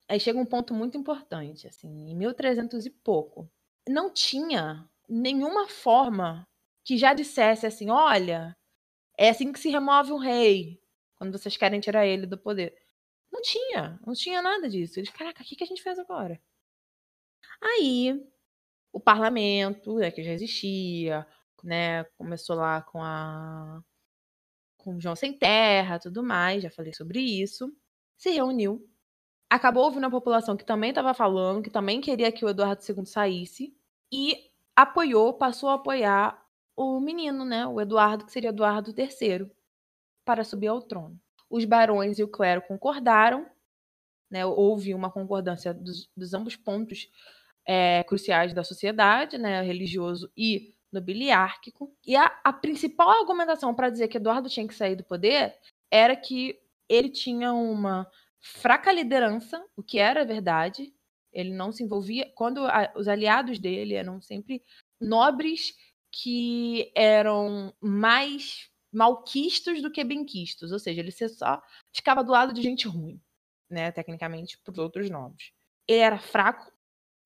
aí 0.07 0.19
chega 0.19 0.39
um 0.39 0.45
ponto 0.45 0.73
muito 0.73 0.97
importante, 0.97 1.67
assim, 1.67 1.87
em 2.09 2.15
1300 2.15 2.85
e 2.85 2.89
pouco. 2.89 3.49
Não 3.87 4.13
tinha 4.13 4.89
nenhuma 5.09 5.67
forma 5.67 6.47
que 6.83 6.97
já 6.97 7.13
dissesse 7.13 7.65
assim: 7.65 7.89
olha, 7.89 8.55
é 9.17 9.29
assim 9.29 9.51
que 9.51 9.59
se 9.59 9.69
remove 9.69 10.11
um 10.11 10.17
rei, 10.17 10.81
quando 11.15 11.37
vocês 11.37 11.57
querem 11.57 11.79
tirar 11.79 12.05
ele 12.07 12.25
do 12.25 12.37
poder. 12.37 12.75
Não 13.31 13.41
tinha, 13.41 13.99
não 14.05 14.13
tinha 14.13 14.41
nada 14.41 14.69
disso. 14.69 14.99
Eles, 14.99 15.09
caraca, 15.09 15.43
o 15.43 15.45
que, 15.45 15.55
que 15.55 15.63
a 15.63 15.67
gente 15.67 15.83
faz 15.83 15.97
agora? 15.99 16.41
Aí, 17.61 18.21
o 18.91 18.99
parlamento, 18.99 19.97
né, 19.97 20.11
que 20.11 20.23
já 20.23 20.31
existia, 20.33 21.25
né, 21.63 22.03
começou 22.17 22.55
lá 22.55 22.81
com 22.81 23.01
a 23.03 23.83
com 24.83 24.99
João 24.99 25.15
Sem 25.15 25.33
Terra, 25.33 25.99
tudo 25.99 26.23
mais, 26.23 26.63
já 26.63 26.69
falei 26.69 26.93
sobre 26.93 27.19
isso, 27.19 27.71
se 28.17 28.31
reuniu, 28.31 28.87
acabou 29.49 29.85
ouvindo 29.85 30.05
a 30.05 30.11
população 30.11 30.57
que 30.57 30.65
também 30.65 30.89
estava 30.89 31.13
falando, 31.13 31.61
que 31.61 31.69
também 31.69 32.01
queria 32.01 32.31
que 32.31 32.45
o 32.45 32.49
Eduardo 32.49 32.81
II 32.87 33.05
saísse, 33.05 33.75
e 34.11 34.35
apoiou, 34.75 35.33
passou 35.33 35.69
a 35.69 35.75
apoiar 35.75 36.41
o 36.75 36.99
menino, 36.99 37.45
né, 37.45 37.65
o 37.67 37.79
Eduardo, 37.79 38.25
que 38.25 38.31
seria 38.31 38.49
Eduardo 38.49 38.93
III, 38.97 39.49
para 40.25 40.43
subir 40.43 40.67
ao 40.67 40.81
trono. 40.81 41.19
Os 41.49 41.65
barões 41.65 42.17
e 42.17 42.23
o 42.23 42.27
clero 42.27 42.61
concordaram, 42.61 43.45
né, 44.29 44.45
houve 44.45 44.93
uma 44.93 45.11
concordância 45.11 45.73
dos, 45.73 46.09
dos 46.15 46.33
ambos 46.33 46.55
pontos 46.55 47.09
é, 47.65 48.03
cruciais 48.05 48.53
da 48.53 48.63
sociedade, 48.63 49.37
né, 49.37 49.61
religioso 49.61 50.31
e 50.35 50.73
nobiliárquico. 50.91 51.95
E 52.05 52.15
a, 52.15 52.25
a 52.43 52.53
principal 52.53 53.09
argumentação 53.09 53.73
para 53.73 53.89
dizer 53.89 54.07
que 54.07 54.17
Eduardo 54.17 54.49
tinha 54.49 54.67
que 54.67 54.75
sair 54.75 54.95
do 54.95 55.03
poder 55.03 55.55
era 55.89 56.15
que 56.15 56.59
ele 56.89 57.09
tinha 57.09 57.53
uma 57.53 58.09
fraca 58.39 58.91
liderança, 58.91 59.63
o 59.75 59.83
que 59.83 59.99
era 59.99 60.25
verdade, 60.25 60.93
ele 61.31 61.53
não 61.53 61.71
se 61.71 61.83
envolvia. 61.83 62.31
Quando 62.35 62.65
a, 62.65 62.91
os 62.95 63.07
aliados 63.07 63.59
dele 63.59 63.93
eram 63.93 64.19
sempre 64.21 64.63
nobres 64.99 65.73
que 66.11 66.91
eram 66.95 67.73
mais 67.79 68.69
malquistos 68.91 69.81
do 69.81 69.91
que 69.91 70.03
benquistos, 70.03 70.71
ou 70.71 70.79
seja, 70.79 70.99
ele 70.99 71.11
só 71.11 71.61
ficava 71.93 72.23
do 72.23 72.31
lado 72.31 72.53
de 72.53 72.61
gente 72.61 72.87
ruim, 72.87 73.21
né, 73.69 73.89
tecnicamente, 73.91 74.57
para 74.57 74.73
os 74.73 74.77
outros 74.77 75.09
nobres. 75.09 75.53
Ele 75.87 75.99
era 75.99 76.19
fraco 76.19 76.71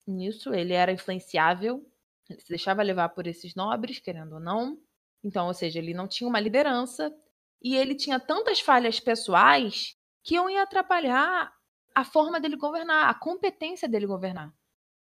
nisso, 0.06 0.54
ele 0.54 0.72
era 0.72 0.92
influenciável, 0.92 1.84
ele 2.32 2.40
se 2.40 2.48
deixava 2.48 2.82
levar 2.82 3.10
por 3.10 3.26
esses 3.26 3.54
nobres, 3.54 3.98
querendo 3.98 4.34
ou 4.34 4.40
não. 4.40 4.78
Então, 5.22 5.46
ou 5.46 5.54
seja, 5.54 5.78
ele 5.78 5.94
não 5.94 6.08
tinha 6.08 6.28
uma 6.28 6.40
liderança 6.40 7.14
e 7.62 7.76
ele 7.76 7.94
tinha 7.94 8.20
tantas 8.20 8.60
falhas 8.60 9.00
pessoais 9.00 9.96
que 10.22 10.34
iam 10.34 10.48
atrapalhar 10.60 11.52
a 11.94 12.04
forma 12.04 12.40
dele 12.40 12.56
governar, 12.56 13.08
a 13.08 13.14
competência 13.14 13.88
dele 13.88 14.06
governar. 14.06 14.52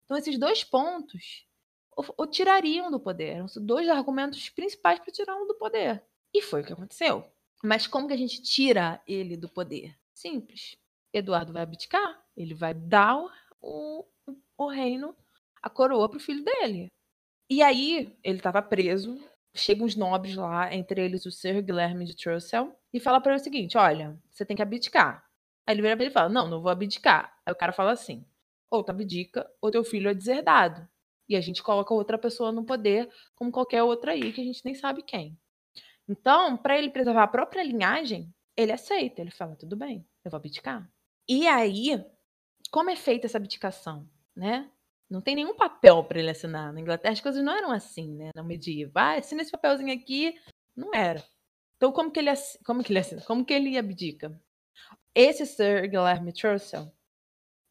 Então, 0.05 0.17
esses 0.17 0.39
dois 0.39 0.65
pontos 0.65 1.47
o, 2.17 2.27
tirariam 2.27 2.91
do 2.91 3.01
poder. 3.01 3.37
Eram 3.37 3.47
dois 3.57 3.89
argumentos 3.89 4.49
principais 4.49 4.99
para 4.99 5.13
tirá-lo 5.13 5.47
do 5.47 5.55
poder. 5.55 6.03
E 6.33 6.43
foi 6.43 6.63
o 6.63 6.65
que 6.65 6.73
aconteceu. 6.73 7.25
Mas 7.63 7.87
como 7.87 8.09
que 8.09 8.15
a 8.15 8.17
gente 8.17 8.43
tira 8.43 9.03
ele 9.07 9.37
do 9.37 9.49
poder? 9.49 9.97
Simples. 10.15 10.77
Eduardo 11.13 11.53
vai 11.53 11.63
abdicar, 11.63 12.23
ele 12.37 12.55
vai 12.55 12.73
dar 12.73 13.19
o, 13.61 14.07
o 14.57 14.69
reino, 14.69 15.15
a 15.61 15.69
coroa 15.69 16.09
para 16.09 16.19
o 16.19 16.21
filho 16.21 16.45
dele. 16.45 16.89
E 17.51 17.63
aí, 17.63 18.17
ele 18.23 18.39
estava 18.39 18.63
preso, 18.63 19.19
chegam 19.53 19.85
os 19.85 19.97
nobres 19.97 20.37
lá, 20.37 20.73
entre 20.73 21.05
eles 21.05 21.27
o 21.27 21.33
Sir 21.33 21.61
Guilherme 21.61 22.05
de 22.05 22.15
Trussell, 22.15 22.73
e 22.93 23.01
fala 23.01 23.21
para 23.21 23.33
ele 23.33 23.41
o 23.41 23.45
seguinte: 23.45 23.77
olha, 23.77 24.17
você 24.31 24.45
tem 24.47 24.57
que 24.57 24.63
abdicar. 24.63 25.29
Aí 25.67 25.75
ele 25.75 25.83
vira 25.83 25.97
pra 25.97 26.05
ele 26.05 26.13
e 26.13 26.15
fala: 26.15 26.29
não, 26.29 26.49
não 26.49 26.63
vou 26.63 26.71
abdicar. 26.71 27.37
Aí 27.45 27.53
o 27.53 27.57
cara 27.57 27.73
fala 27.73 27.91
assim: 27.91 28.25
ou 28.71 28.85
tu 28.85 28.91
abdica, 28.91 29.51
ou 29.61 29.71
teu 29.71 29.83
filho 29.83 30.09
é 30.09 30.15
deserdado. 30.15 30.89
E 31.29 31.37
a 31.37 31.41
gente 31.41 31.63
coloca 31.63 31.93
outra 31.93 32.17
pessoa 32.17 32.53
no 32.53 32.65
poder, 32.65 33.09
como 33.35 33.53
qualquer 33.53 33.83
outra 33.83 34.13
aí, 34.13 34.33
que 34.33 34.41
a 34.41 34.45
gente 34.45 34.65
nem 34.65 34.75
sabe 34.75 35.03
quem. 35.03 35.37
Então, 36.09 36.57
para 36.57 36.79
ele 36.79 36.91
preservar 36.91 37.25
a 37.25 37.29
própria 37.29 37.63
linhagem, 37.65 38.33
ele 38.57 38.73
aceita. 38.73 39.21
Ele 39.21 39.31
fala: 39.33 39.57
tudo 39.57 39.77
bem, 39.77 40.07
eu 40.25 40.31
vou 40.31 40.39
abdicar. 40.39 40.89
E 41.29 41.49
aí, 41.49 42.05
como 42.71 42.91
é 42.91 42.97
feita 42.97 43.27
essa 43.27 43.39
abdicação, 43.39 44.09
né? 44.37 44.71
Não 45.11 45.21
tem 45.21 45.35
nenhum 45.35 45.57
papel 45.57 46.05
para 46.05 46.21
ele 46.21 46.31
assinar. 46.31 46.73
Na 46.73 46.81
Inglaterra 46.81 47.13
as 47.13 47.21
coisas 47.21 47.43
não 47.43 47.53
eram 47.53 47.73
assim, 47.73 48.15
né? 48.15 48.31
No 48.35 48.45
medieval, 48.45 49.05
ah, 49.05 49.19
assina 49.19 49.43
esse 49.43 49.51
papelzinho 49.51 49.93
aqui. 49.93 50.39
Não 50.77 50.95
era. 50.95 51.23
Então, 51.77 51.91
como 51.93 52.11
que 52.11 52.21
ele, 52.21 52.31
como 52.65 52.85
que 52.85 52.93
ele 52.93 53.01
assina? 53.01 53.23
Como 53.23 53.45
que 53.45 53.53
ele 53.53 53.77
abdica? 53.77 54.41
Esse 55.15 55.45
Sir 55.45 55.89
Guilherme 55.89 56.33
Trussell, 56.33 56.93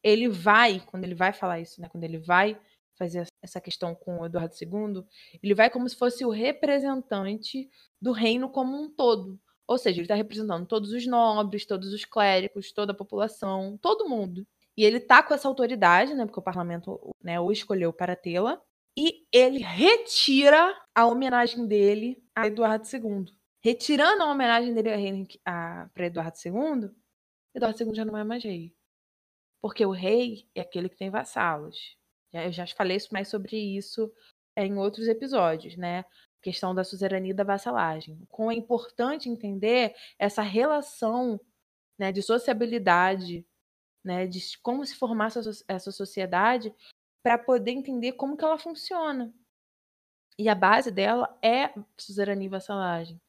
ele 0.02 0.28
vai, 0.28 0.80
quando 0.80 1.04
ele 1.04 1.14
vai 1.14 1.32
falar 1.32 1.60
isso, 1.60 1.80
né? 1.80 1.88
Quando 1.88 2.04
ele 2.04 2.18
vai 2.18 2.60
fazer 2.98 3.26
essa 3.42 3.60
questão 3.60 3.94
com 3.94 4.18
o 4.18 4.26
Eduardo 4.26 4.54
II, 4.54 5.04
ele 5.42 5.54
vai 5.54 5.70
como 5.70 5.88
se 5.88 5.96
fosse 5.96 6.24
o 6.24 6.30
representante 6.30 7.70
do 8.00 8.12
reino 8.12 8.50
como 8.50 8.76
um 8.76 8.90
todo. 8.90 9.40
Ou 9.66 9.78
seja, 9.78 9.98
ele 9.98 10.04
está 10.04 10.14
representando 10.14 10.66
todos 10.66 10.92
os 10.92 11.06
nobres, 11.06 11.64
todos 11.64 11.92
os 11.94 12.04
clérigos, 12.04 12.72
toda 12.72 12.92
a 12.92 12.96
população, 12.96 13.78
todo 13.80 14.08
mundo. 14.08 14.46
E 14.80 14.84
ele 14.86 14.98
tá 14.98 15.22
com 15.22 15.34
essa 15.34 15.46
autoridade, 15.46 16.14
né, 16.14 16.24
porque 16.24 16.40
o 16.40 16.42
parlamento 16.42 17.14
né, 17.22 17.38
o 17.38 17.52
escolheu 17.52 17.92
para 17.92 18.16
tê-la, 18.16 18.58
e 18.96 19.26
ele 19.30 19.58
retira 19.58 20.74
a 20.94 21.06
homenagem 21.06 21.66
dele 21.66 22.16
a 22.34 22.46
Eduardo 22.46 22.88
II. 22.90 23.26
Retirando 23.62 24.22
a 24.22 24.32
homenagem 24.32 24.72
dele 24.72 24.88
para 25.44 26.06
Eduardo 26.06 26.38
II, 26.42 26.90
Eduardo 27.54 27.82
II 27.82 27.94
já 27.94 28.06
não 28.06 28.16
é 28.16 28.24
mais 28.24 28.42
rei. 28.42 28.74
Porque 29.60 29.84
o 29.84 29.90
rei 29.90 30.48
é 30.54 30.62
aquele 30.62 30.88
que 30.88 30.96
tem 30.96 31.10
vassalos. 31.10 31.98
Eu 32.32 32.50
já 32.50 32.66
falei 32.68 32.96
mais 33.12 33.28
sobre 33.28 33.58
isso 33.58 34.10
em 34.56 34.78
outros 34.78 35.08
episódios, 35.08 35.76
né? 35.76 36.06
Questão 36.40 36.74
da 36.74 36.84
suzerania 36.84 37.32
e 37.32 37.36
da 37.36 37.44
vassalagem. 37.44 38.18
Como 38.30 38.50
é 38.50 38.54
importante 38.54 39.28
entender 39.28 39.94
essa 40.18 40.40
relação 40.40 41.38
né, 41.98 42.10
de 42.10 42.22
sociabilidade 42.22 43.46
né, 44.04 44.26
de 44.26 44.58
como 44.58 44.84
se 44.84 44.94
formar 44.94 45.30
essa, 45.68 45.92
sociedade 45.92 46.74
para 47.22 47.38
poder 47.38 47.72
entender 47.72 48.12
como 48.12 48.36
que 48.36 48.44
ela 48.44 48.58
funciona. 48.58 49.32
E 50.38 50.48
a 50.48 50.54
base 50.54 50.90
dela 50.90 51.38
é 51.42 51.72
suzerania 51.98 52.46
e 52.46 52.50
vassalagem. 52.50 53.20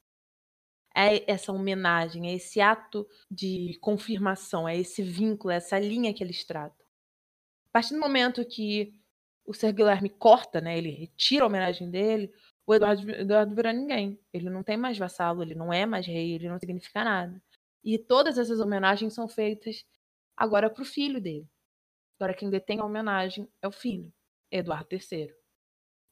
É 0.96 1.30
essa 1.32 1.52
homenagem, 1.52 2.30
é 2.30 2.34
esse 2.34 2.60
ato 2.60 3.08
de 3.30 3.78
confirmação, 3.82 4.68
é 4.68 4.78
esse 4.78 5.02
vínculo, 5.02 5.52
é 5.52 5.58
essa 5.58 5.80
linha 5.80 6.14
que 6.14 6.24
eles 6.24 6.44
tratam. 6.44 6.86
A 7.68 7.72
partir 7.72 7.94
do 7.94 8.00
momento 8.00 8.46
que 8.46 8.94
o 9.46 9.54
Ser 9.54 9.74
Guilherme 9.74 10.10
corta, 10.10 10.62
né, 10.62 10.78
ele 10.78 10.90
retira 10.90 11.44
a 11.44 11.48
homenagem 11.48 11.90
dele, 11.90 12.34
o 12.66 12.76
Eduardo, 12.76 13.10
Eduardo 13.12 13.56
vira 13.56 13.74
ninguém. 13.74 14.20
Ele 14.32 14.50
não 14.50 14.64
tem 14.64 14.78
mais 14.78 14.98
vassalo, 14.98 15.42
ele 15.42 15.56
não 15.56 15.74
é 15.74 15.86
mais 15.86 16.06
rei, 16.06 16.34
ele 16.34 16.50
não 16.50 16.60
significa 16.60 17.04
nada. 17.04 17.42
E 17.84 17.98
todas 17.98 18.38
essas 18.38 18.60
homenagens 18.60 19.14
são 19.14 19.28
feitas 19.28 19.84
agora 20.36 20.70
para 20.70 20.82
o 20.82 20.86
filho 20.86 21.22
dele. 21.22 21.48
Agora 22.20 22.34
quem 22.34 22.50
detém 22.50 22.80
a 22.80 22.86
homenagem 22.86 23.48
é 23.62 23.68
o 23.68 23.72
filho, 23.72 24.12
Eduardo 24.52 24.88
III. 24.92 25.34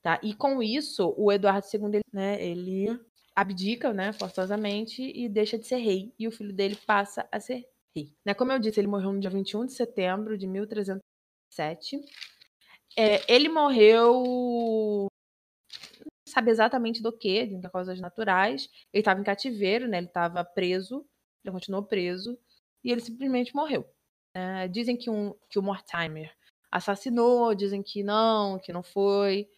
Tá? 0.01 0.19
E 0.23 0.33
com 0.33 0.63
isso, 0.63 1.13
o 1.17 1.31
Eduardo 1.31 1.67
II, 1.71 1.85
ele, 1.95 2.01
né, 2.11 2.43
ele 2.43 2.99
abdica, 3.35 3.93
né, 3.93 4.13
forçosamente 4.13 5.01
e 5.01 5.29
deixa 5.29 5.57
de 5.57 5.67
ser 5.67 5.77
rei, 5.77 6.13
e 6.17 6.27
o 6.27 6.31
filho 6.31 6.53
dele 6.53 6.75
passa 6.87 7.27
a 7.31 7.39
ser 7.39 7.65
rei. 7.95 8.13
Né, 8.25 8.33
como 8.33 8.51
eu 8.51 8.59
disse, 8.59 8.79
ele 8.79 8.87
morreu 8.87 9.11
no 9.13 9.19
dia 9.19 9.29
21 9.29 9.65
de 9.65 9.73
setembro 9.73 10.37
de 10.37 10.47
1307. 10.47 11.99
É, 12.97 13.33
ele 13.33 13.49
morreu 13.49 15.09
sabe 16.29 16.51
exatamente 16.51 17.01
do 17.01 17.11
que, 17.11 17.45
de 17.45 17.69
causas 17.69 17.99
naturais. 17.99 18.69
Ele 18.93 19.01
estava 19.01 19.19
em 19.19 19.23
cativeiro, 19.23 19.87
né? 19.87 19.97
Ele 19.97 20.07
estava 20.07 20.43
preso, 20.43 21.05
ele 21.43 21.53
continuou 21.53 21.83
preso 21.83 22.37
e 22.83 22.91
ele 22.91 23.01
simplesmente 23.01 23.53
morreu. 23.55 23.85
É, 24.39 24.69
dizem 24.69 24.95
que, 24.95 25.09
um, 25.09 25.33
que 25.49 25.59
o 25.59 25.61
Mortimer 25.61 26.33
assassinou, 26.71 27.53
dizem 27.53 27.83
que 27.83 28.01
não, 28.01 28.57
que 28.57 28.71
não 28.71 28.81
foi. 28.81 29.49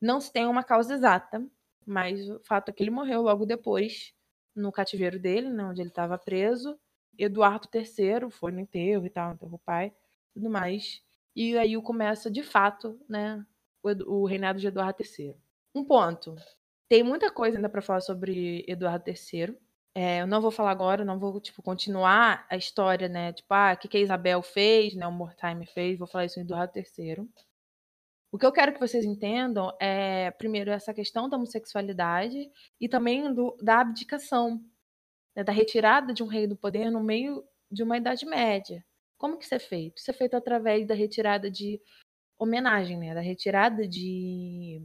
Não 0.00 0.20
se 0.20 0.32
tem 0.32 0.46
uma 0.46 0.62
causa 0.62 0.94
exata, 0.94 1.44
mas 1.84 2.30
o 2.30 2.38
fato 2.44 2.68
é 2.68 2.72
que 2.72 2.80
ele 2.82 2.92
morreu 2.92 3.22
logo 3.22 3.44
depois, 3.44 4.14
no 4.54 4.70
cativeiro 4.70 5.18
dele, 5.18 5.50
né, 5.50 5.64
onde 5.64 5.82
ele 5.82 5.88
estava 5.88 6.16
preso. 6.16 6.78
Eduardo 7.18 7.68
III 7.74 8.30
foi 8.30 8.52
no 8.52 8.60
enterro 8.60 9.04
e 9.04 9.10
tal, 9.10 9.32
enterrou 9.32 9.56
o 9.56 9.58
pai, 9.58 9.92
tudo 10.32 10.48
mais. 10.48 11.02
E 11.34 11.58
aí 11.58 11.80
começa, 11.82 12.30
de 12.30 12.42
fato, 12.44 13.00
né, 13.08 13.44
o, 13.82 14.22
o 14.22 14.26
reinado 14.26 14.60
de 14.60 14.68
Eduardo 14.68 15.02
III. 15.02 15.36
Um 15.74 15.84
ponto. 15.84 16.36
Tem 16.88 17.02
muita 17.02 17.32
coisa 17.32 17.58
ainda 17.58 17.68
para 17.68 17.82
falar 17.82 18.00
sobre 18.00 18.64
Eduardo 18.68 19.04
III. 19.08 19.56
É, 19.94 20.20
eu 20.20 20.26
não 20.26 20.40
vou 20.40 20.50
falar 20.50 20.70
agora, 20.70 21.04
não 21.04 21.18
vou, 21.18 21.40
tipo, 21.40 21.62
continuar 21.62 22.46
a 22.48 22.56
história, 22.56 23.08
né? 23.08 23.32
Tipo, 23.32 23.52
ah, 23.54 23.72
o 23.74 23.76
que, 23.76 23.88
que 23.88 23.96
a 23.96 24.00
Isabel 24.00 24.42
fez, 24.42 24.94
né? 24.94 25.06
O 25.06 25.12
Mortimer 25.12 25.66
fez, 25.72 25.98
vou 25.98 26.06
falar 26.06 26.26
isso 26.26 26.38
em 26.38 26.42
Eduardo 26.42 26.72
III. 26.78 27.28
O 28.32 28.38
que 28.38 28.46
eu 28.46 28.52
quero 28.52 28.72
que 28.72 28.78
vocês 28.80 29.04
entendam 29.04 29.76
é, 29.80 30.30
primeiro, 30.32 30.70
essa 30.70 30.94
questão 30.94 31.28
da 31.28 31.36
homossexualidade 31.36 32.50
e 32.80 32.88
também 32.88 33.34
do, 33.34 33.56
da 33.60 33.80
abdicação, 33.80 34.64
né? 35.34 35.42
da 35.42 35.52
retirada 35.52 36.12
de 36.14 36.22
um 36.22 36.26
rei 36.26 36.46
do 36.46 36.56
poder 36.56 36.90
no 36.90 37.02
meio 37.02 37.44
de 37.70 37.82
uma 37.82 37.96
Idade 37.96 38.24
Média. 38.26 38.84
Como 39.18 39.36
que 39.36 39.44
isso 39.44 39.54
é 39.54 39.58
feito? 39.58 39.98
Isso 39.98 40.10
é 40.10 40.14
feito 40.14 40.36
através 40.36 40.86
da 40.86 40.94
retirada 40.94 41.50
de 41.50 41.80
homenagem, 42.38 42.98
né? 42.98 43.14
Da 43.14 43.20
retirada 43.20 43.86
de 43.86 44.82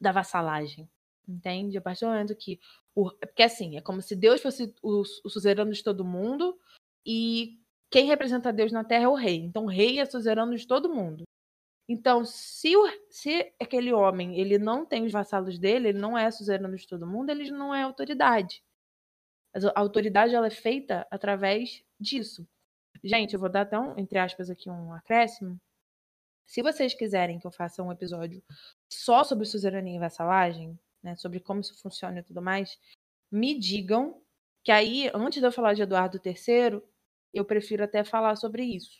da 0.00 0.12
vassalagem. 0.12 0.88
Entende? 1.28 1.76
A 1.76 1.80
partir 1.82 2.04
do 2.06 2.10
momento 2.10 2.34
que. 2.36 2.58
O, 2.98 3.12
porque 3.12 3.44
assim, 3.44 3.76
é 3.76 3.80
como 3.80 4.02
se 4.02 4.16
Deus 4.16 4.42
fosse 4.42 4.74
o, 4.82 5.02
o 5.02 5.30
suzerano 5.30 5.70
de 5.72 5.84
todo 5.84 6.04
mundo 6.04 6.58
e 7.06 7.56
quem 7.88 8.06
representa 8.06 8.52
Deus 8.52 8.72
na 8.72 8.82
Terra 8.82 9.04
é 9.04 9.08
o 9.08 9.14
rei. 9.14 9.36
Então, 9.36 9.66
o 9.66 9.68
rei 9.68 10.00
é 10.00 10.04
suzerano 10.04 10.56
de 10.56 10.66
todo 10.66 10.92
mundo. 10.92 11.22
Então, 11.88 12.24
se, 12.24 12.76
o, 12.76 12.84
se 13.08 13.54
aquele 13.60 13.92
homem 13.92 14.40
ele 14.40 14.58
não 14.58 14.84
tem 14.84 15.04
os 15.04 15.12
vassalos 15.12 15.60
dele, 15.60 15.90
ele 15.90 15.98
não 16.00 16.18
é 16.18 16.28
suzerano 16.28 16.76
de 16.76 16.88
todo 16.88 17.06
mundo, 17.06 17.30
ele 17.30 17.48
não 17.52 17.72
é 17.72 17.82
autoridade. 17.82 18.64
A 19.54 19.80
autoridade 19.80 20.34
ela 20.34 20.48
é 20.48 20.50
feita 20.50 21.06
através 21.08 21.84
disso. 22.00 22.48
Gente, 23.04 23.34
eu 23.34 23.40
vou 23.40 23.48
dar 23.48 23.60
até 23.60 23.78
um, 23.78 23.96
entre 23.96 24.18
aspas, 24.18 24.50
aqui 24.50 24.68
um 24.68 24.92
acréscimo. 24.92 25.56
Se 26.46 26.62
vocês 26.62 26.94
quiserem 26.94 27.38
que 27.38 27.46
eu 27.46 27.52
faça 27.52 27.80
um 27.80 27.92
episódio 27.92 28.42
só 28.92 29.22
sobre 29.22 29.46
suzerania 29.46 29.94
e 29.94 30.00
vassalagem, 30.00 30.76
né, 31.02 31.16
sobre 31.16 31.40
como 31.40 31.60
isso 31.60 31.80
funciona 31.80 32.20
e 32.20 32.22
tudo 32.22 32.42
mais, 32.42 32.78
me 33.30 33.58
digam 33.58 34.20
que 34.64 34.72
aí, 34.72 35.10
antes 35.14 35.40
de 35.40 35.46
eu 35.46 35.52
falar 35.52 35.74
de 35.74 35.82
Eduardo 35.82 36.20
III, 36.24 36.82
eu 37.32 37.44
prefiro 37.44 37.84
até 37.84 38.04
falar 38.04 38.36
sobre 38.36 38.64
isso. 38.64 38.98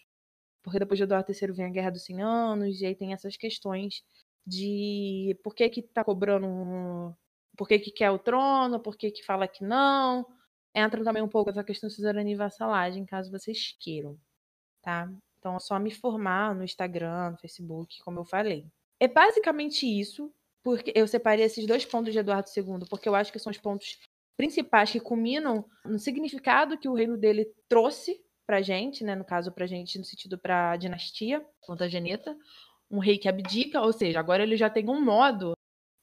Porque 0.63 0.79
depois 0.79 0.99
de 0.99 1.05
Eduardo 1.05 1.31
III 1.33 1.53
vem 1.53 1.67
a 1.67 1.71
Guerra 1.71 1.91
dos 1.91 2.05
100 2.05 2.23
Anos, 2.23 2.81
e 2.81 2.87
aí 2.87 2.95
tem 2.95 3.13
essas 3.13 3.37
questões 3.37 4.03
de 4.47 5.39
por 5.43 5.55
que 5.55 5.69
que 5.69 5.83
tá 5.83 6.03
cobrando, 6.03 7.15
por 7.57 7.69
que 7.69 7.79
que 7.79 7.91
quer 7.91 8.11
o 8.11 8.19
trono, 8.19 8.81
por 8.81 8.97
que 8.97 9.11
que 9.11 9.25
fala 9.25 9.47
que 9.47 9.65
não. 9.65 10.27
Entra 10.75 11.03
também 11.05 11.23
um 11.23 11.29
pouco 11.29 11.51
essa 11.51 11.65
questão 11.65 11.89
de 11.89 11.95
suzerania 11.95 12.35
e 12.35 12.37
vassalagem, 12.37 13.05
caso 13.05 13.31
vocês 13.31 13.77
queiram, 13.81 14.19
tá? 14.83 15.11
Então 15.39 15.57
é 15.57 15.61
só 15.61 15.79
me 15.79 15.91
formar 15.91 16.55
no 16.55 16.65
Instagram, 16.65 17.33
no 17.33 17.39
Facebook, 17.39 18.01
como 18.03 18.21
eu 18.21 18.25
falei. 18.25 18.67
É 19.01 19.07
basicamente 19.07 19.87
isso 19.87 20.33
porque 20.63 20.93
eu 20.95 21.07
separei 21.07 21.45
esses 21.45 21.67
dois 21.67 21.85
pontos 21.85 22.13
de 22.13 22.19
Eduardo 22.19 22.49
II, 22.55 22.87
porque 22.89 23.09
eu 23.09 23.15
acho 23.15 23.33
que 23.33 23.39
são 23.39 23.51
os 23.51 23.59
pontos 23.59 23.99
principais 24.37 24.91
que 24.91 25.01
culminam 25.01 25.65
no 25.85 25.99
significado 25.99 26.79
que 26.79 26.89
o 26.89 26.95
reino 26.95 27.17
dele 27.17 27.53
trouxe 27.69 28.21
pra 28.47 28.63
gente, 28.63 29.05
né, 29.05 29.15
no 29.15 29.25
caso 29.25 29.53
pra 29.53 29.67
gente 29.67 29.99
no 29.99 30.05
sentido 30.05 30.39
pra 30.39 30.77
dinastia 30.77 31.45
Plantageneta, 31.67 32.37
um 32.91 32.99
rei 32.99 33.19
que 33.19 33.29
abdica, 33.29 33.83
ou 33.83 33.93
seja, 33.93 34.19
agora 34.19 34.43
ele 34.43 34.57
já 34.57 34.71
tem 34.71 34.89
um 34.89 35.01
modo 35.01 35.53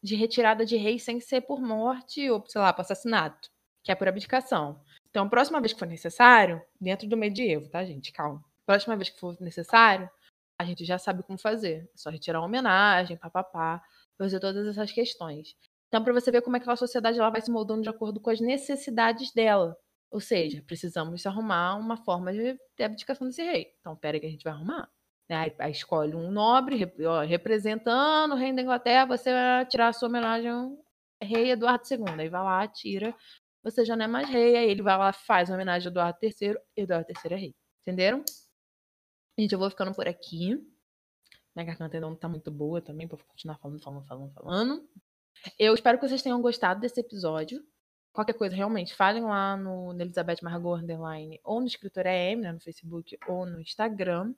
de 0.03 0.15
retirada 0.15 0.63
de 0.65 0.77
rei 0.77 0.99
sem 0.99 1.19
ser 1.19 1.41
por 1.41 1.59
morte 1.59 2.29
ou, 2.29 2.43
sei 2.47 2.61
lá, 2.61 2.71
por 2.71 2.81
assassinato, 2.81 3.49
que 3.83 3.91
é 3.91 3.95
por 3.95 4.07
abdicação. 4.07 4.79
Então, 5.09 5.25
a 5.25 5.29
próxima 5.29 5.59
vez 5.59 5.73
que 5.73 5.79
for 5.79 5.87
necessário, 5.87 6.61
dentro 6.79 7.07
do 7.07 7.17
medievo, 7.17 7.69
tá, 7.69 7.83
gente? 7.83 8.11
Calma. 8.11 8.43
Próxima 8.65 8.95
vez 8.95 9.09
que 9.09 9.19
for 9.19 9.35
necessário, 9.41 10.07
a 10.59 10.65
gente 10.65 10.85
já 10.85 10.99
sabe 10.99 11.23
como 11.23 11.39
fazer. 11.39 11.89
É 11.93 11.97
só 11.97 12.11
retirar 12.11 12.39
uma 12.39 12.45
homenagem, 12.45 13.17
papapá 13.17 13.81
fazer 14.17 14.39
todas 14.39 14.67
essas 14.67 14.91
questões. 14.91 15.55
Então, 15.87 16.03
para 16.03 16.13
você 16.13 16.31
ver 16.31 16.41
como 16.41 16.57
é 16.57 16.59
que 16.59 16.69
a 16.69 16.75
sociedade 16.75 17.19
ela 17.19 17.29
vai 17.29 17.41
se 17.41 17.51
moldando 17.51 17.81
de 17.83 17.89
acordo 17.89 18.19
com 18.19 18.29
as 18.29 18.39
necessidades 18.39 19.31
dela. 19.33 19.77
Ou 20.11 20.19
seja, 20.19 20.63
precisamos 20.65 21.25
arrumar 21.25 21.75
uma 21.75 21.97
forma 21.97 22.31
de, 22.31 22.57
de 22.77 22.83
abdicação 22.83 23.27
desse 23.27 23.43
rei. 23.43 23.73
Então, 23.79 23.95
pera 23.95 24.19
que 24.19 24.25
a 24.25 24.29
gente 24.29 24.43
vai 24.43 24.53
arrumar. 24.53 24.89
Aí, 25.29 25.53
aí 25.57 25.71
escolhe 25.71 26.15
um 26.15 26.31
nobre 26.31 26.91
ó, 27.05 27.21
representando 27.21 28.33
o 28.33 28.37
rei 28.37 28.53
da 28.53 28.61
Inglaterra, 28.61 29.05
você 29.05 29.31
vai 29.31 29.65
tirar 29.65 29.87
a 29.87 29.93
sua 29.93 30.07
homenagem 30.07 30.51
ao 30.51 30.77
rei 31.21 31.51
Eduardo 31.51 31.83
II. 31.89 32.19
Aí 32.19 32.29
vai 32.29 32.43
lá, 32.43 32.67
tira, 32.67 33.15
você 33.63 33.83
já 33.83 33.95
não 33.95 34.05
é 34.05 34.07
mais 34.07 34.29
rei. 34.29 34.55
Aí 34.55 34.69
ele 34.69 34.83
vai 34.83 34.97
lá, 34.97 35.11
faz 35.11 35.49
homenagem 35.49 35.87
a 35.87 35.91
Eduardo 35.91 36.19
III, 36.21 36.55
Eduardo 36.77 37.07
III 37.09 37.33
é 37.33 37.37
rei. 37.37 37.55
Entenderam? 37.81 38.23
Gente, 39.37 39.53
eu 39.53 39.59
vou 39.59 39.69
ficando 39.69 39.93
por 39.93 40.07
aqui. 40.07 40.57
Minha 41.55 41.65
garganta 41.67 41.95
ainda 41.95 42.07
não 42.07 42.15
tá 42.15 42.27
muito 42.27 42.51
boa 42.51 42.81
também, 42.81 43.07
pra 43.07 43.17
continuar 43.17 43.57
falando, 43.57 43.81
falando, 43.81 44.05
falando, 44.05 44.33
falando. 44.33 44.89
Eu 45.57 45.73
espero 45.73 45.97
que 45.97 46.07
vocês 46.07 46.21
tenham 46.21 46.41
gostado 46.41 46.81
desse 46.81 46.99
episódio. 46.99 47.63
Qualquer 48.11 48.33
coisa, 48.33 48.55
realmente, 48.55 48.93
falem 48.93 49.23
lá 49.23 49.55
no, 49.55 49.93
Elizabeth 49.99 50.37
Margot 50.41 50.75
Underline 50.75 51.39
ou 51.43 51.59
no 51.61 51.67
Escritora 51.67 52.11
M, 52.11 52.41
né, 52.41 52.51
no 52.51 52.59
Facebook 52.59 53.17
ou 53.27 53.45
no 53.45 53.59
Instagram. 53.59 54.33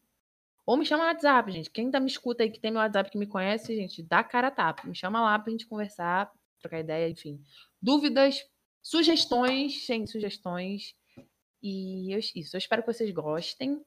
Ou 0.65 0.75
me 0.75 0.85
chama 0.85 1.03
no 1.03 1.09
WhatsApp, 1.09 1.51
gente. 1.51 1.71
Quem 1.71 1.89
tá 1.89 1.99
me 1.99 2.07
escuta 2.07 2.43
aí, 2.43 2.51
que 2.51 2.59
tem 2.59 2.71
meu 2.71 2.81
WhatsApp, 2.81 3.09
que 3.09 3.17
me 3.17 3.25
conhece, 3.25 3.75
gente, 3.75 4.03
dá 4.03 4.23
cara 4.23 4.47
a 4.47 4.51
tapa. 4.51 4.87
Me 4.87 4.93
chama 4.93 5.21
lá 5.21 5.39
pra 5.39 5.51
gente 5.51 5.65
conversar, 5.65 6.31
trocar 6.59 6.79
ideia, 6.79 7.09
enfim. 7.09 7.41
Dúvidas, 7.81 8.43
sugestões, 8.81 9.85
gente, 9.85 10.11
sugestões. 10.11 10.93
E 11.61 12.13
eu, 12.13 12.19
isso, 12.19 12.55
eu 12.55 12.57
espero 12.57 12.83
que 12.83 12.91
vocês 12.93 13.09
gostem. 13.11 13.81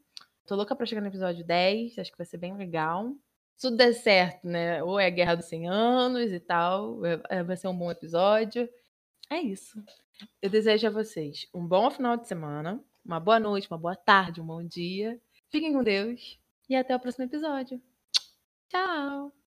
Tô 0.50 0.56
louca 0.56 0.74
pra 0.74 0.84
chegar 0.84 1.00
no 1.00 1.06
episódio 1.06 1.44
10, 1.44 1.96
acho 1.96 2.10
que 2.10 2.18
vai 2.18 2.26
ser 2.26 2.36
bem 2.36 2.56
legal. 2.56 3.14
Se 3.54 3.68
tudo 3.68 3.76
der 3.76 3.92
certo, 3.92 4.48
né? 4.48 4.82
Ou 4.82 4.98
é 4.98 5.06
a 5.06 5.10
Guerra 5.10 5.36
dos 5.36 5.46
100 5.46 5.68
Anos 5.68 6.32
e 6.32 6.40
tal, 6.40 7.06
é, 7.06 7.22
é, 7.28 7.42
vai 7.44 7.56
ser 7.56 7.68
um 7.68 7.78
bom 7.78 7.88
episódio. 7.88 8.68
É 9.30 9.38
isso. 9.40 9.80
Eu 10.42 10.50
desejo 10.50 10.88
a 10.88 10.90
vocês 10.90 11.46
um 11.54 11.64
bom 11.64 11.88
final 11.88 12.16
de 12.16 12.26
semana, 12.26 12.82
uma 13.04 13.20
boa 13.20 13.38
noite, 13.38 13.70
uma 13.70 13.78
boa 13.78 13.94
tarde, 13.94 14.40
um 14.40 14.46
bom 14.46 14.60
dia. 14.66 15.20
Fiquem 15.50 15.72
com 15.72 15.84
Deus 15.84 16.36
e 16.68 16.74
até 16.74 16.96
o 16.96 16.98
próximo 16.98 17.26
episódio. 17.26 17.80
Tchau! 18.68 19.32